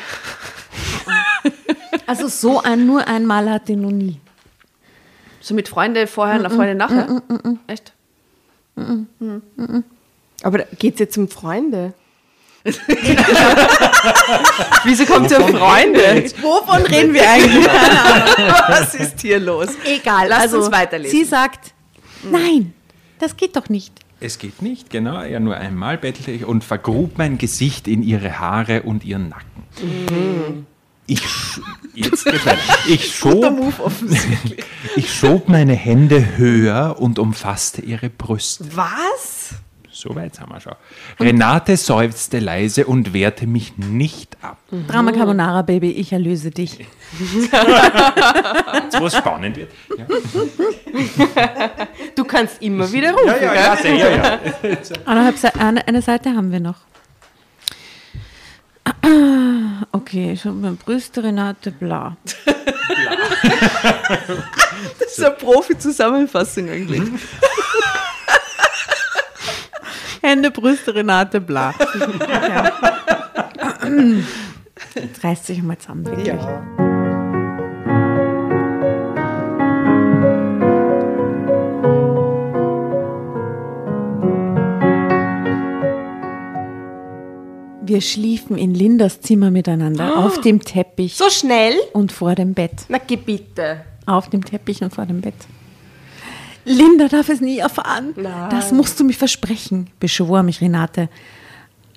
Also 2.08 2.28
so 2.28 2.62
ein 2.62 2.86
nur 2.86 3.08
einmal 3.08 3.49
hatte 3.49 3.72
ich 3.74 3.78
noch 3.78 3.91
nie. 3.91 4.20
So 5.39 5.54
mit 5.54 5.68
Freunde 5.70 6.08
vorher, 6.08 6.39
nach 6.39 6.52
Freunde 6.52 6.76
nachher. 6.76 7.22
Echt? 7.68 7.93
Aber 10.43 10.60
geht 10.78 10.93
es 10.95 10.99
jetzt 10.99 11.18
um 11.18 11.28
Freunde? 11.28 11.93
Wieso 14.84 15.06
kommt 15.06 15.32
es 15.32 15.38
um 15.38 15.47
Freunde? 15.49 16.26
Wovon 16.41 16.84
reden 16.84 17.14
wir 17.14 17.28
eigentlich? 17.30 17.66
Was 17.66 18.93
ist 18.93 19.20
hier 19.22 19.39
los? 19.39 19.70
Egal, 19.84 20.28
Lasst 20.28 20.41
also 20.41 20.58
uns 20.60 20.72
weiterlesen. 20.72 21.18
sie 21.18 21.26
sagt, 21.26 21.74
nein, 22.24 22.74
das 23.18 23.36
geht 23.36 23.56
doch 23.56 23.68
nicht. 23.70 23.93
Es 24.20 24.38
geht 24.38 24.62
nicht, 24.62 24.91
genau. 24.91 25.24
Ja, 25.24 25.39
nur 25.39 25.58
einmal 25.58 25.97
bettelte 25.97 26.30
ich 26.30 26.45
und 26.45 26.64
vergrub 26.64 27.18
mein 27.18 27.39
Gesicht 27.39 27.88
in 27.88 28.04
ihre 28.04 28.38
Haare 28.38 28.84
und 28.84 29.04
ihren 29.04 29.30
Nacken. 29.30 30.68
Ich, 31.12 31.22
jetzt 31.93 32.26
ich, 32.88 33.16
schob, 33.18 33.43
ich 34.95 35.14
schob 35.14 35.49
meine 35.49 35.74
Hände 35.74 36.38
höher 36.38 36.95
und 36.99 37.20
umfasste 37.20 37.82
ihre 37.82 38.09
Brüste. 38.09 38.66
Was? 38.78 39.55
So 39.91 40.16
weit 40.16 40.39
haben 40.39 40.53
wir 40.53 40.62
schon. 40.62 40.74
Renate 41.20 41.76
seufzte 41.76 42.39
leise 42.39 42.86
und 42.86 43.12
wehrte 43.12 43.45
mich 43.45 43.78
nicht 43.78 44.38
ab. 44.41 44.57
Drama 44.88 45.12
Carbonara, 45.12 45.64
Baby, 45.64 45.91
ich 45.91 46.14
erlöse 46.14 46.49
dich. 46.49 46.80
Jetzt, 46.80 47.51
wo 49.01 49.07
es 49.07 49.18
spannend 49.18 49.57
wird. 49.57 49.72
Ja, 49.97 50.05
Du 52.16 52.24
kannst 52.24 52.62
immer 52.62 52.89
wieder 52.89 53.12
rufen, 53.12 53.28
ja, 53.28 53.53
ja, 53.53 53.78
ja, 53.84 53.93
ja, 53.93 54.39
ja. 55.57 55.82
Eine 55.86 56.01
Seite 56.01 56.30
haben 56.30 56.53
wir 56.53 56.62
noch. 56.62 56.78
Okay, 59.91 60.32
ich 60.34 60.45
habe 60.45 60.56
meine 60.56 60.76
Brüste, 60.76 61.24
Renate, 61.24 61.72
bla. 61.72 62.18
Das 64.99 65.18
ist 65.18 65.24
eine 65.24 65.36
Profi-Zusammenfassung 65.36 66.70
eigentlich. 66.70 67.02
Hände, 70.22 70.52
Brüste, 70.52 70.93
Renate, 70.95 71.39
bla. 71.41 71.74
Reißt 75.24 75.45
sich 75.45 75.62
mal 75.62 75.78
zusammen, 75.78 76.06
wirklich. 76.06 76.91
Wir 87.92 88.00
schliefen 88.00 88.58
in 88.58 88.74
Lindas 88.74 89.20
Zimmer 89.20 89.52
miteinander 89.52 90.16
auf 90.16 90.39
dem 90.39 90.62
Teppich 90.62 91.18
So 91.18 91.30
schnell? 91.30 91.74
und 91.92 92.14
vor 92.14 92.36
dem 92.36 92.54
Bett. 92.54 92.86
Na, 92.88 93.00
geh 93.06 93.18
bitte. 93.18 93.82
Auf 94.06 94.30
dem 94.30 94.46
Teppich 94.46 94.82
und 94.82 94.96
vor 94.96 95.06
dem 95.06 95.20
Bett. 95.20 95.34
Linda 96.64 97.10
darf 97.10 97.28
es 97.28 97.42
nie 97.42 97.58
erfahren. 97.58 98.14
Das 98.50 98.72
musst 98.72 98.98
du 98.98 99.04
mir 99.04 99.12
versprechen, 99.12 99.89
beschwor 100.00 100.42
mich 100.42 100.62
Renate. 100.62 101.10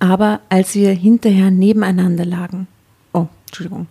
Aber 0.01 0.41
als 0.49 0.75
wir 0.75 0.91
hinterher 0.91 1.53
nebeneinander 1.53 2.25
lagen. 2.25 2.67
Oh, 3.13 3.29
Entschuldigung. 3.47 3.87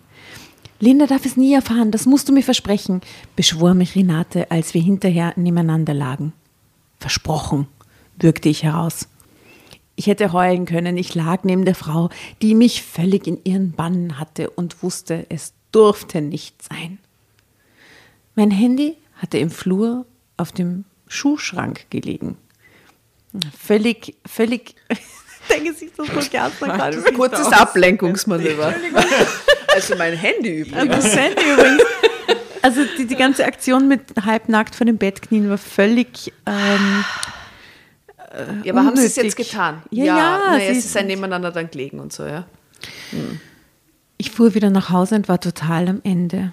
Linda 0.81 1.05
darf 1.07 1.25
es 1.25 1.37
nie 1.37 1.53
erfahren, 1.53 1.91
das 1.91 2.05
musst 2.05 2.27
du 2.27 2.33
mir 2.33 2.43
versprechen, 2.43 2.99
beschwor 3.37 3.75
mich 3.75 3.95
Renate, 3.95 4.51
als 4.51 4.73
wir 4.73 4.81
hinterher 4.81 5.31
nebeneinander 5.37 5.93
lagen. 5.93 6.33
Versprochen, 6.99 7.67
würgte 8.19 8.49
ich 8.49 8.63
heraus. 8.63 9.07
Ich 9.95 10.07
hätte 10.07 10.33
heulen 10.33 10.65
können, 10.65 10.97
ich 10.97 11.13
lag 11.13 11.43
neben 11.43 11.65
der 11.65 11.75
Frau, 11.75 12.09
die 12.41 12.55
mich 12.55 12.81
völlig 12.83 13.27
in 13.27 13.39
ihren 13.43 13.73
Bann 13.73 14.19
hatte 14.19 14.49
und 14.49 14.81
wusste, 14.81 15.25
es 15.29 15.53
durfte 15.71 16.21
nicht 16.21 16.55
sein. 16.63 16.97
Mein 18.35 18.51
Handy 18.51 18.97
hatte 19.17 19.37
im 19.37 19.51
Flur 19.51 20.05
auf 20.37 20.51
dem 20.51 20.85
Schuhschrank 21.07 21.89
gelegen. 21.91 22.37
Völlig, 23.59 24.15
völlig, 24.25 24.75
das 24.89 25.79
so 25.95 26.29
gern 26.29 26.51
gerade. 26.59 27.01
Kurzes 27.13 27.47
Ablenkungsmanöver. 27.47 28.73
Also 29.75 29.95
mein 29.95 30.13
Handy 30.15 30.59
übrigens. 30.59 30.95
Das 30.95 31.15
Handy 31.15 31.41
übrigens. 31.41 31.81
Also 32.61 32.81
die, 32.95 33.07
die 33.07 33.15
ganze 33.15 33.43
Aktion 33.43 33.87
mit 33.87 34.01
halbnackt 34.23 34.75
vor 34.75 34.85
dem 34.85 34.97
Bett 34.97 35.23
knien 35.23 35.49
war 35.49 35.57
völlig 35.57 36.31
ähm, 36.45 37.03
Ja, 38.63 38.73
aber 38.73 38.85
haben 38.85 38.95
Sie 38.97 39.05
es 39.05 39.17
unnötig. 39.17 39.37
jetzt 39.37 39.51
getan? 39.51 39.83
Ja, 39.91 40.05
ja, 40.05 40.39
Naja, 40.47 40.59
sie 40.73 40.73
sie 40.73 40.79
ist- 40.87 40.93
sind 40.93 41.07
nebeneinander 41.07 41.51
dann 41.51 41.69
gelegen 41.69 41.99
und 41.99 42.11
so, 42.11 42.25
ja. 42.25 42.45
Ich 44.17 44.31
fuhr 44.31 44.55
wieder 44.55 44.69
nach 44.69 44.89
Hause 44.89 45.15
und 45.15 45.27
war 45.29 45.39
total 45.39 45.87
am 45.87 46.01
Ende. 46.03 46.51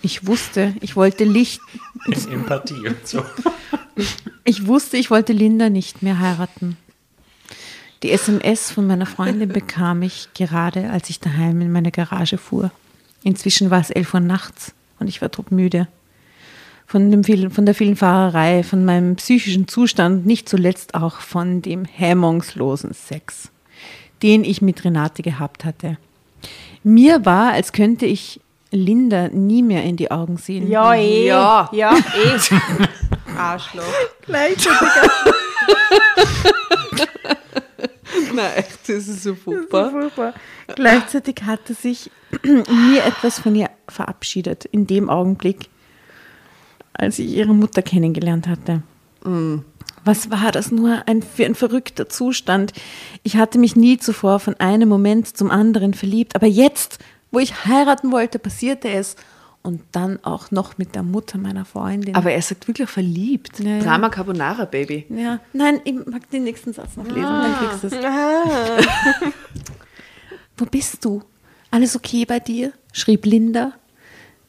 Ich 0.00 0.26
wusste, 0.26 0.74
ich 0.80 0.96
wollte 0.96 1.24
Licht, 1.24 1.60
Empathie 2.30 2.88
und 2.88 3.06
so. 3.06 3.24
ich 4.44 4.66
wusste, 4.66 4.96
ich 4.96 5.10
wollte 5.10 5.32
Linda 5.32 5.68
nicht 5.68 6.02
mehr 6.02 6.18
heiraten. 6.18 6.76
Die 8.02 8.10
SMS 8.10 8.70
von 8.70 8.86
meiner 8.86 9.06
Freundin 9.06 9.48
bekam 9.52 10.02
ich 10.02 10.28
gerade, 10.34 10.90
als 10.90 11.10
ich 11.10 11.20
daheim 11.20 11.60
in 11.60 11.70
meine 11.70 11.92
Garage 11.92 12.38
fuhr. 12.38 12.70
Inzwischen 13.22 13.70
war 13.70 13.80
es 13.80 13.90
elf 13.90 14.14
Uhr 14.14 14.20
nachts 14.20 14.72
und 14.98 15.08
ich 15.08 15.20
war 15.20 15.30
todmüde. 15.30 15.88
Von, 16.92 17.10
dem 17.10 17.24
vielen, 17.24 17.50
von 17.50 17.64
der 17.64 17.74
vielen 17.74 17.96
Fahrerei, 17.96 18.62
von 18.62 18.84
meinem 18.84 19.16
psychischen 19.16 19.66
Zustand, 19.66 20.26
nicht 20.26 20.46
zuletzt 20.46 20.94
auch 20.94 21.20
von 21.20 21.62
dem 21.62 21.86
hemmungslosen 21.86 22.92
Sex, 22.92 23.50
den 24.22 24.44
ich 24.44 24.60
mit 24.60 24.84
Renate 24.84 25.22
gehabt 25.22 25.64
hatte. 25.64 25.96
Mir 26.82 27.24
war, 27.24 27.54
als 27.54 27.72
könnte 27.72 28.04
ich 28.04 28.40
Linda 28.72 29.28
nie 29.28 29.62
mehr 29.62 29.84
in 29.84 29.96
die 29.96 30.10
Augen 30.10 30.36
sehen. 30.36 30.68
Ja, 30.68 30.94
eh. 30.94 31.28
Ja. 31.28 31.70
ja 31.72 31.96
eh. 31.96 32.38
Arschloch. 33.38 33.84
gleichzeitig 34.26 34.78
Nein, 38.34 38.52
echt, 38.56 38.80
das 38.86 39.08
ist 39.08 39.22
so 39.22 39.34
furchtbar. 39.34 39.92
Furchtbar. 39.92 40.34
Gleichzeitig 40.74 41.36
hatte 41.46 41.72
sich 41.72 42.10
mir 42.44 43.02
etwas 43.06 43.38
von 43.38 43.54
ihr 43.54 43.70
verabschiedet, 43.88 44.66
in 44.66 44.86
dem 44.86 45.08
Augenblick, 45.08 45.70
als 46.94 47.18
ich 47.18 47.28
ihre 47.30 47.54
Mutter 47.54 47.82
kennengelernt 47.82 48.48
hatte. 48.48 48.82
Was 50.04 50.30
war 50.30 50.50
das 50.50 50.72
nur 50.72 51.02
ein, 51.06 51.22
für 51.22 51.44
ein 51.44 51.54
verrückter 51.54 52.08
Zustand? 52.08 52.72
Ich 53.22 53.36
hatte 53.36 53.58
mich 53.58 53.76
nie 53.76 53.98
zuvor 53.98 54.40
von 54.40 54.54
einem 54.58 54.88
Moment 54.88 55.36
zum 55.36 55.50
anderen 55.50 55.94
verliebt, 55.94 56.34
aber 56.34 56.46
jetzt, 56.46 56.98
wo 57.30 57.38
ich 57.38 57.64
heiraten 57.66 58.10
wollte, 58.10 58.38
passierte 58.38 58.88
es. 58.88 59.16
Und 59.64 59.80
dann 59.92 60.18
auch 60.24 60.50
noch 60.50 60.76
mit 60.76 60.96
der 60.96 61.04
Mutter 61.04 61.38
meiner 61.38 61.64
Freundin. 61.64 62.16
Aber 62.16 62.32
er 62.32 62.42
sagt 62.42 62.66
wirklich 62.66 62.90
verliebt. 62.90 63.60
Ja. 63.60 63.78
Drama 63.78 64.08
Carbonara, 64.08 64.64
Baby. 64.64 65.06
ja, 65.08 65.38
nein, 65.52 65.80
ich 65.84 65.94
mag 66.04 66.28
den 66.30 66.42
nächsten 66.42 66.72
Satz 66.72 66.96
noch 66.96 67.06
lesen, 67.06 67.22
dann 67.22 67.54
kriegst 67.54 67.84
du 67.84 67.86
es. 67.86 67.94
Wo 70.56 70.64
bist 70.64 71.04
du? 71.04 71.22
Alles 71.70 71.94
okay 71.94 72.24
bei 72.24 72.40
dir? 72.40 72.72
schrieb 72.92 73.24
Linda. 73.24 73.72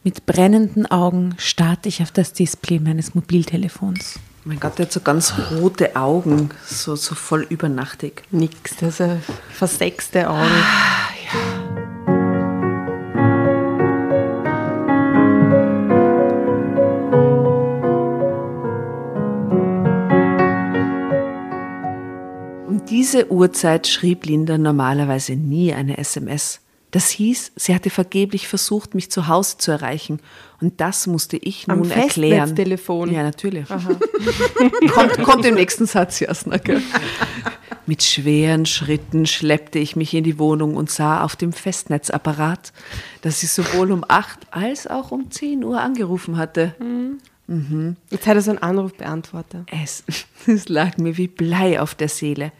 Mit 0.05 0.25
brennenden 0.25 0.85
Augen 0.85 1.33
starrte 1.37 1.87
ich 1.87 2.01
auf 2.01 2.11
das 2.11 2.33
Display 2.33 2.77
meines 2.77 3.15
Mobiltelefons. 3.15 4.19
Mein 4.43 4.59
Gott, 4.59 4.77
der 4.77 4.87
hat 4.87 4.91
so 4.91 4.99
ganz 4.99 5.33
rote 5.51 5.95
Augen, 5.95 6.49
so, 6.65 6.97
so 6.97 7.15
voll 7.15 7.47
übernachtig. 7.49 8.23
Nix, 8.29 8.75
das 8.81 8.99
ist 8.99 9.21
versexte 9.53 10.29
Augen. 10.29 10.51
Um 22.67 22.85
diese 22.87 23.31
Uhrzeit 23.31 23.87
schrieb 23.87 24.25
Linda 24.25 24.57
normalerweise 24.57 25.37
nie 25.37 25.73
eine 25.73 25.97
SMS. 25.97 26.59
Das 26.93 27.09
hieß, 27.09 27.53
sie 27.55 27.73
hatte 27.73 27.89
vergeblich 27.89 28.47
versucht, 28.47 28.93
mich 28.93 29.09
zu 29.09 29.27
Hause 29.27 29.57
zu 29.57 29.71
erreichen. 29.71 30.19
Und 30.61 30.79
das 30.79 31.07
musste 31.07 31.37
ich 31.37 31.67
Am 31.67 31.79
nun 31.79 31.89
erklären. 31.89 32.41
Festnetztelefon. 32.41 33.11
Ja, 33.11 33.23
natürlich. 33.23 33.67
kommt, 34.93 35.23
kommt 35.23 35.45
im 35.45 35.55
nächsten 35.55 35.87
Satz, 35.87 36.19
Jasna. 36.19 36.57
Gell? 36.57 36.83
Mit 37.87 38.03
schweren 38.03 38.67
Schritten 38.67 39.25
schleppte 39.25 39.79
ich 39.79 39.95
mich 39.95 40.13
in 40.13 40.23
die 40.23 40.37
Wohnung 40.37 40.75
und 40.75 40.91
sah 40.91 41.23
auf 41.23 41.35
dem 41.35 41.51
Festnetzapparat, 41.51 42.71
dass 43.23 43.39
sie 43.39 43.47
sowohl 43.47 43.91
um 43.91 44.05
8 44.07 44.41
als 44.51 44.85
auch 44.85 45.09
um 45.09 45.31
10 45.31 45.63
Uhr 45.63 45.81
angerufen 45.81 46.37
hatte. 46.37 46.75
Jetzt 48.11 48.27
hat 48.27 48.35
er 48.35 48.41
so 48.43 48.51
einen 48.51 48.59
Anruf 48.59 48.93
beantwortet. 48.93 49.65
Es, 49.83 50.03
es 50.45 50.69
lag 50.69 50.97
mir 50.97 51.17
wie 51.17 51.27
Blei 51.27 51.81
auf 51.81 51.95
der 51.95 52.09
Seele. 52.09 52.51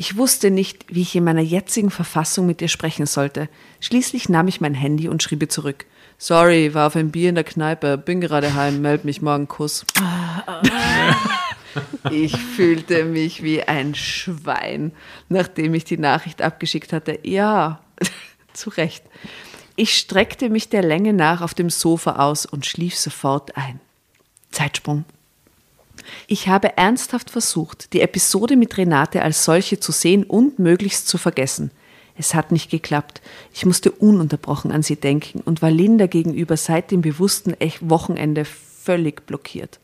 Ich 0.00 0.16
wusste 0.16 0.50
nicht, 0.50 0.86
wie 0.88 1.02
ich 1.02 1.14
in 1.14 1.24
meiner 1.24 1.42
jetzigen 1.42 1.90
Verfassung 1.90 2.46
mit 2.46 2.62
ihr 2.62 2.68
sprechen 2.68 3.04
sollte. 3.04 3.50
Schließlich 3.80 4.30
nahm 4.30 4.48
ich 4.48 4.58
mein 4.58 4.72
Handy 4.72 5.10
und 5.10 5.22
schrieb 5.22 5.42
ihr 5.42 5.50
zurück. 5.50 5.84
Sorry, 6.16 6.72
war 6.72 6.86
auf 6.86 6.96
ein 6.96 7.10
Bier 7.10 7.28
in 7.28 7.34
der 7.34 7.44
Kneipe, 7.44 7.98
bin 7.98 8.22
gerade 8.22 8.54
heim, 8.54 8.80
meld 8.80 9.04
mich 9.04 9.20
morgen 9.20 9.46
Kuss. 9.46 9.84
Ich 12.10 12.36
fühlte 12.36 13.04
mich 13.04 13.44
wie 13.44 13.62
ein 13.62 13.94
Schwein, 13.94 14.90
nachdem 15.28 15.74
ich 15.74 15.84
die 15.84 15.98
Nachricht 15.98 16.42
abgeschickt 16.42 16.92
hatte. 16.92 17.20
Ja, 17.22 17.80
zu 18.54 18.70
Recht. 18.70 19.04
Ich 19.76 19.96
streckte 19.96 20.48
mich 20.48 20.68
der 20.70 20.82
Länge 20.82 21.12
nach 21.12 21.42
auf 21.42 21.54
dem 21.54 21.70
Sofa 21.70 22.16
aus 22.16 22.44
und 22.46 22.66
schlief 22.66 22.96
sofort 22.96 23.56
ein. 23.56 23.78
Zeitsprung. 24.50 25.04
Ich 26.26 26.48
habe 26.48 26.76
ernsthaft 26.76 27.30
versucht, 27.30 27.92
die 27.92 28.00
Episode 28.00 28.56
mit 28.56 28.76
Renate 28.76 29.22
als 29.22 29.44
solche 29.44 29.80
zu 29.80 29.92
sehen 29.92 30.24
und 30.24 30.58
möglichst 30.58 31.08
zu 31.08 31.18
vergessen. 31.18 31.70
Es 32.16 32.34
hat 32.34 32.52
nicht 32.52 32.70
geklappt. 32.70 33.22
Ich 33.54 33.64
musste 33.64 33.90
ununterbrochen 33.90 34.72
an 34.72 34.82
sie 34.82 34.96
denken 34.96 35.40
und 35.40 35.62
war 35.62 35.70
Linda 35.70 36.06
gegenüber 36.06 36.56
seit 36.56 36.90
dem 36.90 37.00
bewussten 37.00 37.54
Wochenende 37.80 38.44
völlig 38.44 39.26
blockiert. 39.26 39.80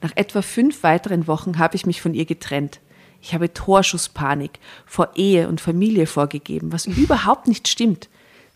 Nach 0.00 0.12
etwa 0.14 0.42
fünf 0.42 0.82
weiteren 0.82 1.26
Wochen 1.26 1.58
habe 1.58 1.76
ich 1.76 1.84
mich 1.84 2.00
von 2.00 2.14
ihr 2.14 2.24
getrennt. 2.24 2.80
Ich 3.20 3.34
habe 3.34 3.52
Torschusspanik 3.52 4.52
vor 4.86 5.10
Ehe 5.16 5.48
und 5.48 5.60
Familie 5.60 6.06
vorgegeben, 6.06 6.72
was 6.72 6.86
überhaupt 6.86 7.48
nicht 7.48 7.68
stimmt. 7.68 8.08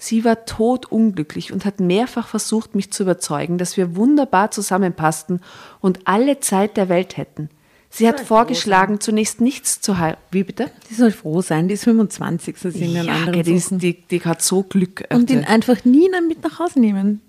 Sie 0.04 0.24
war 0.24 0.46
todunglücklich 0.46 1.52
und 1.52 1.64
hat 1.64 1.78
mehrfach 1.78 2.26
versucht, 2.26 2.74
mich 2.74 2.90
zu 2.92 3.04
überzeugen, 3.04 3.56
dass 3.56 3.76
wir 3.76 3.94
wunderbar 3.94 4.50
zusammenpassten 4.50 5.40
und 5.80 6.00
alle 6.08 6.40
Zeit 6.40 6.76
der 6.76 6.88
Welt 6.88 7.16
hätten. 7.16 7.50
Sie 7.88 8.08
hat 8.08 8.18
vorgeschlagen, 8.18 8.98
zunächst 8.98 9.40
nichts 9.40 9.80
zu 9.80 9.98
heiraten. 9.98 10.20
Wie 10.32 10.42
bitte? 10.42 10.72
Die 10.90 10.94
soll 10.94 11.12
froh 11.12 11.40
sein, 11.40 11.68
die 11.68 11.74
ist 11.74 11.84
25, 11.84 12.56
so 12.58 12.70
sind 12.70 12.90
ja, 12.90 13.02
Ja, 13.04 13.12
anderen 13.12 13.42
die, 13.44 13.52
ist- 13.54 13.70
die, 13.70 14.02
die 14.02 14.20
hat 14.24 14.42
so 14.42 14.64
Glück. 14.64 15.04
Und 15.12 15.30
ihn 15.30 15.44
einfach 15.44 15.84
nie 15.84 16.10
mit 16.26 16.42
nach 16.42 16.58
Hause 16.58 16.80
nehmen. 16.80 17.20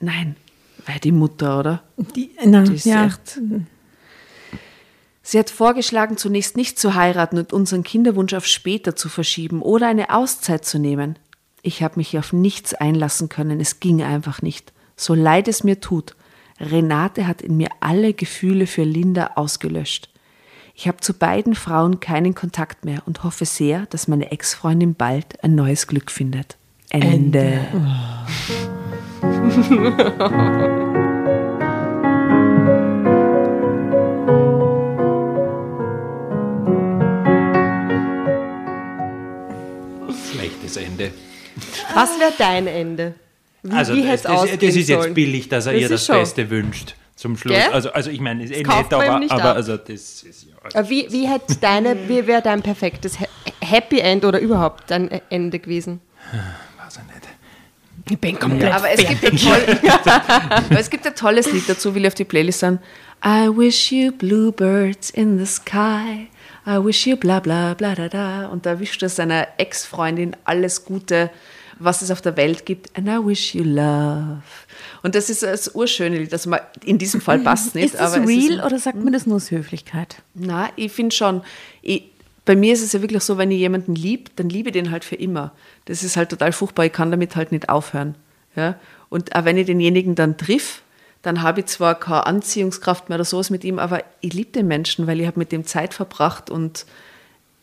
Nein, 0.00 0.36
weil 0.86 1.00
die 1.00 1.12
Mutter, 1.12 1.58
oder? 1.60 1.82
Die, 2.16 2.30
na, 2.46 2.62
Die 2.62 2.76
ist 2.76 2.86
ja. 2.86 3.04
echt. 3.04 3.38
Sie 5.22 5.38
hat 5.38 5.50
vorgeschlagen, 5.50 6.16
zunächst 6.16 6.56
nicht 6.56 6.78
zu 6.78 6.94
heiraten 6.94 7.36
und 7.36 7.52
unseren 7.52 7.82
Kinderwunsch 7.82 8.32
auf 8.32 8.46
später 8.46 8.96
zu 8.96 9.10
verschieben 9.10 9.60
oder 9.60 9.86
eine 9.86 10.14
Auszeit 10.14 10.64
zu 10.64 10.78
nehmen. 10.78 11.18
Ich 11.66 11.82
habe 11.82 11.94
mich 11.96 12.18
auf 12.18 12.34
nichts 12.34 12.74
einlassen 12.74 13.30
können, 13.30 13.58
es 13.58 13.80
ging 13.80 14.02
einfach 14.02 14.42
nicht. 14.42 14.74
So 14.96 15.14
leid 15.14 15.48
es 15.48 15.64
mir 15.64 15.80
tut, 15.80 16.14
Renate 16.60 17.26
hat 17.26 17.40
in 17.40 17.56
mir 17.56 17.70
alle 17.80 18.12
Gefühle 18.12 18.66
für 18.66 18.84
Linda 18.84 19.30
ausgelöscht. 19.36 20.10
Ich 20.74 20.86
habe 20.88 20.98
zu 20.98 21.14
beiden 21.14 21.54
Frauen 21.54 22.00
keinen 22.00 22.34
Kontakt 22.34 22.84
mehr 22.84 23.02
und 23.06 23.24
hoffe 23.24 23.46
sehr, 23.46 23.86
dass 23.86 24.08
meine 24.08 24.30
Ex-Freundin 24.30 24.94
bald 24.94 25.42
ein 25.42 25.54
neues 25.54 25.86
Glück 25.86 26.10
findet. 26.10 26.58
Ende. 26.90 27.60
Schlechtes 40.30 40.76
Ende. 40.76 41.10
Was 41.94 42.18
wäre 42.20 42.32
dein 42.38 42.66
Ende? 42.66 43.14
Wie, 43.62 43.74
Also 43.74 43.94
wie 43.94 44.02
das, 44.02 44.10
hätte 44.10 44.32
es 44.32 44.40
das, 44.40 44.50
das 44.52 44.62
ist 44.76 44.88
jetzt 44.88 45.02
sollen? 45.02 45.14
billig, 45.14 45.48
dass 45.48 45.66
er 45.66 45.72
Das 45.72 45.82
ihr 45.82 45.88
das 45.88 46.06
schon. 46.06 46.16
Beste 46.16 46.50
wünscht 46.50 46.94
zum 47.16 47.36
Schluss. 47.36 47.54
Gell? 47.56 47.72
Also, 47.72 47.90
also 47.92 48.10
ich 48.10 48.20
meine, 48.20 48.44
ist 48.44 48.52
eh 48.52 48.62
nett, 48.62 48.92
aber, 48.92 49.04
aber 49.28 49.44
ab. 49.50 49.56
also 49.56 49.76
das 49.76 50.22
ist 50.22 50.46
ja. 50.48 50.54
Aber 50.80 50.88
Wie, 50.90 51.06
wie 51.10 51.28
hätte 51.28 51.56
deine, 51.56 52.08
wie 52.08 52.26
wäre 52.26 52.42
dein 52.42 52.62
perfektes 52.62 53.18
Ha- 53.20 53.26
Happy 53.62 54.00
End 54.00 54.24
oder 54.24 54.38
überhaupt 54.40 54.90
dein 54.90 55.10
Ende 55.30 55.58
gewesen? 55.58 56.00
Weiß 56.32 56.96
ich 56.98 57.14
nicht. 57.14 57.28
Ich 58.10 58.18
bin 58.18 58.38
komplett 58.38 58.72
Aber 58.74 58.90
es 58.90 59.00
gibt, 59.06 59.24
ein 59.24 59.36
toll, 59.36 59.78
aber 60.50 60.78
es 60.78 60.90
gibt 60.90 61.06
ein 61.06 61.14
tolles 61.14 61.50
Lied 61.50 61.66
dazu, 61.68 61.94
will 61.94 62.02
ich 62.02 62.08
auf 62.08 62.14
die 62.14 62.24
Playlist 62.24 62.60
sagen. 62.60 62.78
I 63.24 63.48
wish 63.48 63.90
you 63.92 64.12
bluebirds 64.12 65.08
in 65.08 65.38
the 65.38 65.46
sky. 65.46 66.28
I 66.66 66.76
wish 66.84 67.06
you 67.06 67.16
bla 67.16 67.40
bla 67.40 67.72
bla 67.72 67.94
da 67.94 68.08
da. 68.08 68.46
Und 68.48 68.66
da 68.66 68.78
wischt 68.78 69.02
er 69.02 69.08
seiner 69.08 69.46
Ex-Freundin 69.56 70.36
alles 70.44 70.84
Gute, 70.84 71.30
was 71.78 72.02
es 72.02 72.10
auf 72.10 72.20
der 72.20 72.36
Welt 72.36 72.66
gibt. 72.66 72.96
And 72.96 73.08
I 73.08 73.24
wish 73.24 73.54
you 73.54 73.64
love. 73.64 74.42
Und 75.02 75.14
das 75.14 75.30
ist 75.30 75.42
das 75.42 75.74
urschöne 75.74 76.18
Lied. 76.18 76.32
Also 76.32 76.50
in 76.84 76.98
diesem 76.98 77.20
Fall 77.20 77.38
passt 77.40 77.68
es 77.68 77.74
nicht. 77.74 77.84
Ist 77.86 77.94
das 77.94 78.14
aber 78.14 78.26
real 78.26 78.58
ist, 78.58 78.64
oder 78.64 78.78
sagt 78.78 79.02
man 79.02 79.12
das 79.12 79.26
nur 79.26 79.36
aus 79.36 79.50
Höflichkeit? 79.50 80.22
na, 80.34 80.68
ich 80.76 80.92
finde 80.92 81.14
schon. 81.14 81.42
Ich, 81.82 82.04
bei 82.44 82.56
mir 82.56 82.74
ist 82.74 82.82
es 82.82 82.92
ja 82.92 83.00
wirklich 83.00 83.22
so, 83.22 83.38
wenn 83.38 83.50
ich 83.50 83.58
jemanden 83.58 83.94
liebe, 83.94 84.30
dann 84.36 84.48
liebe 84.48 84.68
ich 84.68 84.74
den 84.74 84.90
halt 84.90 85.04
für 85.04 85.16
immer. 85.16 85.52
Das 85.86 86.02
ist 86.02 86.16
halt 86.16 86.28
total 86.28 86.52
furchtbar. 86.52 86.84
Ich 86.84 86.92
kann 86.92 87.10
damit 87.10 87.36
halt 87.36 87.52
nicht 87.52 87.68
aufhören. 87.68 88.16
Ja? 88.54 88.78
Und 89.08 89.34
auch 89.34 89.44
wenn 89.44 89.56
ich 89.56 89.66
denjenigen 89.66 90.14
dann 90.14 90.36
triff, 90.36 90.82
dann 91.22 91.40
habe 91.40 91.60
ich 91.60 91.66
zwar 91.66 91.98
keine 91.98 92.26
Anziehungskraft 92.26 93.08
mehr 93.08 93.16
oder 93.16 93.24
sowas 93.24 93.48
mit 93.48 93.64
ihm, 93.64 93.78
aber 93.78 94.04
ich 94.20 94.34
liebe 94.34 94.52
den 94.52 94.68
Menschen, 94.68 95.06
weil 95.06 95.20
ich 95.20 95.26
habe 95.26 95.38
mit 95.38 95.52
dem 95.52 95.66
Zeit 95.66 95.94
verbracht 95.94 96.50
und 96.50 96.84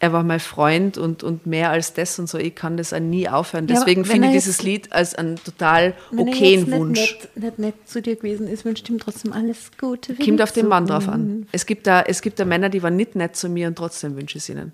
er 0.01 0.13
war 0.13 0.23
mein 0.23 0.39
Freund 0.39 0.97
und, 0.97 1.21
und 1.23 1.45
mehr 1.45 1.69
als 1.69 1.93
das 1.93 2.17
und 2.17 2.27
so. 2.27 2.39
Ich 2.39 2.55
kann 2.55 2.75
das 2.75 2.91
auch 2.91 2.99
nie 2.99 3.29
aufhören. 3.29 3.67
Ja, 3.67 3.75
Deswegen 3.75 4.01
wenn 4.03 4.11
finde 4.11 4.27
ich 4.29 4.33
dieses 4.33 4.63
Lied 4.63 4.91
als 4.91 5.13
einen 5.13 5.35
total 5.35 5.93
Wenn 6.09 6.27
er 6.27 6.33
okayen 6.33 6.61
nicht 6.63 6.71
Wunsch. 6.71 7.17
Nett, 7.35 7.43
nicht 7.43 7.59
nett 7.59 7.75
zu 7.85 8.01
dir 8.01 8.15
gewesen 8.15 8.47
ist, 8.47 8.65
wünscht 8.65 8.89
ihm 8.89 8.97
trotzdem 8.97 9.31
alles 9.31 9.69
Gute. 9.79 10.15
Kommt 10.15 10.41
auf 10.41 10.51
den 10.51 10.67
Mann 10.67 10.87
drauf 10.87 11.07
an. 11.07 11.45
Es 11.51 11.67
gibt 11.67 11.85
da, 11.85 12.01
es 12.01 12.23
gibt 12.23 12.39
da 12.39 12.45
Männer, 12.45 12.69
die 12.69 12.81
waren 12.81 12.95
nicht 12.95 13.15
nett 13.15 13.35
zu 13.35 13.47
mir 13.47 13.67
und 13.67 13.75
trotzdem 13.77 14.15
wünsche 14.17 14.39
ich 14.39 14.43
es 14.43 14.49
ihnen. 14.49 14.73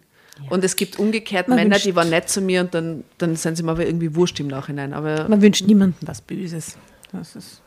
Und 0.49 0.63
es 0.63 0.78
gibt 0.78 0.97
umgekehrt 0.97 1.49
Man 1.49 1.57
Männer, 1.57 1.75
wünscht- 1.75 1.86
die 1.88 1.95
waren 1.95 2.09
nett 2.09 2.30
zu 2.30 2.39
mir 2.41 2.61
und 2.61 2.73
dann, 2.73 3.03
dann 3.17 3.36
sind 3.36 3.57
sie 3.57 3.63
mir 3.63 3.71
aber 3.71 3.86
irgendwie 3.86 4.15
wurscht 4.15 4.39
im 4.39 4.47
Nachhinein. 4.47 4.93
Aber 4.93 5.28
Man 5.28 5.41
wünscht 5.41 5.65
niemandem 5.65 6.07
was 6.07 6.21
Böses. 6.21 6.78
Das 7.11 7.36
ist 7.36 7.61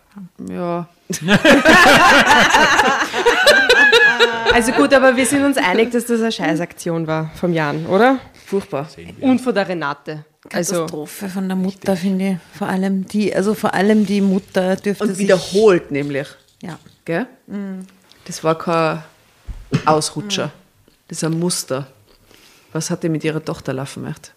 ja, 0.48 0.88
Also 4.52 4.72
gut, 4.72 4.92
aber 4.92 5.16
wir 5.16 5.26
sind 5.26 5.44
uns 5.44 5.56
einig, 5.56 5.90
dass 5.92 6.06
das 6.06 6.20
eine 6.20 6.32
Scheißaktion 6.32 7.06
war 7.06 7.30
vom 7.34 7.52
Jan, 7.52 7.86
oder? 7.86 8.18
furchtbar. 8.50 8.88
Und 9.20 9.40
von 9.40 9.54
der 9.54 9.68
Renate. 9.68 10.24
Also 10.52 10.74
Katastrophe 10.74 11.28
von 11.28 11.48
der 11.48 11.56
Mutter, 11.56 11.96
finde 11.96 12.30
ich. 12.32 12.58
Vor 12.58 12.68
allem 12.68 13.06
die, 13.06 13.34
also 13.34 13.54
vor 13.54 13.74
allem 13.74 14.06
die 14.06 14.20
Mutter 14.20 14.76
dürfte 14.76 15.04
Und 15.04 15.10
sich, 15.14 15.18
wiederholt 15.18 15.90
nämlich. 15.90 16.26
Ja. 16.62 16.78
Gell? 17.04 17.26
Das 18.24 18.42
war 18.42 18.58
kein 18.58 19.02
Ausrutscher. 19.84 20.50
Das 21.08 21.18
ist 21.18 21.24
ein 21.24 21.38
Muster. 21.38 21.86
Was 22.72 22.90
hat 22.90 23.02
die 23.02 23.08
mit 23.08 23.22
ihrer 23.24 23.44
Tochter 23.44 23.72
laufen 23.72 24.02
gemacht? 24.02 24.32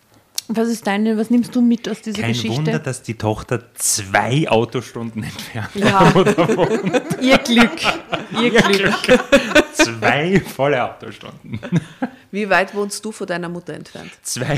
Was 0.50 0.68
ist 0.68 0.86
deine, 0.86 1.18
was 1.18 1.30
nimmst 1.30 1.56
du 1.56 1.62
mit 1.62 1.88
aus 1.88 2.02
dieser 2.02 2.22
Kein 2.22 2.34
Geschichte? 2.34 2.58
Wunder, 2.58 2.80
dass 2.80 3.02
die 3.02 3.14
Tochter 3.14 3.64
zwei 3.76 4.50
Autostunden 4.50 5.24
entfernt 5.24 5.70
Ja. 5.76 6.12
ihr 7.22 7.38
Glück. 7.38 7.72
Ihr 8.42 8.52
Glück. 8.52 9.63
Zwei 9.74 10.40
volle 10.40 10.84
Autostunden. 10.84 11.60
Wie 12.32 12.50
weit 12.50 12.74
wohnst 12.74 13.04
du 13.06 13.12
von 13.12 13.28
deiner 13.28 13.50
Mutter 13.50 13.74
entfernt? 13.74 14.12
Zwei 14.24 14.58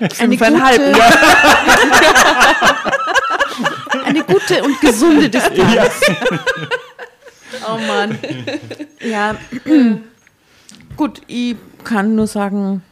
eine 0.00 0.38
Fünfeinhalb. 0.38 0.82
gute, 0.82 1.02
eine 4.04 4.24
gute 4.24 4.62
und 4.62 4.80
gesunde 4.80 5.28
Distanz. 5.28 6.00
Oh 7.68 7.78
Mann. 7.78 8.18
Ja. 9.00 9.34
Gut, 10.96 11.20
ich 11.26 11.56
kann 11.84 12.14
nur 12.14 12.26
sagen, 12.26 12.82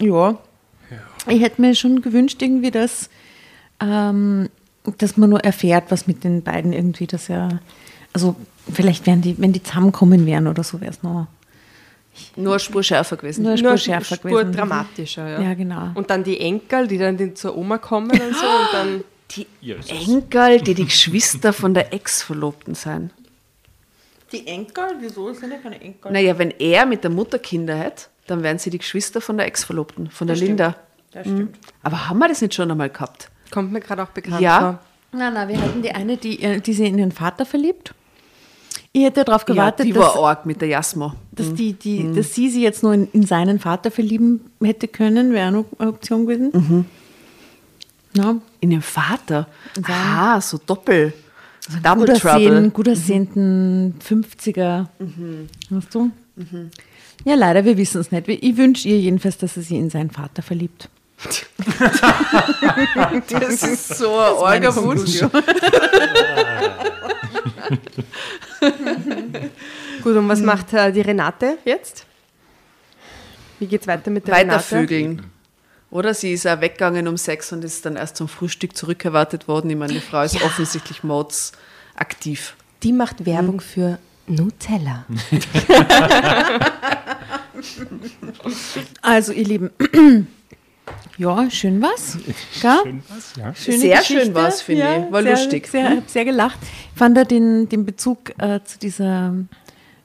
ja. 0.00 0.36
Ich 1.28 1.42
hätte 1.42 1.60
mir 1.60 1.74
schon 1.74 2.02
gewünscht, 2.02 2.40
irgendwie, 2.42 2.70
dass, 2.70 3.10
ähm, 3.80 4.48
dass 4.98 5.16
man 5.16 5.30
nur 5.30 5.40
erfährt, 5.44 5.84
was 5.90 6.06
mit 6.06 6.24
den 6.24 6.42
beiden 6.42 6.72
irgendwie, 6.72 7.06
dass 7.06 7.28
ja, 7.28 7.48
also 8.12 8.36
vielleicht 8.72 9.06
wären 9.06 9.22
die, 9.22 9.38
wenn 9.38 9.52
die 9.52 9.62
zusammenkommen 9.62 10.26
wären 10.26 10.46
oder 10.46 10.62
so, 10.62 10.80
wäre 10.80 10.90
es 10.92 11.02
noch 11.02 11.26
Nur 12.36 12.52
eine 12.54 12.60
Spur 12.60 12.82
schärfer 12.82 13.16
gewesen. 13.16 13.42
nur 13.42 13.52
eine 13.52 13.62
Nur 13.62 13.76
Spur 13.76 13.78
schärfer 13.78 14.16
Spur 14.16 14.30
gewesen. 14.30 14.52
dramatischer, 14.52 15.28
ja. 15.28 15.40
Ja, 15.42 15.54
genau. 15.54 15.90
Und 15.94 16.10
dann 16.10 16.24
die 16.24 16.40
Enkel, 16.40 16.86
die 16.86 16.98
dann 16.98 17.36
zur 17.36 17.56
Oma 17.56 17.78
kommen 17.78 18.10
und 18.10 18.18
so 18.36 18.46
und 18.46 18.68
dann. 18.72 19.04
Die 19.32 19.44
Jesus. 19.60 19.90
Enkel, 19.90 20.60
die 20.60 20.74
die 20.74 20.84
Geschwister 20.84 21.52
von 21.52 21.74
der 21.74 21.92
Ex-Verlobten 21.92 22.76
sein. 22.76 23.10
Die 24.30 24.46
Enkel? 24.46 24.84
Wieso 25.00 25.32
sind 25.32 25.50
ja 25.50 25.58
keine 25.58 25.80
Enkel? 25.80 26.12
Naja, 26.12 26.38
wenn 26.38 26.52
er 26.52 26.86
mit 26.86 27.02
der 27.02 27.10
Mutter 27.10 27.40
Kinder 27.40 27.76
hat, 27.76 28.08
dann 28.28 28.44
wären 28.44 28.60
sie 28.60 28.70
die 28.70 28.78
Geschwister 28.78 29.20
von 29.20 29.36
der 29.36 29.46
Ex-Verlobten, 29.46 30.10
von 30.12 30.28
der 30.28 30.36
Linda. 30.36 30.76
Das 31.16 31.26
stimmt. 31.26 31.56
Aber 31.82 32.08
haben 32.08 32.18
wir 32.18 32.28
das 32.28 32.40
nicht 32.42 32.54
schon 32.54 32.70
einmal 32.70 32.90
gehabt? 32.90 33.30
Kommt 33.50 33.72
mir 33.72 33.80
gerade 33.80 34.02
auch 34.02 34.10
bekannt 34.10 34.40
Ja. 34.40 34.58
vor. 34.60 34.78
Nein, 35.18 35.32
nein, 35.32 35.48
wir 35.48 35.60
hatten 35.60 35.80
die 35.82 35.90
eine, 35.92 36.16
die, 36.18 36.42
äh, 36.42 36.60
die 36.60 36.72
sich 36.74 36.86
in 36.88 36.98
ihren 36.98 37.12
Vater 37.12 37.46
verliebt. 37.46 37.94
Ich 38.92 39.04
hätte 39.04 39.24
darauf 39.24 39.44
gewartet, 39.46 39.80
ja, 39.80 39.84
die 39.86 39.92
dass, 39.92 40.14
war 40.14 40.24
arg 40.28 40.46
mit 40.46 40.60
der 40.60 40.68
Jasmo. 40.68 41.12
dass, 41.32 41.54
die, 41.54 41.72
die, 41.74 42.12
dass 42.14 42.34
sie 42.34 42.48
sich 42.50 42.62
jetzt 42.62 42.82
nur 42.82 42.92
in, 42.94 43.08
in 43.12 43.24
seinen 43.24 43.58
Vater 43.58 43.90
verlieben 43.90 44.40
hätte 44.62 44.88
können, 44.88 45.32
wäre 45.32 45.52
noch 45.52 45.64
eine 45.78 45.88
Option 45.90 46.26
gewesen. 46.26 46.86
Ja, 48.14 48.36
In 48.60 48.70
den 48.70 48.82
Vater? 48.82 49.46
Aha, 49.82 50.40
so 50.40 50.58
doppel. 50.64 51.12
Double 51.82 52.06
gut 52.06 52.18
Trouble. 52.20 52.70
gut 52.70 52.88
aussehenden 52.88 53.94
50er. 54.06 54.86
Weißt 55.70 55.94
du? 55.94 56.10
Ja, 57.24 57.34
leider, 57.34 57.64
wir 57.64 57.76
wissen 57.76 58.00
es 58.00 58.10
nicht. 58.12 58.28
Ich 58.28 58.56
wünsche 58.56 58.88
ihr 58.88 58.98
jedenfalls, 59.00 59.36
dass 59.38 59.54
sie 59.54 59.62
sich 59.62 59.76
in 59.78 59.90
seinen 59.90 60.10
Vater 60.10 60.42
verliebt. 60.42 60.88
Das 63.28 63.62
ist 63.62 63.96
so 63.98 64.18
ein 64.44 64.64
Wunsch. 64.76 65.20
Gut, 70.02 70.16
und 70.16 70.28
was 70.28 70.40
macht 70.40 70.72
äh, 70.72 70.92
die 70.92 71.00
Renate 71.00 71.58
jetzt? 71.64 72.06
Wie 73.58 73.66
geht's 73.66 73.86
weiter 73.86 74.10
mit 74.10 74.26
der 74.28 74.36
Renate? 74.36 74.54
Weitervögeln. 74.56 75.30
Oder 75.90 76.14
sie 76.14 76.32
ist 76.32 76.46
auch 76.46 76.60
weggegangen 76.60 77.08
um 77.08 77.16
sechs 77.16 77.52
und 77.52 77.64
ist 77.64 77.86
dann 77.86 77.96
erst 77.96 78.16
zum 78.16 78.28
Frühstück 78.28 78.76
zurückerwartet 78.76 79.48
worden. 79.48 79.70
Ich 79.70 79.76
meine, 79.76 79.94
die 79.94 80.00
Frau 80.00 80.22
ist 80.22 80.42
offensichtlich 80.42 81.02
Mods 81.02 81.52
aktiv. 81.94 82.54
Die 82.82 82.92
macht 82.92 83.24
Werbung 83.24 83.60
für 83.60 83.98
Nutella. 84.26 85.06
Also, 89.02 89.32
ihr 89.32 89.44
Lieben, 89.44 89.70
ja, 91.18 91.50
schön 91.50 91.82
was. 91.82 92.18
Gell? 92.62 92.78
Schön 92.82 93.02
was, 93.08 93.32
ja. 93.36 93.54
Schöne 93.54 93.78
Sehr 93.78 93.98
Geschichte. 93.98 94.24
schön 94.24 94.34
war's, 94.34 94.62
finde 94.62 94.82
ich. 95.06 95.12
War 95.12 95.22
sehr, 95.22 95.30
lustig. 95.32 95.66
Sehr, 95.68 95.90
hab 95.90 96.08
sehr 96.10 96.24
gelacht. 96.24 96.58
Ich 96.92 96.98
fand 96.98 97.16
da 97.16 97.24
den, 97.24 97.68
den 97.68 97.84
Bezug 97.84 98.32
äh, 98.38 98.60
zu 98.64 98.78
dieser 98.78 99.34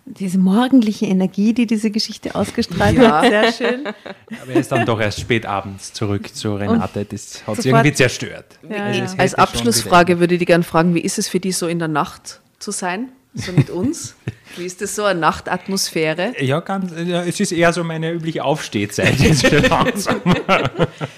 diese 0.06 0.40
morgendliche 0.40 1.06
Energie, 1.06 1.54
die 1.54 1.68
diese 1.68 1.92
Geschichte 1.92 2.34
ausgestrahlt 2.36 2.98
Ja. 2.98 3.22
hat, 3.22 3.30
sehr 3.30 3.52
schön. 3.54 3.88
Aber 4.42 4.52
er 4.52 4.60
ist 4.60 4.72
dann 4.72 4.86
doch 4.86 5.00
erst 5.00 5.20
spät 5.20 5.46
abends 5.46 5.94
zurück 5.94 6.34
zu 6.36 6.56
Renate. 6.56 7.06
Das 7.06 7.46
hat 7.46 7.62
sie 7.62 7.70
irgendwie 7.70 7.94
zerstört. 7.94 8.58
Ja, 8.68 8.86
Also 8.86 9.00
ja. 9.02 9.14
Als 9.18 9.36
Abschlussfrage 9.36 10.20
würde 10.20 10.34
ich 10.36 10.40
die 10.40 10.46
gerne 10.46 10.64
fragen, 10.64 10.96
wie 10.96 11.02
ist 11.02 11.20
es 11.20 11.28
für 11.30 11.40
die 11.40 11.52
so 11.52 11.68
in 11.68 11.78
der 11.80 11.88
Nacht 11.88 12.42
zu 12.60 12.72
sein? 12.72 13.10
So 13.34 13.54
mit 13.54 13.70
uns? 13.70 14.16
Wie 14.58 14.66
ist 14.66 14.82
das 14.82 14.96
so, 14.96 15.06
eine 15.06 15.20
Nachtatmosphäre? 15.20 16.34
Ja, 16.40 16.60
ganz, 16.60 16.92
ja, 17.06 17.24
es 17.24 17.40
ist 17.40 17.54
eher 17.54 17.72
so 17.72 17.86
meine 17.86 18.12
übliche 18.12 18.44
Aufstehzeit. 18.44 19.16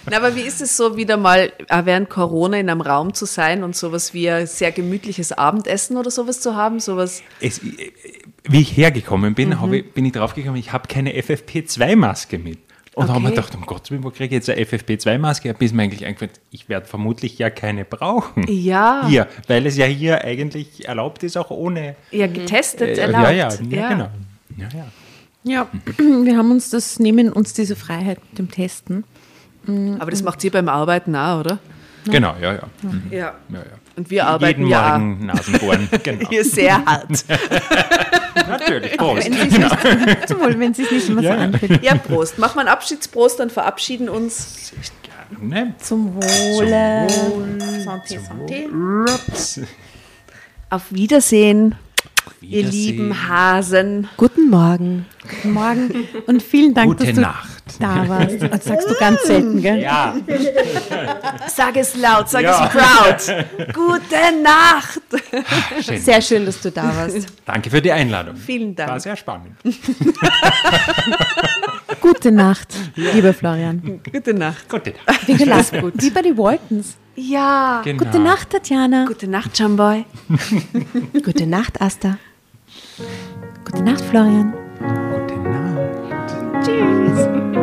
Na, 0.10 0.18
aber 0.18 0.36
wie 0.36 0.42
ist 0.42 0.62
es 0.62 0.78
so, 0.78 0.96
wieder 0.96 1.18
mal 1.18 1.52
auch 1.70 1.86
während 1.86 2.12
Corona 2.12 2.58
in 2.58 2.70
einem 2.70 2.82
Raum 2.82 3.16
zu 3.16 3.26
sein 3.26 3.64
und 3.64 3.76
sowas 3.76 4.14
wie 4.14 4.30
ein 4.30 4.46
sehr 4.46 4.72
gemütliches 4.72 5.32
Abendessen 5.32 5.98
oder 5.98 6.12
sowas 6.12 6.40
zu 6.42 6.56
haben? 6.56 6.80
Sowas, 6.80 7.24
Es, 7.40 7.62
wie 8.44 8.62
ich 8.62 8.78
hergekommen 8.78 9.34
bin, 9.34 9.60
habe 9.60 9.78
ich, 9.78 9.92
bin 9.94 10.06
ich 10.06 10.12
draufgekommen, 10.12 10.60
ich 10.60 10.72
habe 10.72 10.88
keine 10.88 11.14
FFP2-Maske 11.14 12.38
mit. 12.38 12.60
Und 12.96 13.06
Okay. 13.06 13.14
haben 13.14 13.24
wir 13.24 13.30
gedacht, 13.32 13.56
um 13.56 13.66
Gottes 13.66 13.90
Willen, 13.92 14.04
wo 14.04 14.10
kriege 14.12 14.26
ich 14.36 14.46
jetzt 14.46 14.50
eine 14.50 14.62
FFP2-Maske? 14.62 15.54
Bis 15.56 15.74
mir 15.74 15.84
eigentlich 15.84 16.06
eingefallen, 16.06 16.32
ich 16.52 16.70
werde 16.70 16.86
vermutlich 16.86 17.38
ja 17.40 17.50
keine 17.50 17.86
brauchen. 17.86 18.46
Ja. 18.48 19.08
Hier, 19.08 19.28
weil 19.48 19.66
es 19.66 19.78
ja 19.78 19.86
hier 19.86 20.24
eigentlich 20.24 20.88
erlaubt 20.88 21.24
ist, 21.24 21.36
auch 21.38 21.50
ohne. 21.50 21.96
ja, 22.12 22.28
getestet, 22.28 22.98
Äh, 22.98 23.02
erlaubt. 23.02 23.24
ja, 23.24 23.32
ja, 23.32 23.50
ja, 23.70 23.90
genau. 23.90 24.10
Ja, 24.58 24.68
ja. 24.76 24.86
Ja, 25.46 25.68
wir 25.98 26.38
haben 26.38 26.52
uns 26.52 26.70
das, 26.70 27.00
nehmen 27.00 27.32
uns 27.34 27.54
diese 27.54 27.76
Freiheit 27.76 28.20
mit 28.30 28.38
dem 28.40 28.50
Testen. 28.52 29.04
Aber 30.00 30.12
das 30.12 30.22
macht 30.24 30.44
ihr 30.44 30.52
beim 30.52 30.70
Arbeiten 30.70 31.16
auch, 31.16 31.40
oder? 31.40 31.60
Genau, 32.06 32.34
ja, 32.42 32.54
ja. 32.54 32.60
Ja. 33.10 33.20
ja, 33.20 33.34
ja. 33.50 33.64
Und 33.96 34.10
wir 34.10 34.26
arbeiten 34.26 34.62
Jeden 34.62 34.72
ja 34.72 34.98
Morgen 34.98 35.26
Nasenbohren. 35.28 35.90
Genau. 36.04 36.30
Hier 36.30 36.44
sehr 36.44 36.84
hart. 36.84 37.26
Natürlich. 38.48 38.98
Prost. 38.98 39.26
Wenn 39.26 39.32
nicht, 39.34 40.28
zum 40.28 40.40
Wohl, 40.40 40.60
wenn 40.60 40.74
sie 40.74 40.84
es 40.84 40.92
nicht 40.92 41.10
immer 41.10 41.22
Ja. 41.22 41.36
so 41.36 41.42
anfühlt. 41.42 41.84
Ja, 41.84 41.96
Prost. 41.96 42.40
Machen 42.40 42.56
wir 42.56 42.62
einen 42.62 42.70
Abschiedsprost, 42.70 43.40
dann 43.40 43.50
verabschieden 43.50 44.10
uns. 44.10 44.74
Ne? 45.40 45.76
Zum 45.80 46.16
Wohle. 46.16 47.08
Santé, 47.86 48.20
Santé. 48.20 49.68
Auf 50.70 50.84
Wiedersehen. 50.92 51.76
Ihr 52.42 52.64
lieben 52.64 53.28
Hasen. 53.28 54.10
Guten 54.18 54.50
Morgen. 54.50 55.06
Guten 55.22 55.52
Morgen 55.54 56.08
und 56.26 56.42
vielen 56.42 56.74
Dank, 56.74 56.90
Gute 56.90 57.06
dass 57.06 57.16
du 57.16 57.22
Nacht. 57.22 57.53
Da 57.80 58.08
warst. 58.10 58.42
Das 58.42 58.66
sagst 58.66 58.90
du 58.90 58.94
ganz 58.96 59.24
selten, 59.24 59.62
gell? 59.62 59.80
Ja, 59.82 60.16
Sag 61.56 61.76
es 61.78 61.96
laut, 61.96 62.30
sag 62.30 62.42
Ja. 62.44 62.66
es 62.66 62.72
proud. 62.72 63.46
Gute 63.74 64.42
Nacht. 64.44 65.02
schön. 65.84 66.00
Sehr 66.00 66.22
schön, 66.22 66.46
dass 66.46 66.60
du 66.62 66.72
da 66.72 66.84
warst. 66.96 67.28
Danke 67.46 67.70
für 67.70 67.82
die 67.82 67.92
Einladung. 67.92 68.36
Vielen 68.36 68.76
Dank. 68.76 68.90
War 68.92 69.00
sehr 69.00 69.16
spannend. 69.16 69.56
Gute 72.02 72.32
Nacht, 72.32 72.74
lieber 72.96 73.34
Florian. 73.34 74.02
Gute 74.12 74.34
Nacht. 74.34 74.68
Gute 74.70 74.94
Nacht. 75.06 75.28
Wie 75.28 75.36
gelassen. 75.36 75.92
Wie 75.96 76.10
bei 76.10 76.22
den 76.22 76.38
Waltons. 76.38 76.96
Ja. 77.16 77.82
Genau. 77.84 78.04
Gute 78.04 78.20
Nacht, 78.20 78.50
Tatjana. 78.50 79.06
Gute 79.06 79.28
Nacht, 79.28 79.58
Jamboy. 79.58 80.04
Gute 81.24 81.46
Nacht, 81.48 81.80
Asta. 81.82 82.18
Gute 83.66 83.84
Nacht, 83.84 84.02
Florian. 84.02 84.54
Gute 86.64 86.72
Nacht. 86.72 87.63